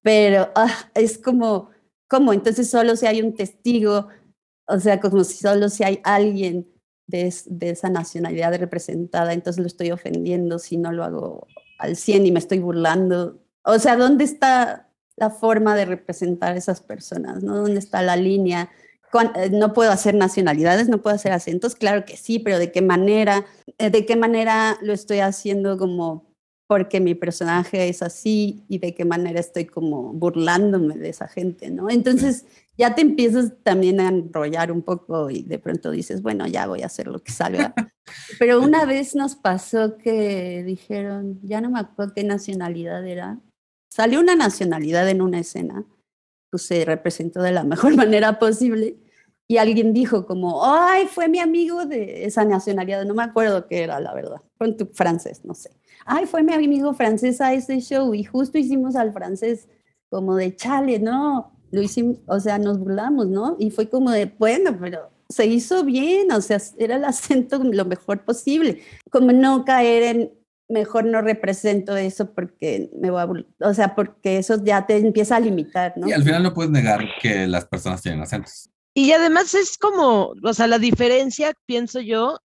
Pero 0.01 0.51
ah, 0.55 0.89
es 0.93 1.17
como, 1.17 1.69
¿cómo? 2.09 2.33
Entonces 2.33 2.69
solo 2.69 2.95
si 2.95 3.07
hay 3.07 3.21
un 3.21 3.33
testigo, 3.35 4.07
o 4.67 4.79
sea, 4.79 4.99
como 4.99 5.23
si 5.23 5.37
solo 5.37 5.69
si 5.69 5.83
hay 5.83 5.99
alguien 6.03 6.67
de, 7.07 7.33
de 7.45 7.69
esa 7.69 7.89
nacionalidad 7.89 8.57
representada, 8.57 9.33
entonces 9.33 9.61
lo 9.61 9.67
estoy 9.67 9.91
ofendiendo 9.91 10.59
si 10.59 10.77
no 10.77 10.91
lo 10.91 11.03
hago 11.03 11.47
al 11.79 11.95
100 11.95 12.25
y 12.25 12.31
me 12.31 12.39
estoy 12.39 12.59
burlando. 12.59 13.41
O 13.63 13.79
sea, 13.79 13.95
¿dónde 13.95 14.25
está 14.25 14.89
la 15.15 15.29
forma 15.29 15.75
de 15.75 15.85
representar 15.85 16.53
a 16.53 16.57
esas 16.57 16.81
personas, 16.81 17.43
¿no? 17.43 17.57
¿Dónde 17.57 17.79
está 17.79 18.01
la 18.01 18.15
línea? 18.15 18.69
Eh, 19.35 19.49
no 19.51 19.73
puedo 19.73 19.91
hacer 19.91 20.15
nacionalidades, 20.15 20.89
no 20.89 21.01
puedo 21.01 21.15
hacer 21.15 21.31
acentos, 21.31 21.75
claro 21.75 22.05
que 22.05 22.17
sí, 22.17 22.39
pero 22.39 22.59
¿de 22.59 22.71
qué 22.71 22.81
manera? 22.81 23.45
Eh, 23.77 23.89
¿De 23.89 24.05
qué 24.05 24.15
manera 24.15 24.77
lo 24.81 24.93
estoy 24.93 25.19
haciendo 25.19 25.77
como 25.77 26.31
porque 26.71 27.01
mi 27.01 27.15
personaje 27.15 27.89
es 27.89 28.01
así 28.01 28.63
y 28.69 28.77
de 28.79 28.95
qué 28.95 29.03
manera 29.03 29.41
estoy 29.41 29.65
como 29.65 30.13
burlándome 30.13 30.95
de 30.95 31.09
esa 31.09 31.27
gente, 31.27 31.69
¿no? 31.69 31.89
Entonces 31.89 32.45
ya 32.77 32.95
te 32.95 33.01
empiezas 33.01 33.51
también 33.61 33.99
a 33.99 34.07
enrollar 34.07 34.71
un 34.71 34.81
poco 34.81 35.29
y 35.29 35.43
de 35.43 35.59
pronto 35.59 35.91
dices, 35.91 36.21
bueno, 36.21 36.47
ya 36.47 36.67
voy 36.67 36.83
a 36.83 36.85
hacer 36.85 37.07
lo 37.07 37.19
que 37.19 37.33
salga. 37.33 37.73
Pero 38.39 38.61
una 38.61 38.85
vez 38.85 39.15
nos 39.15 39.35
pasó 39.35 39.97
que 39.97 40.63
dijeron, 40.63 41.41
ya 41.43 41.59
no 41.59 41.71
me 41.71 41.81
acuerdo 41.81 42.13
qué 42.15 42.23
nacionalidad 42.23 43.05
era, 43.05 43.37
salió 43.89 44.21
una 44.21 44.37
nacionalidad 44.37 45.09
en 45.09 45.21
una 45.21 45.39
escena, 45.39 45.83
pues 46.51 46.63
se 46.63 46.85
representó 46.85 47.41
de 47.41 47.51
la 47.51 47.63
mejor 47.65 47.95
manera 47.95 48.37
posible 48.37 48.97
y 49.47 49.57
alguien 49.57 49.91
dijo 49.91 50.25
como, 50.25 50.63
ay, 50.63 51.07
fue 51.07 51.27
mi 51.27 51.39
amigo 51.39 51.85
de 51.85 52.25
esa 52.25 52.45
nacionalidad, 52.45 53.03
no 53.03 53.13
me 53.13 53.23
acuerdo 53.23 53.67
qué 53.67 53.83
era, 53.83 53.99
la 53.99 54.13
verdad, 54.13 54.41
fue 54.57 54.77
francés, 54.93 55.43
no 55.43 55.53
sé. 55.53 55.71
Ay, 56.05 56.25
fue 56.25 56.41
mi 56.41 56.53
amigo 56.53 56.93
francés 56.93 57.41
a 57.41 57.53
ese 57.53 57.81
show 57.81 58.13
y 58.13 58.23
justo 58.23 58.57
hicimos 58.57 58.95
al 58.95 59.11
francés 59.11 59.67
como 60.09 60.35
de 60.35 60.55
chale, 60.55 60.99
¿no? 60.99 61.51
Lo 61.71 61.81
hicimos, 61.81 62.19
o 62.27 62.39
sea, 62.39 62.59
nos 62.59 62.79
burlamos, 62.79 63.27
¿no? 63.27 63.57
Y 63.59 63.71
fue 63.71 63.89
como 63.89 64.11
de, 64.11 64.25
bueno, 64.25 64.77
pero 64.79 65.09
se 65.27 65.47
hizo 65.47 65.83
bien, 65.83 66.31
o 66.31 66.39
sea, 66.39 66.61
era 66.77 66.95
el 66.95 67.03
acento 67.03 67.61
lo 67.61 67.85
mejor 67.85 68.23
posible, 68.23 68.81
como 69.09 69.33
no 69.33 69.65
caer 69.65 70.03
en 70.15 70.31
mejor 70.71 71.05
no 71.05 71.21
represento 71.21 71.95
eso 71.95 72.33
porque 72.33 72.89
me 72.99 73.11
voy 73.11 73.21
a, 73.21 73.67
o 73.67 73.73
sea, 73.73 73.95
porque 73.95 74.37
eso 74.37 74.63
ya 74.63 74.85
te 74.85 74.97
empieza 74.97 75.35
a 75.35 75.39
limitar, 75.39 75.93
¿no? 75.97 76.07
Y 76.07 76.13
al 76.13 76.23
final 76.23 76.43
no 76.43 76.53
puedes 76.53 76.71
negar 76.71 77.05
que 77.21 77.47
las 77.47 77.65
personas 77.65 78.01
tienen 78.01 78.21
acentos. 78.21 78.69
Y 78.93 79.11
además 79.13 79.53
es 79.53 79.77
como, 79.77 80.33
o 80.43 80.53
sea, 80.53 80.67
la 80.67 80.79
diferencia, 80.79 81.53
pienso 81.65 82.01
yo, 82.01 82.39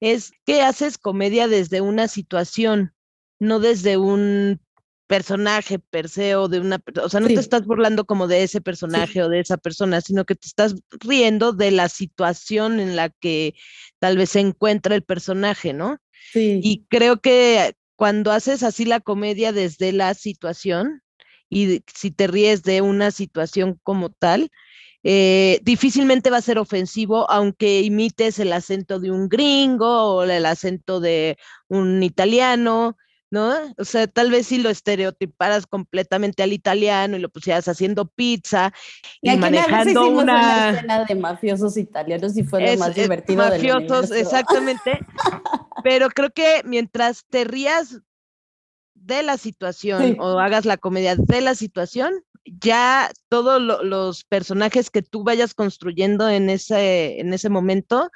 es 0.00 0.32
que 0.44 0.62
haces 0.62 0.98
comedia 0.98 1.46
desde 1.46 1.80
una 1.80 2.08
situación, 2.08 2.92
no 3.38 3.60
desde 3.60 3.96
un 3.96 4.60
personaje 5.06 5.78
per 5.78 6.08
se 6.08 6.36
o 6.36 6.48
de 6.48 6.58
una, 6.58 6.82
o 7.02 7.08
sea, 7.08 7.20
no 7.20 7.26
te 7.26 7.34
estás 7.34 7.66
burlando 7.66 8.06
como 8.06 8.26
de 8.26 8.44
ese 8.44 8.60
personaje 8.60 9.22
o 9.22 9.28
de 9.28 9.40
esa 9.40 9.58
persona, 9.58 10.00
sino 10.00 10.24
que 10.24 10.34
te 10.34 10.46
estás 10.46 10.74
riendo 10.90 11.52
de 11.52 11.70
la 11.70 11.88
situación 11.88 12.80
en 12.80 12.96
la 12.96 13.10
que 13.10 13.54
tal 13.98 14.16
vez 14.16 14.30
se 14.30 14.40
encuentra 14.40 14.94
el 14.94 15.02
personaje, 15.02 15.72
¿no? 15.72 15.98
Y 16.34 16.84
creo 16.88 17.20
que 17.20 17.74
cuando 17.96 18.32
haces 18.32 18.62
así 18.62 18.84
la 18.84 19.00
comedia 19.00 19.52
desde 19.52 19.92
la 19.92 20.14
situación 20.14 21.02
y 21.48 21.82
si 21.94 22.10
te 22.10 22.26
ríes 22.26 22.62
de 22.62 22.80
una 22.80 23.10
situación 23.10 23.78
como 23.82 24.10
tal, 24.10 24.50
eh, 25.04 25.58
difícilmente 25.62 26.30
va 26.30 26.38
a 26.38 26.42
ser 26.42 26.58
ofensivo 26.58 27.28
aunque 27.30 27.80
imites 27.82 28.38
el 28.38 28.52
acento 28.52 29.00
de 29.00 29.10
un 29.10 29.28
gringo 29.28 30.14
o 30.14 30.22
el 30.22 30.46
acento 30.46 31.00
de 31.00 31.36
un 31.68 32.02
italiano. 32.02 32.96
¿No? 33.32 33.74
O 33.78 33.84
sea, 33.84 34.06
tal 34.06 34.30
vez 34.30 34.48
si 34.48 34.58
lo 34.58 34.68
estereotiparas 34.68 35.66
completamente 35.66 36.42
al 36.42 36.52
italiano 36.52 37.16
y 37.16 37.20
lo 37.20 37.30
pusieras 37.30 37.66
haciendo 37.66 38.06
pizza 38.06 38.74
y, 39.22 39.32
y 39.32 39.36
manejando 39.38 40.06
una... 40.06 40.22
una... 40.22 40.70
escena 40.70 41.04
de 41.06 41.14
mafiosos 41.14 41.78
italianos 41.78 42.36
y 42.36 42.44
fue 42.44 42.60
lo 42.60 42.78
más 42.78 42.94
divertido 42.94 43.38
mafiosos, 43.42 44.10
exactamente. 44.10 45.00
Pero 45.82 46.10
creo 46.10 46.28
que 46.30 46.60
mientras 46.66 47.24
te 47.24 47.44
rías 47.44 48.02
de 48.92 49.22
la 49.22 49.38
situación 49.38 50.18
o 50.20 50.38
hagas 50.38 50.66
la 50.66 50.76
comedia 50.76 51.16
de 51.16 51.40
la 51.40 51.54
situación, 51.54 52.12
ya 52.44 53.10
todos 53.30 53.62
los 53.82 54.24
personajes 54.24 54.90
que 54.90 55.00
tú 55.00 55.24
vayas 55.24 55.54
construyendo 55.54 56.28
en 56.28 56.50
ese, 56.50 57.18
en 57.18 57.32
ese 57.32 57.48
momento 57.48 58.10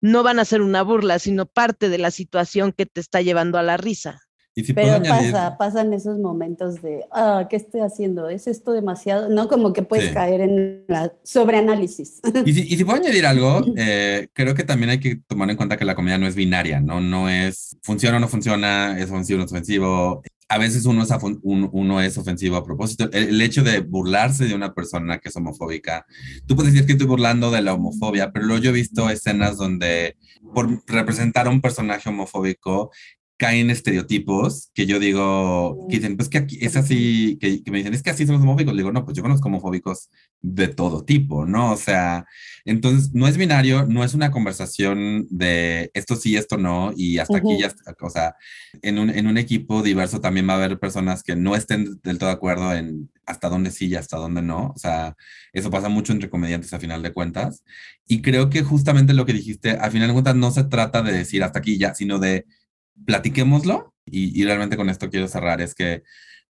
no 0.00 0.22
van 0.22 0.38
a 0.38 0.46
ser 0.46 0.62
una 0.62 0.82
burla, 0.82 1.18
sino 1.18 1.44
parte 1.44 1.90
de 1.90 1.98
la 1.98 2.10
situación 2.10 2.72
que 2.72 2.86
te 2.86 3.02
está 3.02 3.20
llevando 3.20 3.58
a 3.58 3.62
la 3.62 3.76
risa. 3.76 4.22
Pero 4.54 5.02
pasa, 5.02 5.56
pasan 5.58 5.92
esos 5.92 6.18
momentos 6.18 6.80
de, 6.80 7.04
ah, 7.10 7.48
¿qué 7.50 7.56
estoy 7.56 7.80
haciendo? 7.80 8.28
¿Es 8.28 8.46
esto 8.46 8.70
demasiado? 8.70 9.28
No, 9.28 9.48
como 9.48 9.72
que 9.72 9.82
puedes 9.82 10.12
caer 10.12 10.42
en 10.42 10.84
la 10.86 11.12
sobreanálisis. 11.24 12.20
Y 12.46 12.52
si, 12.52 12.60
y 12.62 12.76
si 12.76 12.84
puedo 12.84 12.98
añadir 12.98 13.26
algo, 13.26 13.62
eh, 13.76 14.28
creo 14.32 14.54
que 14.54 14.62
también 14.62 14.90
hay 14.90 15.00
que 15.00 15.16
tomar 15.26 15.50
en 15.50 15.56
cuenta 15.56 15.76
que 15.76 15.84
la 15.84 15.96
comedia 15.96 16.18
no 16.18 16.28
es 16.28 16.36
binaria, 16.36 16.78
¿no? 16.80 17.00
No 17.00 17.28
es 17.28 17.76
funciona 17.82 18.18
o 18.18 18.20
no 18.20 18.28
funciona, 18.28 18.96
es 18.96 19.10
ofensivo 19.10 19.38
o 19.38 19.40
no 19.40 19.44
es 19.46 19.52
ofensivo. 19.52 20.22
A 20.48 20.58
veces 20.58 20.84
uno 20.84 21.02
es, 21.02 21.10
uno 21.42 22.00
es 22.00 22.16
ofensivo 22.16 22.56
a 22.56 22.64
propósito. 22.64 23.10
El, 23.12 23.30
el, 23.30 23.40
hecho 23.40 23.64
de 23.64 23.80
burlarse 23.80 24.44
de 24.44 24.54
una 24.54 24.72
persona 24.72 25.18
que 25.18 25.30
es 25.30 25.36
homofóbica, 25.36 26.06
tú 26.46 26.54
puedes 26.54 26.72
decir 26.72 26.86
que 26.86 26.92
estoy 26.92 27.08
burlando 27.08 27.50
de 27.50 27.62
la 27.62 27.74
homofobia, 27.74 28.30
pero 28.30 28.46
luego 28.46 28.62
yo 28.62 28.70
he 28.70 28.74
visto 28.74 29.10
escenas 29.10 29.56
donde 29.56 30.16
por 30.54 30.82
representar 30.86 31.48
a 31.48 31.50
un 31.50 31.60
personaje 31.60 32.08
homofóbico 32.08 32.90
caen 33.36 33.70
estereotipos 33.70 34.70
que 34.74 34.86
yo 34.86 34.98
digo, 34.98 35.86
que 35.88 35.96
dicen, 35.96 36.16
pues 36.16 36.28
que 36.28 36.38
aquí 36.38 36.58
es 36.60 36.76
así, 36.76 37.36
que, 37.40 37.62
me 37.70 37.78
dicen, 37.78 37.94
es 37.94 38.02
que 38.02 38.10
así 38.10 38.26
son 38.26 38.34
los 38.36 38.42
homofóbicos. 38.42 38.74
Le 38.74 38.82
digo, 38.82 38.92
no, 38.92 39.04
pues 39.04 39.16
yo 39.16 39.22
conozco 39.22 39.48
homofóbicos 39.48 40.10
de 40.40 40.68
todo 40.68 41.04
tipo, 41.04 41.44
¿no? 41.44 41.72
O 41.72 41.76
sea, 41.76 42.26
entonces 42.64 43.12
no 43.12 43.26
es 43.26 43.36
binario, 43.36 43.86
no 43.86 44.04
es 44.04 44.14
una 44.14 44.30
conversación 44.30 45.26
de 45.30 45.90
esto 45.94 46.16
sí, 46.16 46.36
esto 46.36 46.58
no, 46.58 46.92
y 46.96 47.18
hasta 47.18 47.38
aquí 47.38 47.58
ya, 47.58 47.72
o 48.00 48.10
sea, 48.10 48.36
en 48.82 48.98
un, 48.98 49.10
en 49.10 49.26
un 49.26 49.38
equipo 49.38 49.82
diverso 49.82 50.20
también 50.20 50.48
va 50.48 50.54
a 50.54 50.56
haber 50.56 50.78
personas 50.78 51.22
que 51.22 51.36
no 51.36 51.56
estén 51.56 52.00
del 52.02 52.18
todo 52.18 52.28
de 52.28 52.36
acuerdo 52.36 52.72
en 52.72 53.10
hasta 53.26 53.48
dónde 53.48 53.70
sí 53.70 53.86
y 53.86 53.94
hasta 53.94 54.16
dónde 54.16 54.42
no. 54.42 54.72
O 54.74 54.78
sea, 54.78 55.16
eso 55.52 55.70
pasa 55.70 55.88
mucho 55.88 56.12
entre 56.12 56.30
comediantes 56.30 56.72
a 56.72 56.78
final 56.80 57.02
de 57.02 57.12
cuentas. 57.12 57.64
Y 58.06 58.22
creo 58.22 58.50
que 58.50 58.62
justamente 58.62 59.14
lo 59.14 59.26
que 59.26 59.32
dijiste, 59.32 59.70
a 59.72 59.90
final 59.90 60.08
de 60.08 60.12
cuentas 60.14 60.36
no 60.36 60.50
se 60.50 60.64
trata 60.64 61.02
de 61.02 61.12
decir 61.12 61.42
hasta 61.42 61.58
aquí 61.58 61.78
ya, 61.78 61.94
sino 61.94 62.18
de 62.18 62.46
platiquémoslo 63.06 63.94
y, 64.06 64.44
realmente 64.44 64.76
con 64.76 64.90
esto 64.90 65.10
quiero 65.10 65.28
cerrar, 65.28 65.60
es 65.60 65.74
que 65.74 66.02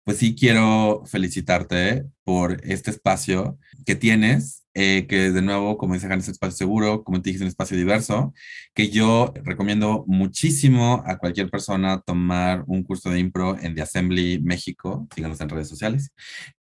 pues 0.05 0.18
sí 0.18 0.34
quiero 0.34 1.03
felicitarte 1.07 2.05
por 2.24 2.61
este 2.64 2.90
espacio 2.90 3.59
que 3.86 3.95
tienes, 3.95 4.64
eh, 4.74 5.07
que 5.09 5.30
de 5.30 5.40
nuevo, 5.40 5.78
como 5.78 5.95
dice 5.95 6.07
Han, 6.07 6.18
es 6.18 6.28
un 6.28 6.32
espacio 6.32 6.57
seguro, 6.57 7.05
como 7.05 7.22
te 7.22 7.30
dije, 7.30 7.38
es 7.38 7.42
un 7.42 7.49
espacio 7.49 7.76
diverso, 7.76 8.34
que 8.74 8.90
yo 8.90 9.32
recomiendo 9.45 10.05
muchísimo 10.07 11.03
a 11.07 11.16
cualquier 11.16 11.49
persona 11.49 12.03
tomar 12.03 12.64
un 12.66 12.82
curso 12.82 13.09
de 13.11 13.20
impro 13.20 13.59
en 13.59 13.74
The 13.74 13.82
Assembly 13.82 14.40
México, 14.42 15.09
síganos 15.14 15.40
en 15.40 15.49
redes 15.49 15.68
sociales, 15.68 16.12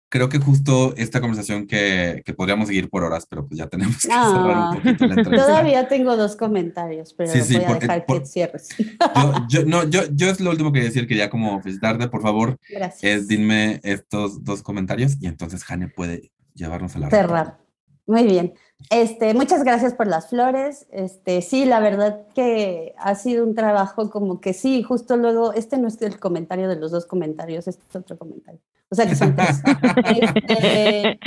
creo 0.09 0.29
que 0.29 0.39
justo 0.39 0.95
esta 0.97 1.21
conversación 1.21 1.67
que, 1.67 2.23
que, 2.25 2.35
podríamos 2.35 2.69
seguir 2.69 2.89
por 2.89 3.05
horas, 3.05 3.27
pero 3.29 3.47
pues 3.47 3.59
ya 3.59 3.67
tenemos 3.69 3.97
que 3.97 4.03
cerrar 4.09 4.45
un 4.45 4.53
ah, 4.53 4.71
poquito 4.75 5.07
la 5.07 5.15
entrevista. 5.15 5.47
Todavía 5.47 5.89
tengo 5.89 6.17
dos 6.17 6.37
comentarios, 6.37 7.13
pero 7.15 7.33
voy 7.33 7.65
a 7.65 7.75
dejar 7.75 8.07
que 8.07 8.27
cierres. 8.27 8.69
Yo, 9.49 9.65
no, 9.65 9.85
yo, 9.85 10.03
yo 10.13 10.29
es 10.29 10.41
lo 10.41 10.51
último 10.51 10.73
que 10.73 10.83
decir, 10.83 11.07
que 11.07 11.17
ya 11.17 11.31
como 11.31 11.61
felicitarte, 11.63 12.09
por 12.09 12.23
favor, 12.23 12.59
Gracias. 12.69 13.03
es 13.03 13.29
dime 13.29 13.81
estos 13.83 14.45
dos 14.45 14.63
comentarios 14.63 15.17
y 15.21 15.27
entonces 15.27 15.65
Jane 15.65 15.89
puede 15.89 16.31
llevarnos 16.55 16.97
a 16.97 16.99
la 16.99 17.11
Cerrar. 17.11 17.59
Muy 18.07 18.25
bien. 18.25 18.55
Este, 18.91 19.35
muchas 19.35 19.65
gracias 19.65 19.95
por 19.95 20.07
las 20.07 20.31
flores. 20.31 20.87
Este, 20.91 21.43
sí, 21.43 21.65
la 21.65 21.81
verdad 21.81 22.27
que 22.35 22.95
ha 22.99 23.15
sido 23.15 23.45
un 23.45 23.55
trabajo 23.55 24.11
como 24.11 24.41
que 24.41 24.53
sí, 24.55 24.83
justo 24.83 25.17
luego, 25.17 25.53
este 25.53 25.79
no 25.79 25.89
es 25.89 26.01
el 26.01 26.19
comentario 26.19 26.69
de 26.69 26.77
los 26.77 26.91
dos 26.91 27.05
comentarios, 27.05 27.69
este 27.69 27.83
es 27.89 27.97
otro 27.97 28.17
comentario. 28.17 28.61
O 28.91 28.95
sea 28.95 29.07
que 29.07 29.17
son 29.17 29.35
tres. 29.37 29.61
Este, 30.49 31.19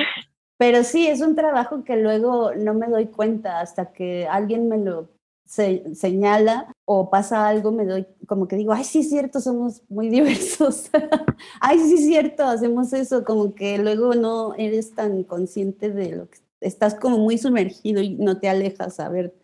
pero 0.57 0.83
sí, 0.83 1.07
es 1.07 1.21
un 1.21 1.35
trabajo 1.35 1.83
que 1.83 1.97
luego 1.97 2.53
no 2.55 2.73
me 2.73 2.87
doy 2.87 3.07
cuenta 3.07 3.59
hasta 3.59 3.91
que 3.91 4.27
alguien 4.27 4.67
me 4.67 4.77
lo 4.77 5.09
señala 5.45 6.71
o 6.85 7.09
pasa 7.09 7.47
algo, 7.47 7.71
me 7.71 7.85
doy 7.85 8.07
como 8.25 8.47
que 8.47 8.55
digo, 8.55 8.71
ay, 8.71 8.85
sí 8.85 8.99
es 8.99 9.09
cierto, 9.09 9.41
somos 9.41 9.81
muy 9.89 10.09
diversos. 10.09 10.89
ay, 11.59 11.79
sí 11.79 11.95
es 11.95 12.05
cierto, 12.05 12.43
hacemos 12.43 12.93
eso, 12.93 13.25
como 13.25 13.53
que 13.53 13.77
luego 13.77 14.13
no 14.13 14.53
eres 14.55 14.95
tan 14.95 15.23
consciente 15.23 15.89
de 15.89 16.15
lo 16.15 16.29
que 16.29 16.37
estás 16.61 16.95
como 16.95 17.17
muy 17.17 17.37
sumergido 17.37 18.01
y 18.01 18.11
no 18.15 18.39
te 18.39 18.47
alejas 18.47 18.99
a 18.99 19.09
ver 19.09 19.35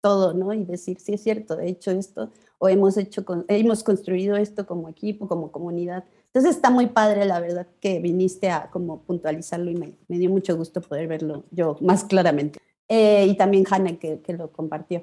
todo, 0.00 0.32
¿no? 0.32 0.54
Y 0.54 0.64
decir, 0.64 0.98
sí 1.00 1.14
es 1.14 1.22
cierto, 1.22 1.58
he 1.60 1.68
hecho 1.68 1.90
esto 1.90 2.30
o 2.58 2.68
hemos 2.68 2.96
hecho, 2.96 3.24
hemos 3.48 3.82
construido 3.82 4.36
esto 4.36 4.66
como 4.66 4.88
equipo, 4.88 5.28
como 5.28 5.50
comunidad. 5.50 6.04
Entonces 6.26 6.56
está 6.56 6.70
muy 6.70 6.86
padre, 6.86 7.24
la 7.24 7.40
verdad, 7.40 7.66
que 7.80 8.00
viniste 8.00 8.50
a 8.50 8.70
como 8.70 9.00
puntualizarlo 9.02 9.70
y 9.70 9.74
me, 9.74 9.92
me 10.08 10.18
dio 10.18 10.30
mucho 10.30 10.56
gusto 10.56 10.80
poder 10.80 11.08
verlo 11.08 11.44
yo 11.50 11.76
más 11.80 12.04
claramente. 12.04 12.60
Eh, 12.88 13.26
y 13.26 13.36
también 13.36 13.64
Hanna 13.68 13.98
que, 13.98 14.20
que 14.20 14.32
lo 14.34 14.52
compartió. 14.52 15.02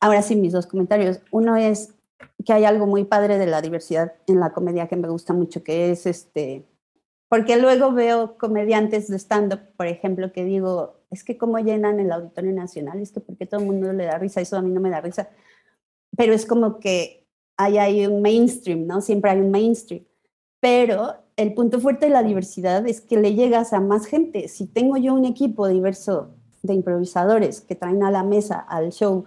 Ahora 0.00 0.22
sí, 0.22 0.36
mis 0.36 0.52
dos 0.52 0.66
comentarios. 0.66 1.20
Uno 1.30 1.56
es 1.56 1.94
que 2.44 2.52
hay 2.52 2.64
algo 2.64 2.86
muy 2.86 3.04
padre 3.04 3.38
de 3.38 3.46
la 3.46 3.62
diversidad 3.62 4.14
en 4.26 4.38
la 4.40 4.52
comedia 4.52 4.86
que 4.86 4.96
me 4.96 5.08
gusta 5.08 5.32
mucho, 5.32 5.62
que 5.64 5.90
es 5.90 6.06
este, 6.06 6.64
porque 7.28 7.56
luego 7.56 7.92
veo 7.92 8.36
comediantes 8.36 9.08
de 9.08 9.18
stand-up, 9.18 9.60
por 9.76 9.86
ejemplo, 9.86 10.32
que 10.32 10.44
digo, 10.44 11.01
es 11.12 11.22
que 11.22 11.38
cómo 11.38 11.58
llenan 11.58 12.00
el 12.00 12.10
Auditorio 12.10 12.52
Nacional, 12.52 13.00
es 13.00 13.12
que 13.12 13.20
porque 13.20 13.46
todo 13.46 13.60
el 13.60 13.66
mundo 13.66 13.92
le 13.92 14.06
da 14.06 14.18
risa, 14.18 14.40
eso 14.40 14.56
a 14.56 14.62
mí 14.62 14.72
no 14.72 14.80
me 14.80 14.90
da 14.90 15.00
risa, 15.00 15.28
pero 16.16 16.32
es 16.32 16.46
como 16.46 16.80
que 16.80 17.28
hay, 17.56 17.78
hay 17.78 18.06
un 18.06 18.22
mainstream, 18.22 18.86
¿no? 18.86 19.00
Siempre 19.00 19.30
hay 19.30 19.40
un 19.40 19.50
mainstream 19.50 20.04
pero 20.62 21.16
el 21.34 21.54
punto 21.54 21.80
fuerte 21.80 22.06
de 22.06 22.12
la 22.12 22.22
diversidad 22.22 22.86
es 22.86 23.00
que 23.00 23.16
le 23.16 23.34
llegas 23.34 23.72
a 23.72 23.80
más 23.80 24.06
gente. 24.06 24.46
Si 24.46 24.68
tengo 24.68 24.96
yo 24.96 25.12
un 25.12 25.24
equipo 25.24 25.66
diverso 25.66 26.36
de 26.62 26.74
improvisadores 26.74 27.60
que 27.60 27.74
traen 27.74 28.04
a 28.04 28.12
la 28.12 28.22
mesa, 28.22 28.60
al 28.60 28.92
show, 28.92 29.24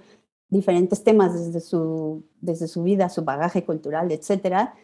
diferentes 0.47 1.03
temas 1.03 1.33
desde 1.33 1.59
su, 1.59 2.23
desde 2.39 2.69
su 2.69 2.83
vida, 2.83 3.09
su 3.09 3.25
bagaje 3.25 3.65
cultural, 3.65 4.13
etcétera, 4.13 4.75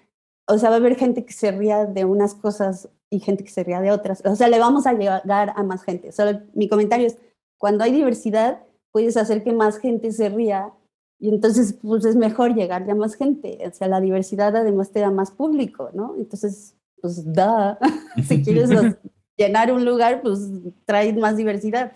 o 0.52 0.58
sea, 0.58 0.70
va 0.70 0.76
a 0.76 0.80
haber 0.80 0.96
gente 0.96 1.26
que 1.26 1.34
se 1.34 1.52
ría 1.52 1.86
de 1.86 2.06
unas 2.06 2.34
cosas 2.34 2.90
y 3.10 3.20
gente 3.20 3.44
que 3.44 3.50
se 3.50 3.64
ría 3.64 3.82
de 3.82 3.92
otras. 3.92 4.22
O 4.26 4.36
sea, 4.36 4.48
le 4.48 4.60
vamos 4.60 4.86
a 4.86 4.94
llegar 4.94 5.54
a 5.56 5.64
más 5.64 5.84
gente. 5.84 6.12
Solo 6.12 6.42
mi 6.54 6.68
comentario 6.68 7.08
es, 7.08 7.18
cuando 7.58 7.84
hay 7.84 7.92
diversidad, 7.92 8.62
puedes 8.92 9.18
hacer 9.18 9.44
que 9.44 9.54
más 9.54 9.78
gente 9.78 10.12
se 10.12 10.30
ría 10.30 10.74
y 11.20 11.30
entonces, 11.30 11.78
pues 11.82 12.04
es 12.04 12.16
mejor 12.16 12.56
llegarle 12.56 12.92
a 12.92 12.96
más 12.96 13.14
gente. 13.14 13.60
O 13.68 13.72
sea, 13.72 13.88
la 13.88 14.02
diversidad 14.02 14.56
además 14.56 14.92
te 14.92 15.02
da 15.02 15.12
más 15.12 15.30
público, 15.30 15.92
¿no? 15.94 16.16
Entonces, 16.18 16.76
pues 17.00 17.32
da. 17.32 17.78
si 18.28 18.44
quieres 18.44 18.70
llenar 19.38 19.72
un 19.72 19.86
lugar, 19.86 20.22
pues 20.22 20.40
trae 20.86 21.14
más 21.14 21.38
diversidad. 21.38 21.92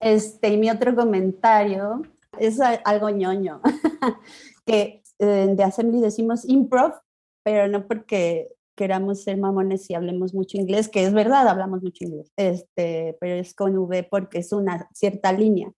Este, 0.00 0.50
y 0.50 0.56
mi 0.56 0.70
otro 0.70 0.94
comentario 0.94 2.02
es 2.38 2.60
algo 2.60 3.10
ñoño, 3.10 3.60
que 4.64 5.02
eh, 5.18 5.54
de 5.54 5.64
Assembly 5.64 6.00
decimos 6.00 6.48
improv, 6.48 6.92
pero 7.50 7.66
no 7.66 7.84
porque 7.88 8.52
queramos 8.76 9.24
ser 9.24 9.36
mamones 9.36 9.90
y 9.90 9.94
hablemos 9.94 10.32
mucho 10.34 10.56
inglés, 10.56 10.88
que 10.88 11.02
es 11.02 11.12
verdad, 11.12 11.48
hablamos 11.48 11.82
mucho 11.82 12.04
inglés, 12.04 12.30
este, 12.36 13.18
pero 13.20 13.34
es 13.34 13.54
con 13.54 13.76
V 13.76 14.06
porque 14.08 14.38
es 14.38 14.52
una 14.52 14.88
cierta 14.94 15.32
línea. 15.32 15.72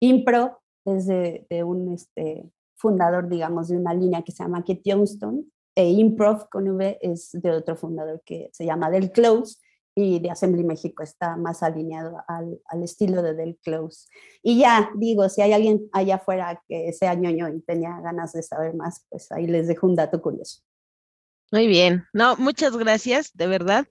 Impro 0.00 0.58
es 0.84 1.06
de, 1.06 1.46
un 1.64 1.92
este, 1.92 2.50
fundador, 2.74 3.28
digamos, 3.28 3.68
de 3.68 3.76
una 3.76 3.94
línea 3.94 4.22
que 4.22 4.32
se 4.32 4.42
llama 4.42 4.64
Kit 4.64 4.82
Johnston, 4.84 5.48
e 5.76 5.90
Improv 5.90 6.48
con 6.48 6.68
V 6.68 6.98
es 7.00 7.30
de 7.34 7.52
otro 7.52 7.76
fundador 7.76 8.20
que 8.24 8.50
se 8.52 8.66
llama 8.66 8.90
Del 8.90 9.12
Close, 9.12 9.58
y 9.94 10.18
de 10.18 10.30
Assembly 10.32 10.64
México 10.64 11.04
está 11.04 11.36
más 11.36 11.62
alineado 11.62 12.16
al, 12.26 12.60
al, 12.64 12.82
estilo 12.82 13.22
de 13.22 13.34
Del 13.34 13.58
Close. 13.58 14.08
Y 14.42 14.58
ya, 14.58 14.90
digo, 14.96 15.28
si 15.28 15.40
hay 15.40 15.52
alguien 15.52 15.88
allá 15.92 16.16
afuera 16.16 16.60
que 16.66 16.92
sea 16.92 17.14
ñoño 17.14 17.48
y 17.48 17.60
tenía 17.60 18.00
ganas 18.00 18.32
de 18.32 18.42
saber 18.42 18.74
más, 18.74 19.06
pues 19.08 19.30
ahí 19.30 19.46
les 19.46 19.68
dejo 19.68 19.86
un 19.86 19.94
dato 19.94 20.20
curioso. 20.20 20.62
Muy 21.52 21.68
bien, 21.68 22.06
no, 22.12 22.36
muchas 22.36 22.76
gracias, 22.76 23.30
de 23.34 23.46
verdad 23.46 23.86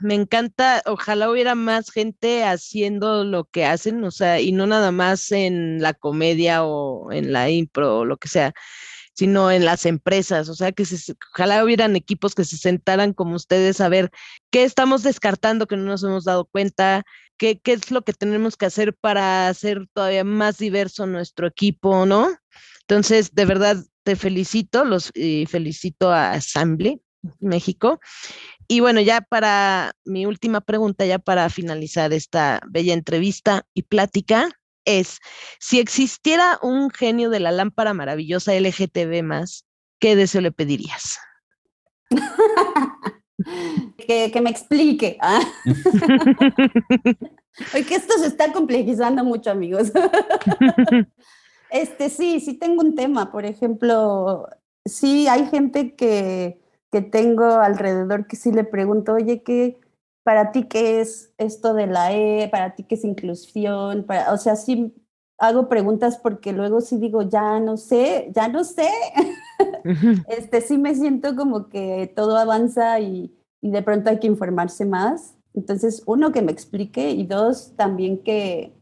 me 0.00 0.14
encanta, 0.14 0.82
ojalá 0.86 1.30
hubiera 1.30 1.54
más 1.54 1.90
gente 1.90 2.42
haciendo 2.44 3.24
lo 3.24 3.44
que 3.44 3.66
hacen, 3.66 4.02
o 4.04 4.10
sea, 4.10 4.40
y 4.40 4.52
no 4.52 4.66
nada 4.66 4.92
más 4.92 5.30
en 5.30 5.82
la 5.82 5.94
comedia 5.94 6.64
o 6.64 7.12
en 7.12 7.32
la 7.32 7.50
impro 7.50 7.98
o 7.98 8.04
lo 8.04 8.16
que 8.16 8.28
sea, 8.28 8.52
sino 9.14 9.50
en 9.50 9.64
las 9.64 9.86
empresas, 9.86 10.48
o 10.48 10.54
sea, 10.54 10.72
que 10.72 10.86
se, 10.86 11.14
ojalá 11.32 11.62
hubieran 11.64 11.96
equipos 11.96 12.34
que 12.34 12.44
se 12.44 12.56
sentaran 12.56 13.12
como 13.12 13.36
ustedes 13.36 13.80
a 13.80 13.88
ver 13.88 14.10
qué 14.50 14.64
estamos 14.64 15.02
descartando 15.02 15.66
que 15.66 15.76
no 15.76 15.84
nos 15.84 16.02
hemos 16.02 16.24
dado 16.24 16.46
cuenta, 16.46 17.02
qué, 17.36 17.60
qué 17.60 17.72
es 17.74 17.90
lo 17.90 18.02
que 18.02 18.14
tenemos 18.14 18.56
que 18.56 18.66
hacer 18.66 18.94
para 18.94 19.48
hacer 19.48 19.86
todavía 19.92 20.24
más 20.24 20.58
diverso 20.58 21.06
nuestro 21.06 21.46
equipo, 21.46 22.06
¿no? 22.06 22.30
Entonces, 22.90 23.36
de 23.36 23.44
verdad, 23.44 23.76
te 24.02 24.16
felicito, 24.16 24.84
los 24.84 25.12
y 25.14 25.46
felicito 25.46 26.10
a 26.10 26.32
Assembly 26.32 27.00
México 27.38 28.00
y 28.66 28.80
bueno, 28.80 29.00
ya 29.00 29.20
para 29.20 29.92
mi 30.04 30.26
última 30.26 30.60
pregunta, 30.60 31.06
ya 31.06 31.20
para 31.20 31.48
finalizar 31.50 32.12
esta 32.12 32.58
bella 32.68 32.92
entrevista 32.92 33.64
y 33.74 33.84
plática, 33.84 34.48
es, 34.84 35.20
si 35.60 35.78
existiera 35.78 36.58
un 36.62 36.90
genio 36.90 37.30
de 37.30 37.38
la 37.38 37.52
lámpara 37.52 37.94
maravillosa 37.94 38.58
LGTB 38.58 39.22
más, 39.22 39.66
¿qué 40.00 40.16
deseo 40.16 40.40
le 40.40 40.50
pedirías? 40.50 41.20
que, 43.98 44.40
me 44.42 44.50
explique. 44.50 45.16
¿ah? 45.20 45.40
que 47.72 47.94
esto 47.94 48.18
se 48.18 48.26
está 48.26 48.52
complejizando 48.52 49.22
mucho, 49.22 49.52
amigos. 49.52 49.92
este, 51.70 52.10
sí, 52.10 52.40
sí 52.40 52.54
tengo 52.54 52.82
un 52.82 52.94
tema. 52.94 53.32
Por 53.32 53.44
ejemplo, 53.44 54.48
sí 54.84 55.28
hay 55.28 55.46
gente 55.46 55.94
que 55.94 56.60
que 56.90 57.02
tengo 57.02 57.44
alrededor 57.44 58.26
que 58.26 58.36
sí 58.36 58.52
le 58.52 58.64
pregunto, 58.64 59.14
oye, 59.14 59.42
¿qué, 59.42 59.80
para 60.24 60.52
ti 60.52 60.64
qué 60.64 61.00
es 61.00 61.32
esto 61.38 61.74
de 61.74 61.86
la 61.86 62.12
E? 62.12 62.48
¿Para 62.50 62.74
ti 62.74 62.84
qué 62.84 62.96
es 62.96 63.04
inclusión? 63.04 64.04
Para, 64.04 64.32
o 64.32 64.36
sea, 64.36 64.56
sí 64.56 64.94
hago 65.38 65.68
preguntas 65.68 66.18
porque 66.18 66.52
luego 66.52 66.80
sí 66.80 66.98
digo, 66.98 67.22
ya 67.22 67.60
no 67.60 67.76
sé, 67.76 68.30
ya 68.34 68.48
no 68.48 68.64
sé. 68.64 68.88
este, 70.28 70.60
sí 70.60 70.78
me 70.78 70.94
siento 70.94 71.36
como 71.36 71.68
que 71.68 72.12
todo 72.14 72.36
avanza 72.36 72.98
y, 73.00 73.32
y 73.60 73.70
de 73.70 73.82
pronto 73.82 74.10
hay 74.10 74.18
que 74.18 74.26
informarse 74.26 74.84
más. 74.84 75.36
Entonces, 75.54 76.02
uno, 76.06 76.32
que 76.32 76.42
me 76.42 76.52
explique 76.52 77.10
y 77.10 77.26
dos, 77.26 77.74
también 77.76 78.22
que, 78.22 78.72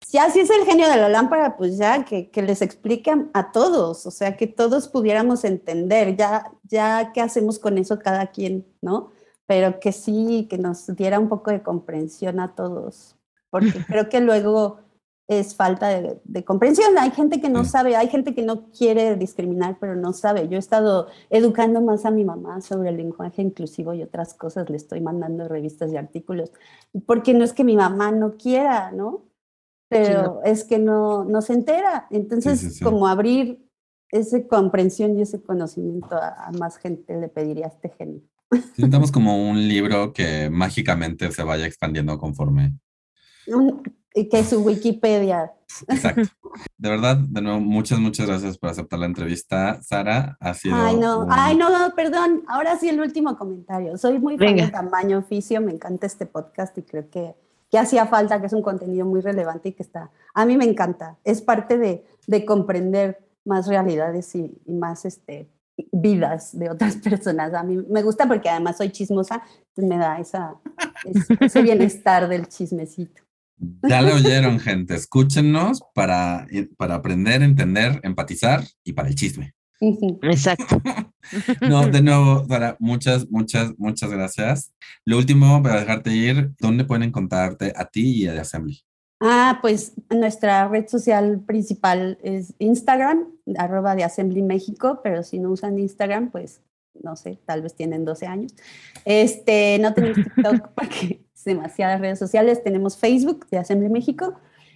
si 0.00 0.18
así 0.18 0.40
es 0.40 0.50
el 0.50 0.64
genio 0.64 0.88
de 0.88 0.96
la 0.96 1.08
lámpara, 1.08 1.56
pues 1.56 1.78
ya 1.78 2.04
que, 2.04 2.30
que 2.30 2.42
les 2.42 2.62
expliquen 2.62 3.30
a 3.34 3.52
todos, 3.52 4.06
o 4.06 4.10
sea, 4.10 4.36
que 4.36 4.46
todos 4.46 4.88
pudiéramos 4.88 5.44
entender, 5.44 6.16
ya, 6.16 6.52
ya 6.64 7.12
qué 7.12 7.20
hacemos 7.20 7.58
con 7.58 7.78
eso 7.78 7.98
cada 7.98 8.28
quien, 8.28 8.66
¿no? 8.82 9.12
Pero 9.46 9.80
que 9.80 9.92
sí, 9.92 10.46
que 10.50 10.58
nos 10.58 10.86
diera 10.96 11.18
un 11.18 11.28
poco 11.28 11.50
de 11.50 11.62
comprensión 11.62 12.40
a 12.40 12.54
todos, 12.54 13.16
porque 13.50 13.72
creo 13.86 14.08
que 14.08 14.20
luego 14.20 14.80
es 15.28 15.56
falta 15.56 15.88
de, 15.88 16.44
comprensión. 16.44 16.96
Hay 16.98 17.10
gente 17.10 17.40
que 17.40 17.48
no 17.48 17.64
sabe, 17.64 17.96
hay 17.96 18.08
gente 18.08 18.34
que 18.34 18.42
no 18.42 18.70
quiere 18.70 19.16
discriminar, 19.16 19.76
pero 19.80 19.96
no 19.96 20.12
sabe. 20.12 20.48
Yo 20.48 20.56
he 20.56 20.60
estado 20.60 21.08
educando 21.30 21.80
más 21.80 22.04
a 22.04 22.10
mi 22.10 22.24
mamá 22.24 22.60
sobre 22.60 22.90
el 22.90 22.96
lenguaje 22.96 23.42
inclusivo 23.42 23.92
y 23.92 24.02
otras 24.02 24.34
cosas, 24.34 24.70
le 24.70 24.76
estoy 24.76 25.00
mandando 25.00 25.48
revistas 25.48 25.92
y 25.92 25.96
artículos, 25.96 26.52
porque 27.06 27.34
no 27.34 27.44
es 27.44 27.52
que 27.52 27.64
mi 27.64 27.76
mamá 27.76 28.12
no 28.12 28.36
quiera, 28.36 28.92
¿no? 28.92 29.24
Pero 29.88 30.42
es 30.44 30.64
que 30.64 30.78
no, 30.78 31.24
no 31.24 31.42
se 31.42 31.52
entera. 31.52 32.06
Entonces, 32.10 32.80
como 32.82 33.06
abrir 33.06 33.64
esa 34.10 34.44
comprensión 34.46 35.18
y 35.18 35.22
ese 35.22 35.42
conocimiento 35.42 36.16
a, 36.16 36.50
más 36.58 36.78
gente, 36.78 37.18
le 37.20 37.28
pediría 37.28 37.66
a 37.66 37.68
este 37.68 37.88
genio. 37.90 38.22
Sintamos 38.74 39.10
como 39.10 39.48
un 39.48 39.68
libro 39.68 40.12
que 40.12 40.50
mágicamente 40.50 41.30
se 41.32 41.42
vaya 41.42 41.66
expandiendo 41.66 42.18
conforme 42.18 42.74
que 44.24 44.44
su 44.44 44.62
Wikipedia. 44.62 45.52
Exacto. 45.88 46.22
De 46.78 46.88
verdad, 46.88 47.16
de 47.16 47.42
nuevo, 47.42 47.60
muchas, 47.60 47.98
muchas 47.98 48.26
gracias 48.26 48.56
por 48.56 48.70
aceptar 48.70 48.98
la 48.98 49.06
entrevista. 49.06 49.82
Sara, 49.82 50.36
ha 50.40 50.54
sido. 50.54 50.76
Ay, 50.76 50.96
no, 50.96 51.26
ay, 51.28 51.56
no, 51.56 51.68
perdón. 51.94 52.44
Ahora 52.48 52.78
sí, 52.78 52.88
el 52.88 53.00
último 53.00 53.36
comentario. 53.36 53.98
Soy 53.98 54.18
muy 54.18 54.38
fan 54.38 54.56
de 54.56 54.68
tamaño 54.68 55.18
oficio, 55.18 55.60
me 55.60 55.72
encanta 55.72 56.06
este 56.06 56.24
podcast 56.26 56.76
y 56.78 56.82
creo 56.82 57.10
que, 57.10 57.34
que 57.70 57.78
hacía 57.78 58.06
falta, 58.06 58.40
que 58.40 58.46
es 58.46 58.52
un 58.52 58.62
contenido 58.62 59.06
muy 59.06 59.20
relevante 59.20 59.70
y 59.70 59.72
que 59.72 59.82
está. 59.82 60.10
A 60.34 60.46
mí 60.46 60.56
me 60.56 60.64
encanta. 60.64 61.18
Es 61.24 61.42
parte 61.42 61.78
de, 61.78 62.04
de 62.26 62.44
comprender 62.44 63.18
más 63.44 63.66
realidades 63.66 64.34
y, 64.34 64.52
más 64.66 65.04
este, 65.04 65.48
vidas 65.92 66.58
de 66.58 66.70
otras 66.70 66.96
personas. 67.08 67.54
A 67.54 67.62
mí 67.62 67.78
me 67.88 68.02
gusta 68.02 68.26
porque 68.26 68.48
además 68.48 68.76
soy 68.76 68.90
chismosa, 68.90 69.42
me 69.76 69.98
da 69.98 70.18
esa, 70.18 70.54
ese 71.40 71.62
bienestar 71.62 72.28
del 72.28 72.48
chismecito. 72.48 73.22
Ya 73.82 74.02
lo 74.02 74.14
oyeron, 74.14 74.60
gente. 74.60 74.94
Escúchenos 74.94 75.82
para, 75.94 76.46
para 76.76 76.96
aprender, 76.96 77.42
entender, 77.42 78.00
empatizar 78.02 78.62
y 78.84 78.92
para 78.92 79.08
el 79.08 79.14
chisme. 79.14 79.54
Exacto. 79.80 80.82
No, 81.68 81.86
de 81.86 82.02
nuevo, 82.02 82.44
Sara, 82.46 82.76
muchas, 82.78 83.28
muchas, 83.30 83.72
muchas 83.78 84.10
gracias. 84.10 84.72
Lo 85.04 85.18
último, 85.18 85.62
para 85.62 85.80
dejarte 85.80 86.14
ir, 86.14 86.52
¿dónde 86.60 86.84
pueden 86.84 87.04
encontrarte 87.04 87.72
a 87.76 87.86
ti 87.86 88.22
y 88.22 88.28
a 88.28 88.32
The 88.32 88.40
Assembly? 88.40 88.80
Ah, 89.20 89.58
pues 89.62 89.94
nuestra 90.10 90.68
red 90.68 90.88
social 90.88 91.42
principal 91.46 92.18
es 92.22 92.54
Instagram, 92.58 93.26
arroba 93.56 93.96
de 93.96 94.04
Assembly 94.04 94.42
México, 94.42 95.00
pero 95.02 95.22
si 95.22 95.38
no 95.38 95.50
usan 95.50 95.78
Instagram, 95.78 96.30
pues 96.30 96.60
no 97.02 97.16
sé, 97.16 97.38
tal 97.46 97.62
vez 97.62 97.74
tienen 97.74 98.04
12 98.04 98.26
años. 98.26 98.54
Este, 99.04 99.78
no 99.80 99.94
tenemos 99.94 100.16
TikTok 100.24 100.68
porque 100.74 101.26
demasiadas 101.46 102.00
redes 102.00 102.18
sociales. 102.18 102.62
Tenemos 102.62 102.98
Facebook 102.98 103.46
de 103.48 103.56
Assembly 103.56 103.88
México 103.88 104.34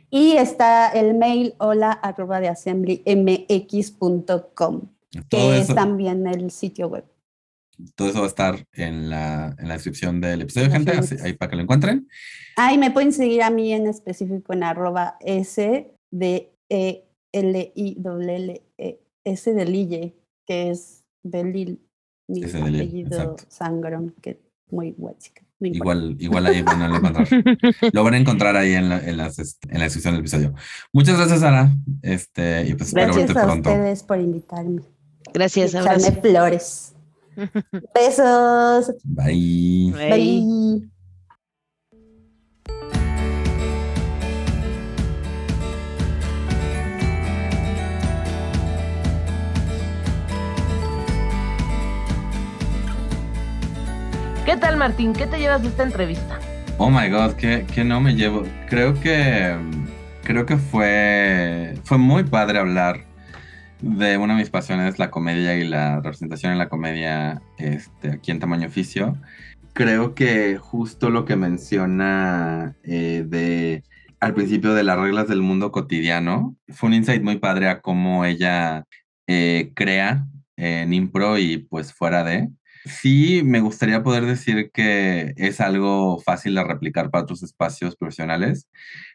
y 0.09 0.39
está 0.39 0.89
el 0.89 1.13
mail 1.15 1.55
hola 1.59 1.93
arroba 1.93 2.41
de 2.41 2.49
assemblymx.com, 2.49 4.89
que 5.29 5.59
es 5.59 5.69
también 5.69 6.27
el 6.27 6.51
sitio 6.51 6.89
web. 6.89 7.05
Todo 7.95 8.09
eso 8.09 8.19
va 8.19 8.25
a 8.25 8.29
estar 8.29 8.67
en 8.73 9.09
la, 9.09 9.55
en 9.59 9.69
la 9.69 9.75
descripción 9.75 10.21
del 10.21 10.43
episodio, 10.43 10.71
gente, 10.71 10.93
ahí 11.23 11.33
para 11.33 11.51
que 11.51 11.57
lo 11.57 11.63
encuentren. 11.63 12.09
Ahí 12.57 12.77
me 12.77 12.91
pueden 12.91 13.13
seguir 13.13 13.43
a 13.43 13.51
mí 13.51 13.73
en 13.73 13.87
específico 13.87 14.53
en 14.53 14.65
arroba 14.65 15.17
S 15.21 15.91
de 16.11 16.53
E 16.69 17.05
L 17.33 17.73
I 17.75 17.97
L 18.05 18.63
E 18.79 19.01
S 19.25 19.55
de 19.55 19.65
Lille, 19.65 20.15
que 20.47 20.71
es 20.71 21.05
de 21.23 21.45
Lille, 21.45 21.79
mi 22.29 22.45
apellido 22.45 23.37
Sangron, 23.49 24.15
que 24.21 24.41
muy 24.71 24.93
guay. 24.93 25.17
Igual, 25.61 26.17
igual 26.19 26.47
ahí 26.47 26.63
van 26.63 26.83
a 26.83 26.97
encontrar. 26.97 27.29
Lo 27.93 28.03
van 28.03 28.15
a 28.15 28.19
encontrar 28.19 28.57
ahí 28.57 28.73
en 28.73 28.89
la, 28.89 28.99
en, 28.99 29.17
las, 29.19 29.39
en 29.39 29.79
la 29.79 29.85
descripción 29.85 30.15
del 30.15 30.21
episodio. 30.21 30.55
Muchas 30.93 31.19
gracias, 31.19 31.43
Ana. 31.43 31.77
Este, 32.01 32.67
y 32.67 32.75
pues 32.75 32.95
gracias 32.95 33.29
espero 33.29 33.47
verte 33.47 33.69
a 33.69 33.73
ustedes 33.73 34.03
por 34.03 34.19
invitarme. 34.19 34.83
Gracias, 35.33 35.75
Echarme 35.75 36.13
flores. 36.13 36.95
Besos. 37.95 38.93
Bye. 39.05 39.93
Bye. 39.93 40.91
¿Qué 54.45 54.57
tal, 54.57 54.77
Martín? 54.77 55.13
¿Qué 55.13 55.27
te 55.27 55.39
llevas 55.39 55.63
de 55.63 55.69
esta 55.69 55.85
entrevista? 55.85 56.41
Oh 56.79 56.91
my 56.91 57.09
God, 57.09 57.35
¿qué, 57.35 57.85
no 57.85 58.01
me 58.01 58.15
llevo? 58.15 58.43
Creo 58.69 58.99
que 58.99 59.55
creo 60.25 60.47
que 60.47 60.57
fue, 60.57 61.75
fue 61.85 61.99
muy 61.99 62.25
padre 62.25 62.59
hablar 62.59 63.10
de 63.81 64.19
una 64.19 64.35
de 64.35 64.41
mis 64.41 64.51
pasiones, 64.51 64.99
la 64.99 65.11
comedia 65.11 65.57
y 65.57 65.67
la 65.67 65.97
representación 65.97 66.53
en 66.53 66.59
la 66.59 66.69
comedia 66.69 67.43
este, 67.59 68.11
aquí 68.11 68.31
en 68.31 68.41
Tamaño 68.41 68.69
Oficio. 68.69 69.17
Creo 69.73 70.15
que 70.15 70.57
justo 70.59 71.11
lo 71.11 71.25
que 71.25 71.37
menciona 71.37 72.77
eh, 72.83 73.25
de 73.27 73.85
al 74.21 74.35
principio 74.35 74.75
de 74.75 74.83
las 74.83 74.99
reglas 74.99 75.29
del 75.29 75.43
mundo 75.43 75.73
cotidiano 75.73 76.57
fue 76.69 76.89
un 76.89 76.95
insight 76.95 77.23
muy 77.23 77.39
padre 77.39 77.69
a 77.69 77.81
cómo 77.81 78.25
ella 78.25 78.85
eh, 79.27 79.73
crea 79.75 80.27
en 80.57 80.93
impro 80.93 81.39
y 81.39 81.59
pues 81.59 81.95
fuera 81.95 82.23
de 82.23 82.51
Sí, 82.85 83.43
me 83.45 83.61
gustaría 83.61 84.03
poder 84.03 84.25
decir 84.25 84.71
que 84.73 85.35
es 85.37 85.61
algo 85.61 86.19
fácil 86.21 86.55
de 86.55 86.65
replicar 86.65 87.11
para 87.11 87.25
otros 87.25 87.43
espacios 87.43 87.95
profesionales, 87.95 88.69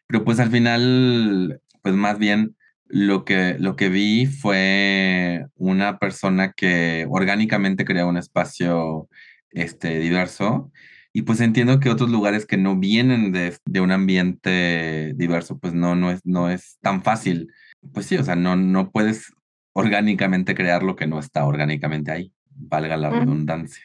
pero 0.08 0.24
pues 0.24 0.40
al 0.40 0.52
final, 0.52 1.62
pues 1.82 1.96
más 1.96 2.20
bien 2.20 2.56
lo 2.88 3.26
que, 3.26 3.58
lo 3.60 3.76
que 3.76 3.90
vi 3.90 4.26
fue 4.26 5.46
una 5.56 6.00
persona 6.00 6.54
que 6.54 7.06
orgánicamente 7.10 7.86
crea 7.86 8.06
un 8.06 8.18
espacio 8.18 9.10
este, 9.52 10.00
diverso 10.00 10.72
y 11.14 11.22
pues 11.22 11.40
entiendo 11.40 11.80
que 11.80 11.90
otros 11.90 12.10
lugares 12.10 12.46
que 12.46 12.58
no 12.58 12.76
vienen 12.76 13.32
de, 13.32 13.58
de, 13.66 13.82
un 13.82 13.92
ambiente 13.92 15.14
diverso, 15.16 15.58
pues 15.58 15.74
no, 15.74 15.96
no, 15.96 16.12
es, 16.12 16.20
no 16.26 16.50
es 16.50 16.78
tan 16.82 17.04
fácil. 17.04 17.54
Pues 17.94 18.06
sí, 18.06 18.18
o 18.18 18.24
sea, 18.24 18.36
no, 18.36 18.58
no 18.58 18.92
puedes 18.92 19.34
orgánicamente 19.72 20.56
crear 20.56 20.84
lo 20.84 20.98
que 20.98 21.08
no 21.08 21.20
está 21.20 21.46
orgánicamente 21.46 22.12
ahí 22.12 22.34
valga 22.56 22.98
la 22.98 23.10
redundancia. 23.10 23.84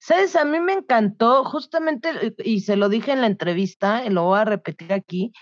Sabes, 0.00 0.36
a 0.36 0.44
mí 0.44 0.60
me 0.60 0.74
encantó, 0.74 1.44
justamente, 1.44 2.34
y 2.44 2.60
se 2.60 2.76
lo 2.76 2.88
dije 2.88 3.12
en 3.12 3.20
la 3.20 3.26
entrevista, 3.26 4.04
y 4.04 4.10
lo 4.10 4.24
voy 4.24 4.38
a 4.38 4.44
repetir 4.44 4.92
aquí, 4.92 5.32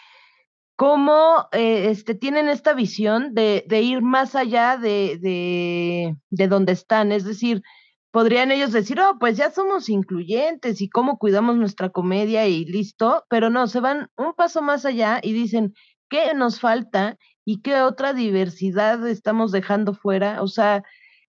cómo 0.76 1.48
eh, 1.52 1.88
este, 1.90 2.14
tienen 2.14 2.48
esta 2.48 2.74
visión 2.74 3.34
de, 3.34 3.64
de 3.66 3.82
ir 3.82 4.02
más 4.02 4.34
allá 4.34 4.76
de, 4.76 5.18
de, 5.20 6.16
de, 6.30 6.48
donde 6.48 6.72
están. 6.72 7.12
Es 7.12 7.24
decir, 7.24 7.62
podrían 8.10 8.52
ellos 8.52 8.72
decir, 8.72 9.00
oh, 9.00 9.18
pues 9.18 9.36
ya 9.38 9.50
somos 9.50 9.88
incluyentes 9.88 10.80
y 10.80 10.88
cómo 10.88 11.18
cuidamos 11.18 11.56
nuestra 11.56 11.90
comedia 11.90 12.46
y 12.46 12.64
listo, 12.66 13.24
pero 13.28 13.50
no, 13.50 13.66
se 13.66 13.80
van 13.80 14.10
un 14.16 14.34
paso 14.34 14.62
más 14.62 14.84
allá 14.84 15.20
y 15.22 15.32
dicen, 15.32 15.74
¿qué 16.10 16.34
nos 16.34 16.60
falta 16.60 17.16
y 17.44 17.62
qué 17.62 17.80
otra 17.82 18.12
diversidad 18.12 19.06
estamos 19.08 19.52
dejando 19.52 19.94
fuera? 19.94 20.42
O 20.42 20.48
sea, 20.48 20.82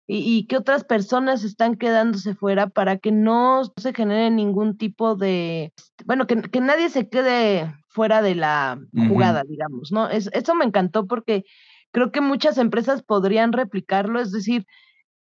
y, 0.06 0.46
que 0.46 0.56
otras 0.58 0.84
personas 0.84 1.44
están 1.44 1.76
quedándose 1.76 2.34
fuera 2.34 2.68
para 2.68 2.98
que 2.98 3.10
no 3.10 3.62
se 3.76 3.94
genere 3.94 4.30
ningún 4.30 4.76
tipo 4.76 5.16
de, 5.16 5.72
bueno, 6.04 6.26
que, 6.26 6.42
que 6.42 6.60
nadie 6.60 6.90
se 6.90 7.08
quede 7.08 7.74
fuera 7.88 8.20
de 8.20 8.34
la 8.34 8.78
jugada, 9.08 9.44
digamos, 9.48 9.92
¿no? 9.92 10.08
Es, 10.10 10.28
eso 10.32 10.54
me 10.54 10.66
encantó 10.66 11.06
porque 11.06 11.44
creo 11.90 12.12
que 12.12 12.20
muchas 12.20 12.58
empresas 12.58 13.02
podrían 13.02 13.52
replicarlo, 13.52 14.20
es 14.20 14.30
decir, 14.30 14.66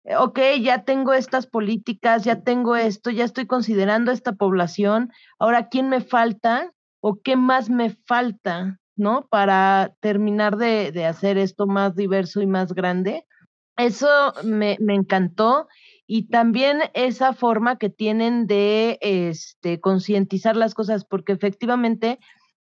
eh, 0.04 0.18
ok, 0.18 0.40
ya 0.62 0.84
tengo 0.84 1.14
estas 1.14 1.48
políticas, 1.48 2.26
ya 2.26 2.42
tengo 2.42 2.76
esto, 2.76 3.10
ya 3.10 3.24
estoy 3.24 3.46
considerando 3.46 4.12
esta 4.12 4.34
población, 4.34 5.12
ahora, 5.40 5.70
¿quién 5.70 5.88
me 5.88 6.02
falta 6.02 6.74
o 7.00 7.22
qué 7.22 7.38
más 7.38 7.70
me 7.70 7.92
falta, 7.92 8.80
¿no? 8.98 9.28
Para 9.30 9.96
terminar 10.02 10.58
de, 10.58 10.92
de 10.92 11.06
hacer 11.06 11.38
esto 11.38 11.68
más 11.68 11.96
diverso 11.96 12.42
y 12.42 12.48
más 12.48 12.74
grande 12.74 13.26
eso 13.78 14.34
me, 14.44 14.78
me, 14.80 14.96
encantó 14.96 15.68
y 16.06 16.28
también 16.30 16.80
esa 16.94 17.34
forma 17.34 17.78
que 17.78 17.90
tienen 17.90 18.46
de 18.46 18.98
este, 19.02 19.80
concientizar 19.80 20.56
las 20.56 20.74
cosas, 20.74 21.06
porque 21.06 21.34
efectivamente 21.34 22.20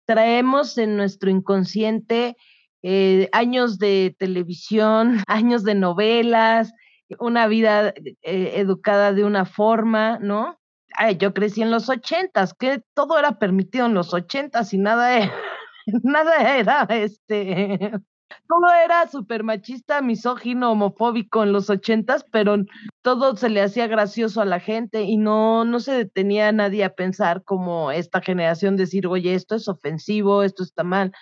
traemos 0.06 0.78
en 0.78 0.96
nuestro 0.96 1.30
inconsciente 1.30 2.36
eh, 2.82 3.28
años 3.32 3.78
de 3.78 4.14
televisión, 4.18 5.18
años 5.26 5.64
de 5.64 5.74
novelas, 5.74 6.72
una 7.18 7.46
vida 7.46 7.92
eh, 8.22 8.52
educada 8.56 9.12
de 9.12 9.24
una 9.24 9.44
forma, 9.44 10.18
¿no? 10.20 10.58
Ay, 10.94 11.16
yo 11.18 11.34
crecí 11.34 11.62
en 11.62 11.70
los 11.70 11.88
ochentas, 11.88 12.54
que 12.54 12.82
todo 12.94 13.18
era 13.18 13.38
permitido 13.38 13.86
en 13.86 13.94
los 13.94 14.14
ochentas 14.14 14.72
y 14.72 14.78
nada 14.78 15.30
nada 15.86 16.56
era 16.56 16.86
este 16.88 17.92
todo 18.48 18.72
era 18.84 19.08
súper 19.08 19.44
machista, 19.44 20.00
misógino, 20.02 20.72
homofóbico 20.72 21.42
en 21.42 21.52
los 21.52 21.70
ochentas, 21.70 22.24
pero 22.30 22.56
todo 23.02 23.36
se 23.36 23.48
le 23.48 23.62
hacía 23.62 23.86
gracioso 23.86 24.40
a 24.40 24.44
la 24.44 24.60
gente 24.60 25.02
y 25.02 25.16
no, 25.16 25.64
no 25.64 25.80
se 25.80 25.92
detenía 25.92 26.52
nadie 26.52 26.84
a 26.84 26.94
pensar 26.94 27.42
como 27.44 27.90
esta 27.90 28.20
generación 28.20 28.76
decir, 28.76 29.06
oye, 29.06 29.34
esto 29.34 29.54
es 29.54 29.68
ofensivo, 29.68 30.42
esto 30.42 30.62
está 30.62 30.84
mal. 30.84 31.12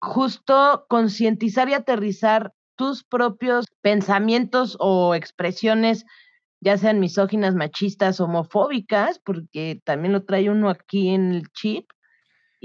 Justo 0.00 0.86
concientizar 0.88 1.68
y 1.68 1.74
aterrizar 1.74 2.52
tus 2.76 3.04
propios 3.04 3.66
pensamientos 3.80 4.76
o 4.80 5.14
expresiones, 5.14 6.04
ya 6.60 6.78
sean 6.78 6.98
misóginas, 6.98 7.54
machistas, 7.54 8.20
homofóbicas, 8.20 9.18
porque 9.18 9.80
también 9.84 10.12
lo 10.12 10.24
trae 10.24 10.50
uno 10.50 10.70
aquí 10.70 11.10
en 11.10 11.32
el 11.32 11.48
chip, 11.52 11.90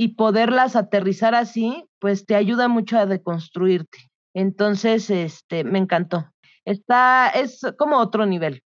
y 0.01 0.15
poderlas 0.15 0.77
aterrizar 0.77 1.35
así, 1.35 1.83
pues 1.99 2.25
te 2.25 2.35
ayuda 2.35 2.69
mucho 2.69 2.97
a 2.97 3.05
deconstruirte. 3.05 3.97
Entonces, 4.33 5.09
este, 5.09 5.65
me 5.65 5.77
encantó. 5.77 6.31
Está, 6.63 7.27
es 7.27 7.59
como 7.77 7.97
otro 7.97 8.25
nivel. 8.25 8.63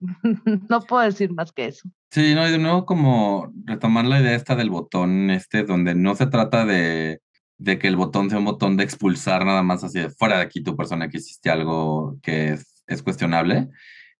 no 0.68 0.80
puedo 0.82 1.02
decir 1.02 1.32
más 1.32 1.50
que 1.50 1.66
eso. 1.66 1.88
Sí, 2.12 2.36
no, 2.36 2.46
y 2.46 2.52
de 2.52 2.58
nuevo 2.58 2.86
como 2.86 3.52
retomar 3.64 4.04
la 4.04 4.20
idea 4.20 4.36
esta 4.36 4.54
del 4.54 4.70
botón, 4.70 5.30
este, 5.30 5.64
donde 5.64 5.96
no 5.96 6.14
se 6.14 6.28
trata 6.28 6.64
de, 6.64 7.20
de 7.58 7.80
que 7.80 7.88
el 7.88 7.96
botón 7.96 8.30
sea 8.30 8.38
un 8.38 8.44
botón 8.44 8.76
de 8.76 8.84
expulsar 8.84 9.44
nada 9.44 9.64
más 9.64 9.82
así 9.82 9.98
de 9.98 10.10
fuera 10.10 10.36
de 10.36 10.44
aquí 10.44 10.62
tu 10.62 10.76
persona 10.76 11.08
que 11.08 11.16
hiciste 11.16 11.50
algo 11.50 12.16
que 12.22 12.50
es, 12.50 12.84
es 12.86 13.02
cuestionable, 13.02 13.70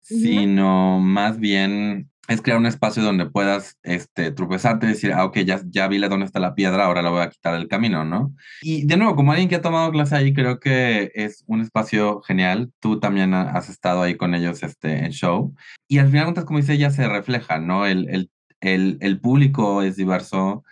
sino 0.01 0.99
más 0.99 1.39
bien 1.39 2.11
es 2.29 2.43
crear 2.43 2.59
un 2.59 2.66
espacio 2.66 3.03
donde 3.03 3.27
puedas 3.27 3.79
este, 3.83 4.31
tropezarte 4.33 4.87
y 4.87 4.91
decir, 4.91 5.12
ah, 5.12 5.24
ok, 5.24 5.39
ya, 5.39 5.61
ya 5.66 5.89
vi 5.89 5.99
dónde 5.99 6.27
está 6.27 6.41
la 6.41 6.55
piedra, 6.55 6.85
ahora 6.85 7.03
la 7.03 7.11
voy 7.11 7.22
a 7.22 7.31
quitar 7.31 7.55
del 7.55 7.68
camino, 7.68 8.05
¿no? 8.05 8.35
Y 8.62 8.87
de 8.87 8.97
nuevo, 8.97 9.16
como 9.16 9.33
alguien 9.33 9.49
que 9.49 9.57
ha 9.57 9.62
tomado 9.62 9.91
clase 9.91 10.16
ahí, 10.16 10.33
creo 10.33 10.61
que 10.61 11.11
es 11.14 11.45
un 11.47 11.61
espacio 11.61 12.20
genial. 12.22 12.72
Tú 12.81 13.01
también 13.01 13.35
has 13.35 13.68
estado 13.68 14.03
ahí 14.03 14.16
con 14.16 14.35
ellos 14.35 14.62
este, 14.62 15.05
en 15.05 15.12
show. 15.12 15.55
Y 15.89 15.99
al 15.99 16.09
final, 16.09 16.35
como 16.45 16.59
dice, 16.59 16.79
ya 16.79 16.91
se 16.91 17.09
refleja, 17.09 17.59
¿no? 17.59 17.87
El, 17.87 18.09
el, 18.11 18.31
el, 18.61 18.99
el 19.01 19.20
público 19.20 19.83
es 19.83 19.97
diverso, 19.97 20.64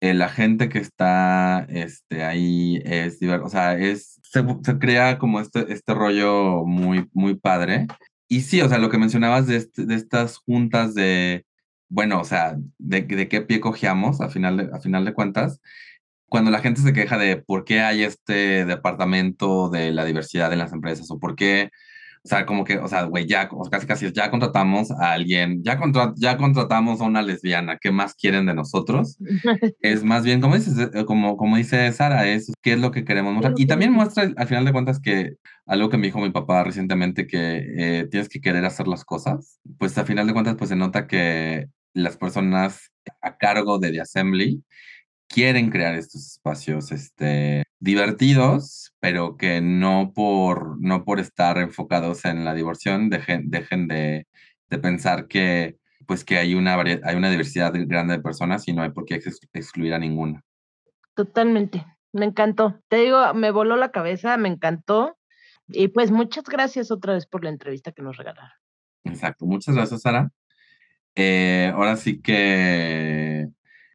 eh, 0.00 0.14
la 0.14 0.28
gente 0.28 0.68
que 0.68 0.78
está 0.78 1.66
este, 1.68 2.22
ahí 2.22 2.80
es 2.84 3.18
diverso, 3.18 3.46
o 3.46 3.48
sea, 3.48 3.76
es, 3.76 4.20
se, 4.22 4.44
se, 4.62 4.78
crea 4.78 5.18
como 5.18 5.40
este, 5.40 5.72
este 5.72 5.92
rollo 5.92 6.64
muy, 6.64 7.08
muy 7.12 7.34
padre. 7.34 7.86
Y 8.28 8.42
sí, 8.42 8.60
o 8.60 8.68
sea, 8.68 8.78
lo 8.78 8.90
que 8.90 8.98
mencionabas 8.98 9.46
de, 9.46 9.68
de 9.76 9.94
estas 9.94 10.38
juntas 10.38 10.94
de, 10.94 11.46
bueno, 11.88 12.20
o 12.20 12.24
sea, 12.24 12.56
de, 12.78 13.06
qué 13.06 13.40
pie 13.42 13.60
cojeamos 13.60 14.20
a 14.20 14.28
final, 14.28 14.70
a 14.72 14.80
final 14.80 15.04
de 15.04 15.14
cuentas, 15.14 15.60
cuando 16.28 16.50
la 16.50 16.60
gente 16.60 16.82
se 16.82 16.92
queja 16.92 17.18
de 17.18 17.36
por 17.38 17.64
qué 17.64 17.80
hay 17.80 18.02
este 18.02 18.64
departamento 18.66 19.70
de 19.70 19.92
la 19.92 20.04
diversidad 20.04 20.52
en 20.52 20.58
las 20.58 20.72
empresas 20.72 21.10
o 21.10 21.18
por 21.18 21.36
qué 21.36 21.70
o 22.28 22.30
sea, 22.30 22.44
como 22.44 22.62
que, 22.62 22.76
o 22.76 22.86
sea, 22.88 23.04
güey, 23.04 23.26
ya, 23.26 23.48
o 23.50 23.64
casi 23.70 23.86
casi 23.86 24.12
ya 24.12 24.30
contratamos 24.30 24.90
a 24.90 25.12
alguien, 25.12 25.62
ya, 25.64 25.78
contra, 25.78 26.12
ya 26.14 26.36
contratamos 26.36 27.00
a 27.00 27.04
una 27.04 27.22
lesbiana, 27.22 27.78
¿qué 27.80 27.90
más 27.90 28.14
quieren 28.14 28.44
de 28.44 28.52
nosotros? 28.52 29.16
es 29.80 30.04
más 30.04 30.24
bien, 30.24 30.42
como 30.42 30.54
dices, 30.54 30.90
eh, 30.92 31.06
como, 31.06 31.38
como 31.38 31.56
dice 31.56 31.90
Sara, 31.90 32.28
es 32.28 32.52
qué 32.60 32.74
es 32.74 32.80
lo 32.80 32.90
que 32.90 33.06
queremos 33.06 33.32
mostrar. 33.32 33.54
Y 33.56 33.64
también 33.64 33.92
muestra, 33.92 34.30
al 34.36 34.46
final 34.46 34.66
de 34.66 34.72
cuentas, 34.72 35.00
que 35.00 35.36
algo 35.64 35.88
que 35.88 35.96
me 35.96 36.08
dijo 36.08 36.20
mi 36.20 36.28
papá 36.28 36.62
recientemente, 36.64 37.26
que 37.26 37.64
eh, 37.78 38.08
tienes 38.10 38.28
que 38.28 38.42
querer 38.42 38.66
hacer 38.66 38.88
las 38.88 39.06
cosas, 39.06 39.58
pues 39.78 39.96
al 39.96 40.04
final 40.04 40.26
de 40.26 40.34
cuentas, 40.34 40.56
pues 40.58 40.68
se 40.68 40.76
nota 40.76 41.06
que 41.06 41.68
las 41.94 42.18
personas 42.18 42.92
a 43.22 43.38
cargo 43.38 43.78
de 43.78 43.90
The 43.90 44.02
Assembly 44.02 44.62
quieren 45.28 45.70
crear 45.70 45.94
estos 45.94 46.26
espacios 46.26 46.90
este, 46.90 47.64
divertidos, 47.78 48.92
pero 49.00 49.36
que 49.36 49.60
no 49.60 50.12
por, 50.14 50.80
no 50.80 51.04
por 51.04 51.20
estar 51.20 51.58
enfocados 51.58 52.24
en 52.24 52.44
la 52.44 52.54
diversión 52.54 53.10
dejen, 53.10 53.50
dejen 53.50 53.88
de, 53.88 54.26
de 54.70 54.78
pensar 54.78 55.28
que, 55.28 55.78
pues 56.06 56.24
que 56.24 56.38
hay 56.38 56.54
una, 56.54 56.74
hay 56.80 57.16
una 57.16 57.30
diversidad 57.30 57.72
grande 57.74 58.16
de 58.16 58.22
personas 58.22 58.66
y 58.66 58.72
no 58.72 58.82
hay 58.82 58.90
por 58.90 59.04
qué 59.04 59.20
excluir 59.52 59.94
a 59.94 59.98
ninguna. 59.98 60.42
Totalmente, 61.14 61.84
me 62.12 62.26
encantó. 62.26 62.80
Te 62.88 62.96
digo, 62.96 63.34
me 63.34 63.50
voló 63.50 63.76
la 63.76 63.90
cabeza, 63.90 64.36
me 64.36 64.48
encantó. 64.48 65.18
Y 65.68 65.88
pues 65.88 66.10
muchas 66.10 66.44
gracias 66.44 66.90
otra 66.90 67.12
vez 67.12 67.26
por 67.26 67.44
la 67.44 67.50
entrevista 67.50 67.92
que 67.92 68.02
nos 68.02 68.16
regalaron. 68.16 68.50
Exacto, 69.04 69.44
muchas 69.44 69.74
gracias, 69.74 70.00
Sara. 70.00 70.30
Eh, 71.14 71.70
ahora 71.74 71.96
sí 71.96 72.22
que 72.22 73.48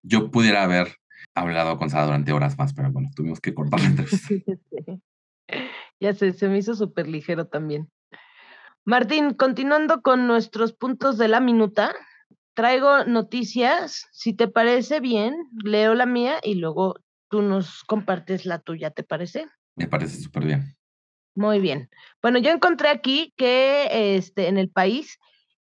yo 0.03 0.29
pudiera 0.29 0.63
haber 0.63 0.97
hablado 1.35 1.77
con 1.77 1.89
Sara 1.89 2.05
durante 2.05 2.33
horas 2.33 2.57
más, 2.57 2.73
pero 2.73 2.91
bueno, 2.91 3.09
tuvimos 3.15 3.39
que 3.39 3.53
cortar 3.53 3.79
la 3.81 3.87
entrevista. 3.87 4.35
Ya 5.99 6.13
sé, 6.13 6.33
se 6.33 6.47
me 6.47 6.57
hizo 6.57 6.75
súper 6.75 7.07
ligero 7.07 7.47
también. 7.47 7.89
Martín, 8.85 9.33
continuando 9.33 10.01
con 10.01 10.27
nuestros 10.27 10.73
puntos 10.73 11.17
de 11.17 11.29
la 11.29 11.39
minuta, 11.39 11.93
traigo 12.53 13.05
noticias. 13.05 14.07
Si 14.11 14.33
te 14.33 14.47
parece 14.47 14.99
bien, 14.99 15.35
leo 15.63 15.95
la 15.95 16.05
mía 16.05 16.39
y 16.43 16.55
luego 16.55 16.95
tú 17.29 17.41
nos 17.41 17.83
compartes 17.85 18.45
la 18.45 18.59
tuya, 18.59 18.91
¿te 18.91 19.03
parece? 19.03 19.47
Me 19.75 19.87
parece 19.87 20.21
súper 20.21 20.45
bien. 20.45 20.75
Muy 21.35 21.59
bien. 21.59 21.89
Bueno, 22.21 22.37
yo 22.39 22.51
encontré 22.51 22.89
aquí 22.89 23.33
que 23.37 24.15
este, 24.17 24.49
en 24.49 24.57
el 24.57 24.69
país 24.69 25.17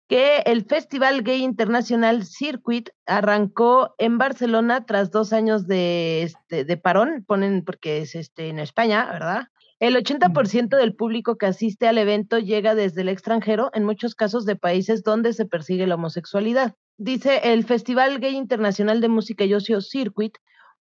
que 0.10 0.40
el 0.48 0.66
Festival 0.66 1.22
Gay 1.22 1.44
Internacional 1.44 2.26
Circuit 2.26 2.90
arrancó 3.06 3.94
en 4.00 4.18
Barcelona 4.18 4.84
tras 4.88 5.12
dos 5.12 5.34
años 5.34 5.68
de, 5.68 6.24
este, 6.24 6.66
de 6.66 6.78
parón, 6.78 7.24
ponen 7.28 7.64
porque 7.64 8.00
es 8.00 8.16
este, 8.16 8.50
en 8.50 8.58
España, 8.58 9.06
¿verdad? 9.06 9.44
El 9.80 9.96
80% 9.96 10.76
del 10.76 10.96
público 10.96 11.38
que 11.38 11.46
asiste 11.46 11.88
al 11.88 12.00
evento 12.00 12.40
llega 12.40 12.74
desde 12.74 13.02
el 13.02 13.10
extranjero, 13.10 13.70
en 13.74 13.86
muchos 13.86 14.16
casos 14.16 14.46
de 14.46 14.56
países 14.56 15.04
donde 15.04 15.32
se 15.32 15.46
persigue 15.46 15.86
la 15.86 15.96
homosexualidad. 15.96 16.74
Dice 16.98 17.54
el 17.54 17.64
Festival 17.64 18.20
Gay 18.20 18.36
Internacional 18.36 19.02
de 19.02 19.10
Música 19.10 19.46
y 19.46 19.54
Ocio 19.54 19.80
Circuit, 19.80 20.34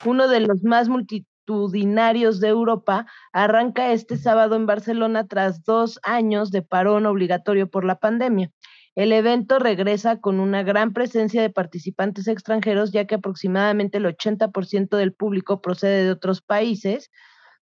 uno 0.06 0.26
de 0.28 0.40
los 0.40 0.64
más 0.64 0.88
multitudinarios 0.88 2.40
de 2.40 2.48
Europa, 2.48 3.06
arranca 3.32 3.92
este 3.92 4.16
sábado 4.16 4.56
en 4.56 4.64
Barcelona 4.64 5.26
tras 5.26 5.64
dos 5.64 6.00
años 6.02 6.50
de 6.50 6.62
parón 6.62 7.04
obligatorio 7.04 7.68
por 7.68 7.84
la 7.84 7.96
pandemia. 7.96 8.50
El 8.98 9.12
evento 9.12 9.60
regresa 9.60 10.20
con 10.20 10.40
una 10.40 10.64
gran 10.64 10.92
presencia 10.92 11.40
de 11.40 11.50
participantes 11.50 12.26
extranjeros, 12.26 12.90
ya 12.90 13.04
que 13.06 13.14
aproximadamente 13.14 13.98
el 13.98 14.06
80% 14.06 14.96
del 14.96 15.12
público 15.12 15.60
procede 15.60 16.02
de 16.02 16.10
otros 16.10 16.42
países, 16.42 17.08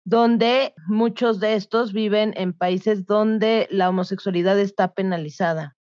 donde 0.03 0.73
muchos 0.87 1.39
de 1.39 1.53
estos 1.53 1.93
viven 1.93 2.33
en 2.35 2.51
países 2.51 3.05
donde 3.05 3.69
la 3.71 3.87
homosexualidad 3.87 4.59
está 4.59 4.93
penalizada. 4.93 5.77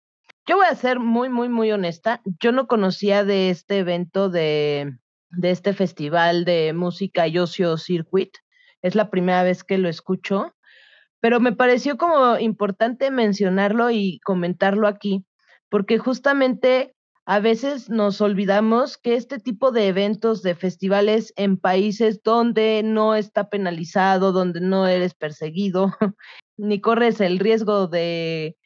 Yo 0.46 0.56
voy 0.56 0.66
a 0.68 0.74
ser 0.74 0.98
muy, 0.98 1.28
muy, 1.28 1.48
muy 1.48 1.70
honesta. 1.70 2.22
Yo 2.40 2.50
no 2.50 2.66
conocía 2.66 3.22
de 3.22 3.50
este 3.50 3.78
evento 3.78 4.28
de, 4.28 4.96
de 5.30 5.50
este 5.52 5.74
festival 5.74 6.44
de 6.44 6.72
música 6.72 7.28
y 7.28 7.36
circuit. 7.76 8.36
Es 8.82 8.96
la 8.96 9.10
primera 9.10 9.44
vez 9.44 9.62
que 9.62 9.78
lo 9.78 9.88
escucho, 9.88 10.56
pero 11.20 11.38
me 11.38 11.52
pareció 11.52 11.96
como 11.96 12.36
importante 12.36 13.12
mencionarlo 13.12 13.92
y 13.92 14.18
comentarlo 14.24 14.88
aquí, 14.88 15.24
porque 15.68 15.98
justamente 15.98 16.94
a 17.26 17.40
veces 17.40 17.90
nos 17.90 18.20
olvidamos 18.20 18.98
que 18.98 19.16
este 19.16 19.40
tipo 19.40 19.72
de 19.72 19.88
eventos, 19.88 20.42
de 20.42 20.54
festivales 20.54 21.32
en 21.36 21.56
países 21.56 22.22
donde 22.22 22.82
no 22.84 23.16
está 23.16 23.50
penalizado, 23.50 24.30
donde 24.30 24.60
no 24.60 24.86
eres 24.86 25.14
perseguido, 25.14 25.92
ni 26.56 26.80
corres 26.80 27.20
el 27.20 27.40
riesgo 27.40 27.88
de, 27.88 28.56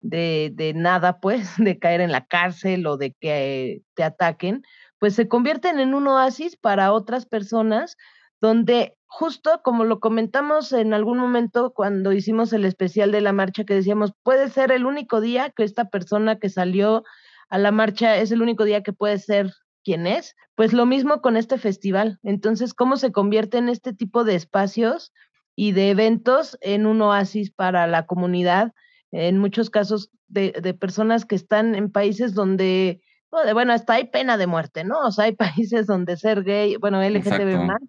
de, 0.00 0.72
nada, 0.76 1.18
pues, 1.18 1.54
de 1.58 1.78
caer 1.78 2.00
en 2.00 2.12
la 2.12 2.24
cárcel 2.26 2.86
o 2.86 2.96
de 2.96 3.14
que 3.14 3.82
te 3.94 4.04
ataquen, 4.04 4.62
pues 4.98 5.14
se 5.14 5.28
convierten 5.28 5.80
en 5.80 5.94
un 5.94 6.06
oasis 6.06 6.56
para 6.56 6.92
otras 6.92 7.26
personas 7.26 7.96
donde 8.40 8.96
justo 9.14 9.60
como 9.62 9.84
lo 9.84 10.00
comentamos 10.00 10.72
en 10.72 10.92
algún 10.92 11.18
momento 11.18 11.72
cuando 11.72 12.12
hicimos 12.12 12.52
el 12.52 12.64
especial 12.64 13.12
de 13.12 13.20
la 13.20 13.32
marcha, 13.32 13.62
que 13.62 13.74
decíamos, 13.74 14.12
puede 14.24 14.50
ser 14.50 14.72
el 14.72 14.86
único 14.86 15.20
día 15.20 15.50
que 15.50 15.62
esta 15.62 15.84
persona 15.84 16.40
que 16.40 16.48
salió 16.48 17.04
a 17.48 17.58
la 17.58 17.70
marcha 17.70 18.16
es 18.16 18.32
el 18.32 18.42
único 18.42 18.64
día 18.64 18.82
que 18.82 18.92
puede 18.92 19.18
ser 19.18 19.52
quien 19.84 20.08
es, 20.08 20.34
pues 20.56 20.72
lo 20.72 20.84
mismo 20.84 21.22
con 21.22 21.36
este 21.36 21.58
festival. 21.58 22.18
Entonces, 22.24 22.74
¿cómo 22.74 22.96
se 22.96 23.12
convierte 23.12 23.56
en 23.56 23.68
este 23.68 23.92
tipo 23.92 24.24
de 24.24 24.34
espacios 24.34 25.12
y 25.54 25.70
de 25.70 25.90
eventos 25.90 26.58
en 26.60 26.84
un 26.84 27.00
oasis 27.00 27.52
para 27.52 27.86
la 27.86 28.06
comunidad? 28.06 28.72
En 29.12 29.38
muchos 29.38 29.70
casos 29.70 30.10
de, 30.26 30.56
de 30.60 30.74
personas 30.74 31.24
que 31.24 31.36
están 31.36 31.76
en 31.76 31.92
países 31.92 32.34
donde, 32.34 33.00
bueno, 33.30 33.72
hasta 33.72 33.92
hay 33.92 34.06
pena 34.06 34.36
de 34.38 34.48
muerte, 34.48 34.82
¿no? 34.82 34.98
O 35.06 35.12
sea, 35.12 35.26
hay 35.26 35.36
países 35.36 35.86
donde 35.86 36.16
ser 36.16 36.42
gay, 36.42 36.74
bueno, 36.78 37.00
LGTB 37.00 37.64
más, 37.64 37.80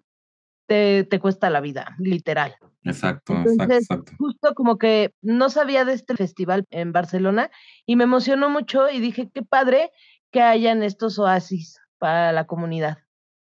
te, 0.66 1.04
te 1.04 1.18
cuesta 1.18 1.50
la 1.50 1.60
vida, 1.60 1.94
literal. 1.98 2.56
Exacto, 2.84 3.34
exacto, 3.58 4.12
Justo 4.18 4.54
como 4.54 4.78
que 4.78 5.12
no 5.20 5.50
sabía 5.50 5.84
de 5.84 5.92
este 5.92 6.14
festival 6.14 6.66
en 6.70 6.92
Barcelona 6.92 7.50
y 7.84 7.96
me 7.96 8.04
emocionó 8.04 8.48
mucho 8.48 8.88
y 8.88 9.00
dije, 9.00 9.28
qué 9.34 9.42
padre 9.42 9.90
que 10.30 10.40
hayan 10.40 10.82
estos 10.82 11.18
oasis 11.18 11.80
para 11.98 12.32
la 12.32 12.46
comunidad. 12.46 12.98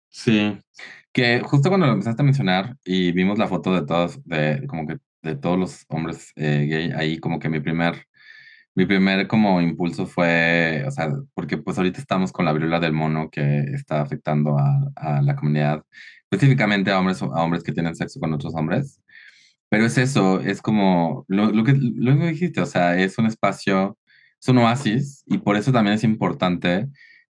Sí, 0.08 0.58
que 1.12 1.40
justo 1.40 1.68
cuando 1.68 1.86
lo 1.86 1.92
empezaste 1.92 2.22
a 2.22 2.24
mencionar 2.24 2.76
y 2.84 3.12
vimos 3.12 3.38
la 3.38 3.48
foto 3.48 3.74
de 3.74 3.84
todos, 3.84 4.18
de 4.24 4.66
como 4.66 4.86
que 4.86 4.96
de 5.22 5.36
todos 5.36 5.58
los 5.58 5.84
hombres 5.88 6.32
eh, 6.36 6.66
gay, 6.68 6.92
ahí 6.96 7.18
como 7.18 7.38
que 7.38 7.50
mi 7.50 7.60
primer, 7.60 8.06
mi 8.74 8.86
primer 8.86 9.26
como 9.28 9.60
impulso 9.60 10.06
fue, 10.06 10.84
o 10.86 10.90
sea, 10.90 11.10
porque 11.34 11.58
pues 11.58 11.76
ahorita 11.76 12.00
estamos 12.00 12.32
con 12.32 12.46
la 12.46 12.52
viruela 12.52 12.80
del 12.80 12.92
mono 12.92 13.28
que 13.30 13.60
está 13.74 14.00
afectando 14.00 14.56
a, 14.58 14.90
a 14.96 15.20
la 15.20 15.36
comunidad, 15.36 15.82
específicamente 16.30 16.90
a 16.90 16.98
hombres, 16.98 17.22
a 17.22 17.26
hombres 17.26 17.62
que 17.62 17.72
tienen 17.72 17.94
sexo 17.96 18.20
con 18.20 18.32
otros 18.32 18.54
hombres. 18.54 19.00
Pero 19.70 19.84
es 19.84 19.98
eso, 19.98 20.40
es 20.40 20.62
como 20.62 21.24
lo, 21.28 21.52
lo 21.52 21.64
que, 21.64 21.74
lo 21.74 22.18
que 22.18 22.28
dijiste, 22.28 22.60
o 22.60 22.66
sea, 22.66 22.98
es 22.98 23.18
un 23.18 23.26
espacio, 23.26 23.98
es 24.40 24.48
un 24.48 24.58
oasis 24.58 25.24
y 25.26 25.38
por 25.38 25.56
eso 25.56 25.72
también 25.72 25.94
es 25.94 26.04
importante 26.04 26.88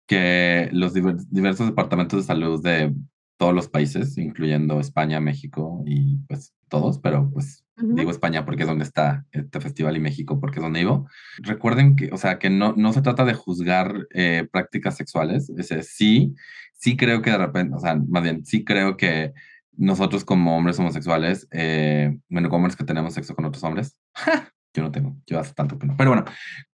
que 0.05 0.69
los 0.71 0.93
diversos 0.93 1.67
departamentos 1.67 2.21
de 2.21 2.27
salud 2.27 2.63
de 2.63 2.93
todos 3.37 3.53
los 3.53 3.69
países, 3.69 4.17
incluyendo 4.17 4.79
España, 4.79 5.19
México 5.19 5.83
y 5.85 6.17
pues 6.27 6.53
todos, 6.67 6.99
pero 6.99 7.31
pues 7.31 7.63
digo 7.77 8.11
España 8.11 8.45
porque 8.45 8.63
es 8.63 8.67
donde 8.67 8.83
está 8.83 9.25
este 9.31 9.61
festival 9.61 9.95
y 9.95 10.01
México 10.01 10.39
porque 10.39 10.59
es 10.59 10.63
donde 10.63 10.81
vivo. 10.81 11.07
Recuerden 11.37 11.95
que, 11.95 12.09
o 12.11 12.17
sea, 12.17 12.37
que 12.37 12.49
no, 12.49 12.73
no 12.75 12.91
se 12.91 13.01
trata 13.01 13.23
de 13.23 13.33
juzgar 13.33 14.07
eh, 14.13 14.47
prácticas 14.51 14.97
sexuales, 14.97 15.49
es, 15.49 15.87
sí, 15.87 16.35
sí 16.79 16.97
creo 16.97 17.21
que 17.21 17.31
de 17.31 17.37
repente, 17.37 17.75
o 17.75 17.79
sea, 17.79 17.95
más 17.95 18.23
bien, 18.23 18.45
sí 18.45 18.63
creo 18.63 18.97
que 18.97 19.33
nosotros 19.77 20.25
como 20.25 20.57
hombres 20.57 20.79
homosexuales, 20.79 21.47
eh, 21.51 22.17
bueno, 22.29 22.49
como 22.49 22.57
hombres 22.57 22.75
que 22.75 22.85
tenemos 22.85 23.13
sexo 23.13 23.35
con 23.35 23.45
otros 23.45 23.63
hombres, 23.63 23.97
yo 24.73 24.83
no 24.83 24.91
tengo, 24.91 25.15
yo 25.27 25.39
hace 25.39 25.53
tanto 25.53 25.77
que 25.77 25.87
no. 25.87 25.95
Pero 25.97 26.11
bueno, 26.11 26.25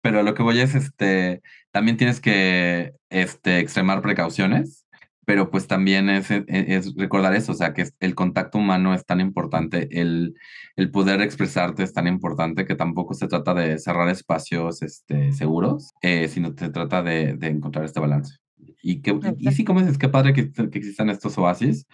pero 0.02 0.24
lo 0.24 0.34
que 0.34 0.44
voy 0.44 0.60
es, 0.60 0.76
este, 0.76 1.42
también 1.72 1.98
tienes 1.98 2.20
que, 2.20 2.94
este, 3.10 3.60
extremar 3.60 4.02
precauciones, 4.02 4.86
pero 5.26 5.50
pues 5.50 5.68
también 5.68 6.10
es, 6.10 6.30
e, 6.32 6.44
es, 6.48 6.96
recordar 6.96 7.34
eso, 7.34 7.54
o 7.54 7.56
sea, 7.56 7.74
que 7.74 7.88
el 8.02 8.16
contacto 8.16 8.58
humano 8.58 8.94
es 8.94 9.06
tan 9.06 9.22
importante, 9.22 9.88
el, 10.02 10.36
el 10.76 10.92
poder 10.92 11.22
expresarte 11.22 11.84
es 11.84 11.94
tan 11.94 12.08
importante 12.08 12.66
que 12.66 12.76
tampoco 12.76 13.14
se 13.14 13.28
trata 13.28 13.54
de 13.54 13.80
cerrar 13.80 14.10
espacios 14.10 14.82
este, 14.82 15.32
seguros, 15.32 15.94
eh, 16.02 16.28
sino 16.28 16.54
se 16.58 16.70
trata 16.70 17.04
de, 17.04 17.36
de, 17.36 17.48
encontrar 17.48 17.86
este 17.86 18.02
balance. 18.02 18.43
Y, 18.86 19.02
que, 19.02 19.18
y, 19.38 19.52
sí, 19.54 19.64
como 19.64 19.80
dices, 19.80 19.98
qué 19.98 20.10
padre 20.10 20.34
que, 20.34 20.52
que 20.52 20.78
existan 20.78 21.10
estos 21.10 21.38
oasis, 21.38 21.88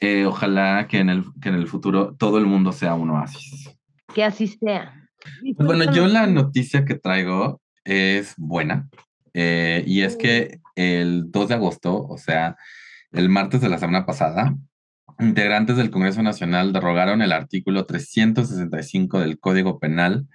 eh, 0.00 0.26
ojalá 0.26 0.88
que 0.88 0.98
en, 0.98 1.08
el, 1.08 1.24
que 1.40 1.48
en 1.48 1.54
el 1.54 1.68
futuro 1.68 2.16
todo 2.16 2.38
el 2.38 2.46
mundo 2.46 2.72
sea 2.72 2.94
un 2.94 3.10
oasis. 3.10 3.70
Que 4.12 4.24
así 4.24 4.48
sea. 4.48 5.08
Pues 5.56 5.66
bueno, 5.66 5.92
yo 5.94 6.06
la 6.08 6.26
noticia 6.26 6.84
que 6.84 6.96
traigo 6.96 7.62
es 7.84 8.34
buena. 8.36 8.88
Eh, 9.32 9.84
y 9.86 10.02
es 10.02 10.16
que 10.16 10.60
el 10.74 11.30
2 11.30 11.48
de 11.48 11.54
agosto, 11.54 12.04
o 12.06 12.18
sea, 12.18 12.56
el 13.12 13.28
martes 13.28 13.60
de 13.60 13.68
la 13.68 13.78
semana 13.78 14.04
pasada, 14.04 14.56
integrantes 15.20 15.76
del 15.76 15.90
Congreso 15.90 16.22
Nacional 16.22 16.72
derogaron 16.72 17.22
el 17.22 17.32
artículo 17.32 17.86
365 17.86 19.20
del 19.20 19.38
Código 19.38 19.78
Penal, 19.78 20.26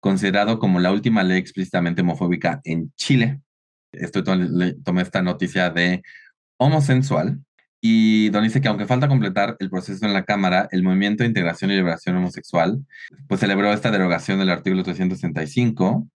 considerado 0.00 0.58
como 0.58 0.80
la 0.80 0.92
última 0.92 1.22
ley 1.22 1.38
explícitamente 1.38 2.02
homofóbica 2.02 2.60
en 2.64 2.92
Chile. 2.96 3.40
Estoy 4.00 4.22
tomé 4.84 5.02
esta 5.02 5.22
noticia 5.22 5.70
de 5.70 6.02
homosensual, 6.58 7.40
y 7.86 8.30
Don 8.30 8.42
dice 8.42 8.62
que 8.62 8.68
aunque 8.68 8.86
falta 8.86 9.08
completar 9.08 9.56
el 9.58 9.68
proceso 9.68 10.06
en 10.06 10.14
la 10.14 10.24
Cámara, 10.24 10.68
el 10.72 10.82
Movimiento 10.82 11.22
de 11.22 11.28
Integración 11.28 11.70
y 11.70 11.74
Liberación 11.74 12.16
Homosexual 12.16 12.78
pues 13.28 13.40
celebró 13.40 13.70
esta 13.74 13.90
derogación 13.90 14.38
del 14.38 14.48
artículo 14.48 14.82
365 14.84 16.08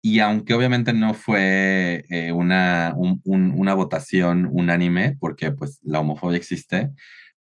y 0.00 0.20
aunque 0.20 0.54
obviamente 0.54 0.92
no 0.92 1.14
fue 1.14 2.04
eh, 2.10 2.30
una, 2.30 2.94
una 3.24 3.74
votación 3.74 4.48
unánime, 4.52 5.16
porque 5.18 5.50
pues 5.50 5.80
la 5.82 5.98
homofobia 5.98 6.36
existe, 6.36 6.90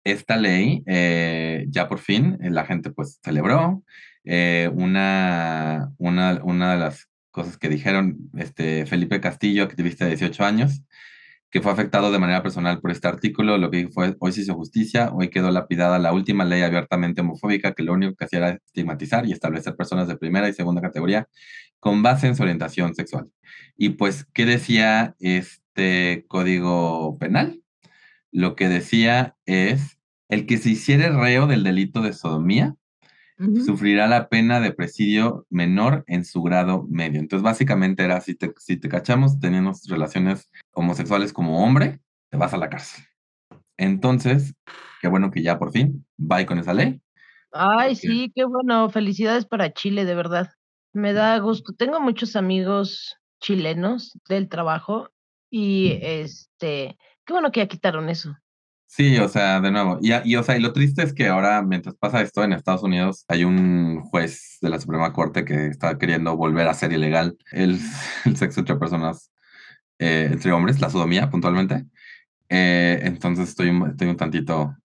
esta 0.04 0.36
ley 0.36 0.84
eh, 0.86 1.66
ya 1.70 1.88
por 1.88 2.00
fin 2.00 2.38
eh, 2.42 2.50
la 2.50 2.66
gente 2.66 2.92
pues 2.92 3.20
celebró. 3.24 3.82
una, 4.74 5.90
una, 5.98 6.42
una 6.44 6.74
de 6.74 6.80
las 6.80 7.09
cosas 7.32 7.58
que 7.58 7.70
dijeron 7.70 8.18
este, 8.38 8.86
Felipe 8.86 9.22
Castillo, 9.22 9.64
activista 9.64 10.06
de 10.06 10.12
18 10.12 10.44
años, 10.46 10.82
que 11.52 11.62
fue 11.62 11.72
afectado 11.72 12.12
de 12.12 12.20
manera 12.20 12.44
personal 12.44 12.80
por 12.80 12.92
este 12.92 13.08
artículo, 13.08 13.58
lo 13.58 13.72
que 13.72 13.90
fue, 13.90 14.16
hoy 14.20 14.32
se 14.32 14.42
hizo 14.42 14.54
justicia, 14.54 15.12
hoy 15.14 15.30
quedó 15.30 15.50
lapidada 15.50 15.98
la 15.98 16.14
última 16.14 16.46
ley 16.46 16.62
abiertamente 16.62 17.22
homofóbica 17.22 17.74
que 17.74 17.84
lo 17.84 17.94
único 17.94 18.16
que 18.16 18.26
hacía 18.26 18.40
era 18.40 18.50
estigmatizar 18.64 19.26
y 19.26 19.32
establecer 19.32 19.76
personas 19.76 20.08
de 20.08 20.18
primera 20.18 20.48
y 20.48 20.54
segunda 20.54 20.82
categoría 20.82 21.28
con 21.80 22.04
base 22.04 22.28
en 22.28 22.36
su 22.36 22.44
orientación 22.44 22.94
sexual. 22.94 23.32
Y 23.78 23.90
pues, 23.92 24.26
¿qué 24.34 24.46
decía 24.46 25.16
este 25.20 26.26
código 26.28 27.18
penal? 27.18 27.64
Lo 28.32 28.56
que 28.56 28.70
decía 28.70 29.36
es, 29.46 29.98
el 30.28 30.46
que 30.46 30.58
se 30.58 30.70
hiciere 30.70 31.10
reo 31.10 31.48
del 31.48 31.64
delito 31.64 32.02
de 32.02 32.14
sodomía 32.14 32.76
sufrirá 33.66 34.08
la 34.08 34.28
pena 34.28 34.60
de 34.60 34.74
presidio 34.74 35.46
menor 35.50 36.04
en 36.08 36.26
su 36.26 36.42
grado 36.42 36.86
medio. 36.90 37.20
Entonces, 37.20 37.44
básicamente 37.44 38.04
era, 38.04 38.20
si 38.22 38.36
te, 38.36 38.54
si 38.58 38.78
te 38.78 38.90
cachamos 38.90 39.40
teniendo 39.40 39.72
relaciones 39.88 40.52
homosexuales 40.74 41.32
como 41.32 41.64
hombre, 41.64 42.00
te 42.30 42.38
vas 42.38 42.54
a 42.54 42.58
la 42.58 42.70
cárcel. 42.70 43.06
Entonces, 43.78 44.56
qué 45.02 45.08
bueno 45.08 45.32
que 45.32 45.42
ya 45.42 45.58
por 45.58 45.72
fin 45.72 46.06
va 46.20 46.46
con 46.46 46.60
esa 46.60 46.74
ley. 46.74 47.02
Ay, 47.52 47.96
sí, 47.96 48.32
qué 48.36 48.44
bueno. 48.44 48.90
Felicidades 48.90 49.46
para 49.46 49.74
Chile, 49.74 50.06
de 50.06 50.16
verdad. 50.16 50.50
Me 50.94 51.14
da 51.14 51.38
gusto. 51.40 51.74
Tengo 51.74 52.00
muchos 52.00 52.36
amigos 52.36 53.16
chilenos 53.40 54.20
del 54.28 54.50
trabajo 54.50 55.10
y 55.50 55.98
este, 56.02 56.98
qué 57.26 57.34
bueno 57.34 57.52
que 57.52 57.62
ya 57.62 57.68
quitaron 57.68 58.10
eso. 58.10 58.36
Sí, 58.92 59.18
o 59.20 59.30
sea, 59.30 59.62
de 59.62 59.70
nuevo, 59.72 60.00
y, 60.02 60.12
y, 60.26 60.36
o 60.36 60.42
sea, 60.44 60.58
y 60.58 60.62
lo 60.62 60.74
triste 60.74 61.04
es 61.04 61.14
que 61.14 61.28
ahora, 61.28 61.62
mientras 61.62 61.96
pasa 61.96 62.22
esto 62.22 62.44
en 62.44 62.54
Estados 62.54 62.82
Unidos, 62.82 63.24
hay 63.28 63.44
un 63.44 64.02
juez 64.02 64.58
de 64.62 64.70
la 64.70 64.80
Suprema 64.80 65.14
Corte 65.14 65.46
que 65.46 65.68
está 65.68 65.98
queriendo 66.00 66.36
volver 66.36 66.68
a 66.68 66.74
ser 66.74 66.92
ilegal 66.92 67.38
el, 67.52 67.80
el 68.26 68.36
sexo 68.36 68.62
entre 68.62 68.76
personas, 68.78 69.32
eh, 70.00 70.30
entre 70.32 70.52
hombres, 70.54 70.82
la 70.82 70.90
sodomía 70.90 71.30
puntualmente. 71.30 71.86
Eh, 72.50 73.00
entonces 73.04 73.50
estoy, 73.50 73.72
estoy 73.92 74.10
un 74.10 74.18
tantito, 74.18 74.76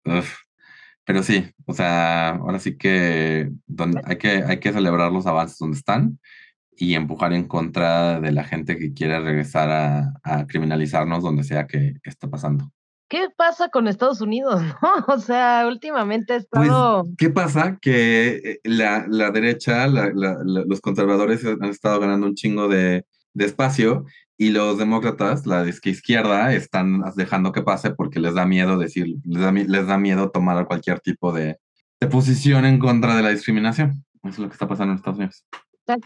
pero 1.05 1.23
sí, 1.23 1.51
o 1.67 1.75
sea, 1.75 2.31
ahora 2.31 2.59
sí 2.59 2.77
que 2.79 3.51
hay 4.05 4.19
que 4.19 4.29
hay 4.45 4.61
que 4.61 4.73
celebrar 4.73 5.13
los 5.13 5.27
avances 5.27 5.59
donde 5.59 5.77
están 5.79 6.19
y 6.77 6.95
empujar 6.95 7.33
en 7.35 7.47
contra 7.49 8.21
de 8.21 8.33
la 8.33 8.45
gente 8.45 8.79
que 8.79 8.95
quiere 8.95 9.21
regresar 9.21 9.71
a, 9.71 10.15
a 10.25 10.47
criminalizarnos 10.47 11.23
donde 11.25 11.45
sea 11.45 11.67
que 11.69 11.95
esté 12.05 12.29
pasando. 12.29 12.74
¿Qué 13.09 13.29
pasa 13.37 13.69
con 13.69 13.89
Estados 13.89 14.21
Unidos? 14.21 14.61
¿no? 14.83 15.15
O 15.15 15.19
sea, 15.19 15.67
últimamente 15.67 16.35
ha 16.35 16.41
pues, 16.51 16.67
estado... 16.67 17.05
¿Qué 17.19 17.31
pasa? 17.31 17.79
Que 17.81 18.37
eh, 18.37 18.61
la, 18.65 19.07
la 19.09 19.31
derecha, 19.31 19.87
la, 19.87 20.11
los 20.15 20.81
conservadores 20.81 21.45
han 21.45 21.65
estado 21.65 22.01
ganando 22.01 22.27
un 22.27 22.35
chingo 22.35 22.69
de, 22.69 23.07
de 23.35 23.45
espacio 23.45 24.05
y 24.37 24.51
los 24.51 24.79
demócratas, 24.79 25.47
la 25.47 25.67
izquierda, 25.69 26.53
están 26.53 27.03
dejando 27.17 27.53
que 27.53 27.63
pase 27.63 27.91
porque 27.91 28.19
les 28.19 28.35
da 28.35 28.47
miedo 28.47 28.79
decir, 28.79 29.17
les 29.25 29.43
da, 29.43 29.53
les 29.53 29.87
da 29.87 29.97
miedo 29.97 30.31
tomar 30.31 30.67
cualquier 30.67 31.01
tipo 31.01 31.33
de, 31.33 31.59
de 32.01 32.07
posición 32.09 32.65
en 32.65 32.79
contra 32.79 33.17
de 33.17 33.23
la 33.23 33.31
discriminación. 33.31 34.05
Eso 34.23 34.29
es 34.29 34.39
lo 34.39 34.49
que 34.49 34.55
está 34.55 34.67
pasando 34.67 34.93
en 34.93 34.97
Estados 34.97 35.19
Unidos. 35.19 35.45
Está, 35.87 35.99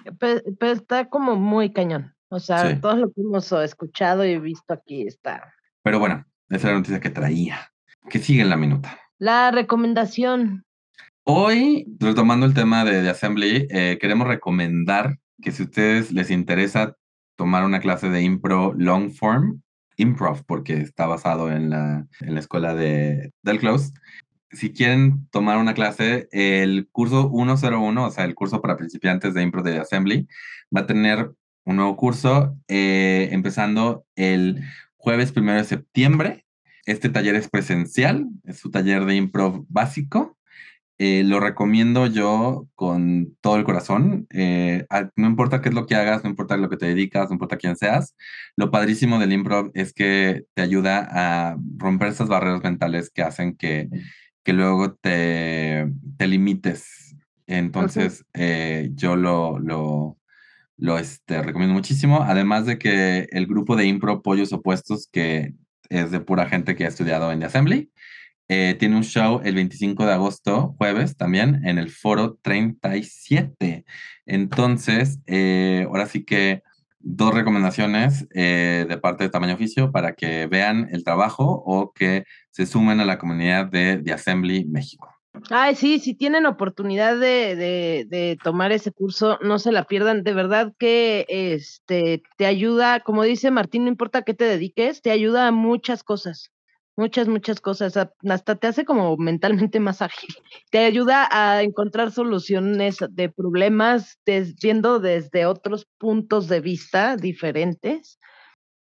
está 0.67 1.09
como 1.09 1.37
muy 1.37 1.73
cañón. 1.73 2.15
O 2.31 2.41
sea, 2.41 2.79
todo 2.81 2.97
lo 2.97 3.11
que 3.11 3.23
hemos 3.23 3.51
escuchado 3.53 4.25
y 4.25 4.39
visto 4.39 4.75
aquí 4.75 5.07
está. 5.07 5.55
Pero 5.83 5.99
bueno, 5.99 6.27
esa 6.49 6.57
es 6.57 6.65
la 6.65 6.79
noticia 6.79 7.01
que 7.01 7.11
traía. 7.11 7.73
Que 8.09 8.19
sigue 8.19 8.43
en 8.43 8.51
la 8.51 8.57
minuta. 8.57 8.99
La 9.19 9.51
recomendación. 9.51 10.65
Hoy, 11.25 11.87
retomando 12.01 12.47
el 12.47 12.55
tema 12.55 12.85
de, 12.85 13.03
de 13.03 13.11
Assembly, 13.11 13.67
eh, 13.71 13.99
queremos 14.01 14.27
recomendar 14.27 15.19
que 15.43 15.53
si 15.53 15.63
a 15.63 15.67
ustedes 15.67 16.13
les 16.13 16.31
interesa 16.31 16.97
tomar 17.37 17.65
una 17.65 17.81
clase 17.81 18.09
de 18.09 18.23
impro 18.23 18.73
long 18.77 19.11
form, 19.11 19.63
improv, 19.97 20.45
porque 20.47 20.75
está 20.75 21.07
basado 21.07 21.53
en 21.53 21.71
la, 21.71 22.07
en 22.21 22.35
la 22.35 22.41
escuela 22.41 22.75
de, 22.75 23.33
del 23.43 23.59
Close. 23.59 23.93
Si 24.51 24.73
quieren 24.73 25.29
tomar 25.31 25.59
una 25.59 25.75
clase, 25.75 26.29
el 26.33 26.89
curso 26.91 27.31
101, 27.31 28.05
o 28.05 28.11
sea, 28.11 28.25
el 28.25 28.35
curso 28.35 28.63
para 28.63 28.77
principiantes 28.77 29.35
de 29.35 29.43
impro 29.43 29.63
de 29.63 29.79
Assembly, 29.79 30.27
va 30.75 30.83
a 30.83 30.87
tener 30.87 31.31
un 31.65 31.77
nuevo 31.77 31.97
curso 31.97 32.57
eh, 32.67 33.29
empezando 33.33 34.07
el 34.17 34.65
jueves 34.99 35.33
primero 35.33 35.59
de 35.59 35.65
septiembre. 35.65 36.45
Este 36.85 37.09
taller 37.09 37.35
es 37.35 37.49
presencial, 37.49 38.27
es 38.45 38.59
su 38.59 38.71
taller 38.71 39.05
de 39.07 39.17
improv 39.17 39.65
básico. 39.69 40.37
Eh, 41.01 41.23
lo 41.25 41.39
recomiendo 41.39 42.09
yo 42.09 42.67
con 42.75 43.37
todo 43.41 43.57
el 43.57 43.65
corazón. 43.65 44.27
Eh, 44.31 44.85
no 45.15 45.29
importa 45.29 45.63
qué 45.63 45.69
es 45.69 45.75
lo 45.75 45.87
que 45.87 45.95
hagas, 45.95 46.25
no 46.25 46.31
importa 46.31 46.57
lo 46.57 46.69
que 46.69 46.77
te 46.77 46.87
dedicas, 46.87 47.29
no 47.29 47.35
importa 47.35 47.57
quién 47.57 47.77
seas. 47.77 48.17
Lo 48.57 48.71
padrísimo 48.71 49.19
del 49.19 49.33
improv 49.33 49.71
es 49.75 49.93
que 49.93 50.45
te 50.55 50.63
ayuda 50.63 51.09
a 51.11 51.57
romper 51.77 52.09
esas 52.09 52.29
barreras 52.29 52.63
mentales 52.65 53.11
que 53.11 53.23
hacen 53.23 53.57
que, 53.57 53.89
que 54.43 54.53
luego 54.53 54.95
te, 54.95 55.89
te 56.17 56.27
limites. 56.27 57.15
Entonces, 57.47 58.27
eh, 58.35 58.91
yo 58.95 59.17
lo, 59.17 59.59
lo, 59.59 60.18
lo 60.79 60.99
este, 60.99 61.43
recomiendo 61.43 61.75
muchísimo. 61.75 62.23
Además 62.23 62.65
de 62.65 62.79
que 62.79 63.29
el 63.33 63.47
grupo 63.47 63.77
de 63.77 63.87
impro 63.87 64.23
Pollos 64.23 64.53
Opuestos, 64.53 65.09
que 65.13 65.53
es 65.91 66.11
de 66.11 66.21
pura 66.21 66.47
gente 66.47 66.77
que 66.77 66.85
ha 66.85 66.89
estudiado 66.89 67.31
en 67.33 67.41
The 67.41 67.47
Assembly. 67.47 67.91
Eh, 68.51 68.77
tiene 68.79 68.97
un 68.97 69.05
show 69.05 69.43
el 69.45 69.55
25 69.55 70.07
de 70.07 70.13
agosto, 70.13 70.75
jueves, 70.79 71.17
también 71.17 71.61
en 71.67 71.79
el 71.79 71.91
foro 71.91 72.39
37. 72.41 73.85
Entonces, 74.25 75.19
eh, 75.27 75.85
ahora 75.87 76.07
sí 76.07 76.25
que 76.25 76.63
dos 76.99 77.35
recomendaciones 77.35 78.27
eh, 78.35 78.87
de 78.89 78.99
parte 78.99 79.25
de 79.25 79.31
Tamaño 79.31 79.55
Oficio 79.55 79.93
para 79.93 80.15
que 80.15 80.47
vean 80.47 80.89
el 80.93 81.05
trabajo 81.05 81.63
o 81.67 81.93
que 81.93 82.25
se 82.51 82.67
sumen 82.67 83.01
a 83.01 83.05
la 83.05 83.19
comunidad 83.19 83.67
de 83.67 83.99
The 84.03 84.13
Assembly 84.15 84.65
México. 84.65 85.18
Ay, 85.51 85.75
sí, 85.75 85.99
si 85.99 86.15
tienen 86.15 86.47
oportunidad 86.47 87.19
de, 87.19 87.57
de, 88.09 88.39
tomar 88.43 88.73
ese 88.73 88.93
curso, 88.93 89.39
no 89.43 89.59
se 89.59 89.73
la 89.73 89.85
pierdan. 89.85 90.23
De 90.23 90.35
verdad 90.35 90.73
que 90.79 91.27
este 91.29 92.23
te 92.37 92.47
ayuda, 92.47 93.01
como 93.01 93.23
dice 93.23 93.51
Martín, 93.51 93.85
no 93.85 93.89
importa 93.89 94.23
qué 94.23 94.35
te 94.35 94.45
dediques, 94.45 95.03
te 95.03 95.11
ayuda 95.11 95.49
a 95.49 95.53
muchas 95.53 96.03
cosas 96.03 96.51
muchas, 96.99 97.29
muchas 97.29 97.61
cosas, 97.61 97.97
hasta 97.97 98.57
te 98.57 98.67
hace 98.67 98.85
como 98.85 99.17
mentalmente 99.17 99.79
más 99.79 100.03
ágil, 100.03 100.35
te 100.71 100.81
ayuda 100.81 101.29
a 101.31 101.63
encontrar 101.63 102.11
soluciones 102.11 102.99
de 103.11 103.31
problemas 103.31 104.19
viendo 104.61 104.99
desde 104.99 105.47
otros 105.47 105.87
puntos 105.97 106.49
de 106.49 106.61
vista 106.61 107.17
diferentes. 107.17 108.19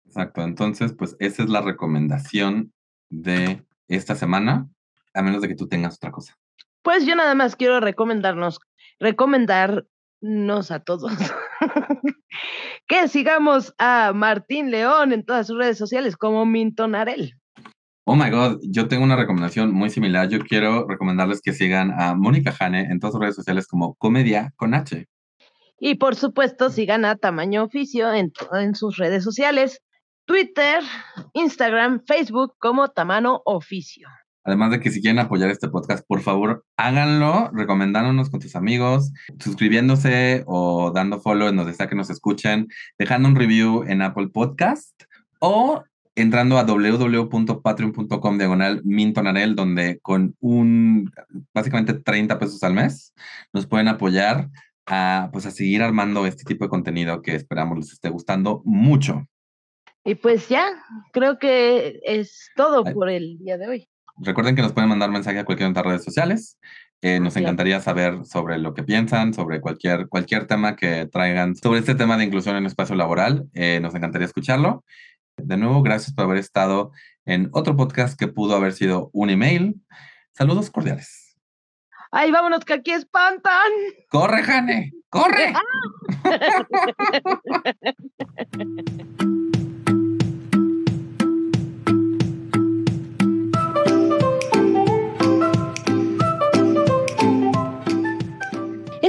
Exacto, 0.04 0.42
entonces 0.42 0.92
pues 0.92 1.16
esa 1.20 1.42
es 1.42 1.48
la 1.48 1.62
recomendación 1.62 2.72
de 3.08 3.64
esta 3.88 4.14
semana, 4.14 4.68
a 5.14 5.22
menos 5.22 5.40
de 5.40 5.48
que 5.48 5.56
tú 5.56 5.66
tengas 5.66 5.96
otra 5.96 6.12
cosa. 6.12 6.36
Pues 6.82 7.06
yo 7.06 7.14
nada 7.14 7.34
más 7.34 7.56
quiero 7.56 7.80
recomendarnos, 7.80 8.58
recomendarnos 8.98 9.84
a 10.70 10.80
todos 10.80 11.12
que 12.88 13.08
sigamos 13.08 13.74
a 13.78 14.12
Martín 14.14 14.70
León 14.70 15.12
en 15.12 15.24
todas 15.24 15.46
sus 15.46 15.58
redes 15.58 15.78
sociales 15.78 16.16
como 16.16 16.44
Minton 16.44 16.94
Arel. 16.94 17.34
Oh 18.04 18.16
my 18.16 18.30
God, 18.30 18.58
yo 18.62 18.88
tengo 18.88 19.04
una 19.04 19.14
recomendación 19.14 19.72
muy 19.72 19.88
similar. 19.88 20.28
Yo 20.28 20.40
quiero 20.40 20.88
recomendarles 20.88 21.40
que 21.40 21.52
sigan 21.52 21.92
a 21.96 22.14
Mónica 22.14 22.54
Hane 22.58 22.90
en 22.90 22.98
todas 22.98 23.12
sus 23.12 23.20
redes 23.20 23.36
sociales 23.36 23.68
como 23.68 23.94
Comedia 23.94 24.52
con 24.56 24.74
H. 24.74 25.06
Y 25.78 25.94
por 25.96 26.16
supuesto, 26.16 26.70
sigan 26.70 27.04
a 27.04 27.16
Tamaño 27.16 27.62
Oficio 27.62 28.12
en, 28.12 28.32
en 28.54 28.74
sus 28.74 28.96
redes 28.96 29.22
sociales, 29.22 29.82
Twitter, 30.26 30.82
Instagram, 31.32 32.02
Facebook 32.04 32.54
como 32.58 32.88
Tamaño 32.88 33.42
Oficio. 33.44 34.08
Además 34.44 34.72
de 34.72 34.80
que 34.80 34.90
si 34.90 35.00
quieren 35.00 35.18
apoyar 35.18 35.50
este 35.50 35.68
podcast, 35.68 36.04
por 36.06 36.20
favor, 36.20 36.64
háganlo 36.76 37.50
recomendándonos 37.52 38.30
con 38.30 38.40
tus 38.40 38.56
amigos, 38.56 39.12
suscribiéndose 39.38 40.44
o 40.46 40.90
dando 40.92 41.20
follow 41.20 41.48
en 41.48 41.56
donde 41.56 41.74
sea 41.74 41.88
que 41.88 41.94
nos 41.94 42.10
escuchen, 42.10 42.68
dejando 42.98 43.28
un 43.28 43.36
review 43.36 43.84
en 43.84 44.02
Apple 44.02 44.28
Podcast 44.28 45.04
o 45.38 45.84
entrando 46.14 46.58
a 46.58 46.64
www.patreon.com 46.64 48.38
diagonal 48.38 48.82
mintonarel, 48.84 49.54
donde 49.54 49.98
con 50.00 50.36
un, 50.40 51.10
básicamente 51.54 51.94
30 51.94 52.38
pesos 52.38 52.62
al 52.62 52.74
mes, 52.74 53.14
nos 53.52 53.66
pueden 53.66 53.88
apoyar 53.88 54.50
a, 54.86 55.30
pues, 55.32 55.46
a 55.46 55.50
seguir 55.50 55.82
armando 55.82 56.26
este 56.26 56.44
tipo 56.44 56.64
de 56.64 56.70
contenido 56.70 57.22
que 57.22 57.34
esperamos 57.34 57.78
les 57.78 57.92
esté 57.92 58.10
gustando 58.10 58.62
mucho. 58.64 59.26
Y 60.04 60.16
pues 60.16 60.48
ya, 60.48 60.66
creo 61.12 61.38
que 61.38 62.00
es 62.04 62.50
todo 62.56 62.82
por 62.84 63.08
el 63.08 63.38
día 63.38 63.56
de 63.56 63.68
hoy. 63.68 63.88
Recuerden 64.18 64.54
que 64.54 64.62
nos 64.62 64.72
pueden 64.72 64.90
mandar 64.90 65.10
mensaje 65.10 65.38
a 65.38 65.44
cualquier 65.44 65.68
de 65.68 65.74
nuestras 65.74 65.86
redes 65.86 66.04
sociales. 66.04 66.58
Eh, 67.00 67.18
nos 67.18 67.36
encantaría 67.36 67.80
saber 67.80 68.24
sobre 68.24 68.58
lo 68.58 68.74
que 68.74 68.84
piensan, 68.84 69.34
sobre 69.34 69.60
cualquier, 69.60 70.08
cualquier 70.08 70.46
tema 70.46 70.76
que 70.76 71.06
traigan, 71.06 71.56
sobre 71.56 71.80
este 71.80 71.94
tema 71.94 72.16
de 72.16 72.24
inclusión 72.24 72.56
en 72.56 72.66
espacio 72.66 72.94
laboral. 72.94 73.48
Eh, 73.54 73.80
nos 73.80 73.94
encantaría 73.94 74.26
escucharlo. 74.26 74.84
De 75.36 75.56
nuevo, 75.56 75.82
gracias 75.82 76.14
por 76.14 76.26
haber 76.26 76.38
estado 76.38 76.92
en 77.24 77.48
otro 77.52 77.76
podcast 77.76 78.18
que 78.18 78.28
pudo 78.28 78.54
haber 78.54 78.72
sido 78.72 79.10
un 79.12 79.30
email. 79.30 79.80
Saludos 80.32 80.70
cordiales. 80.70 81.36
¡Ay, 82.12 82.30
vámonos 82.30 82.64
que 82.64 82.74
aquí 82.74 82.92
espantan! 82.92 83.72
¡Corre, 84.08 84.42
Jane! 84.42 84.92
¡Corre! 85.08 85.54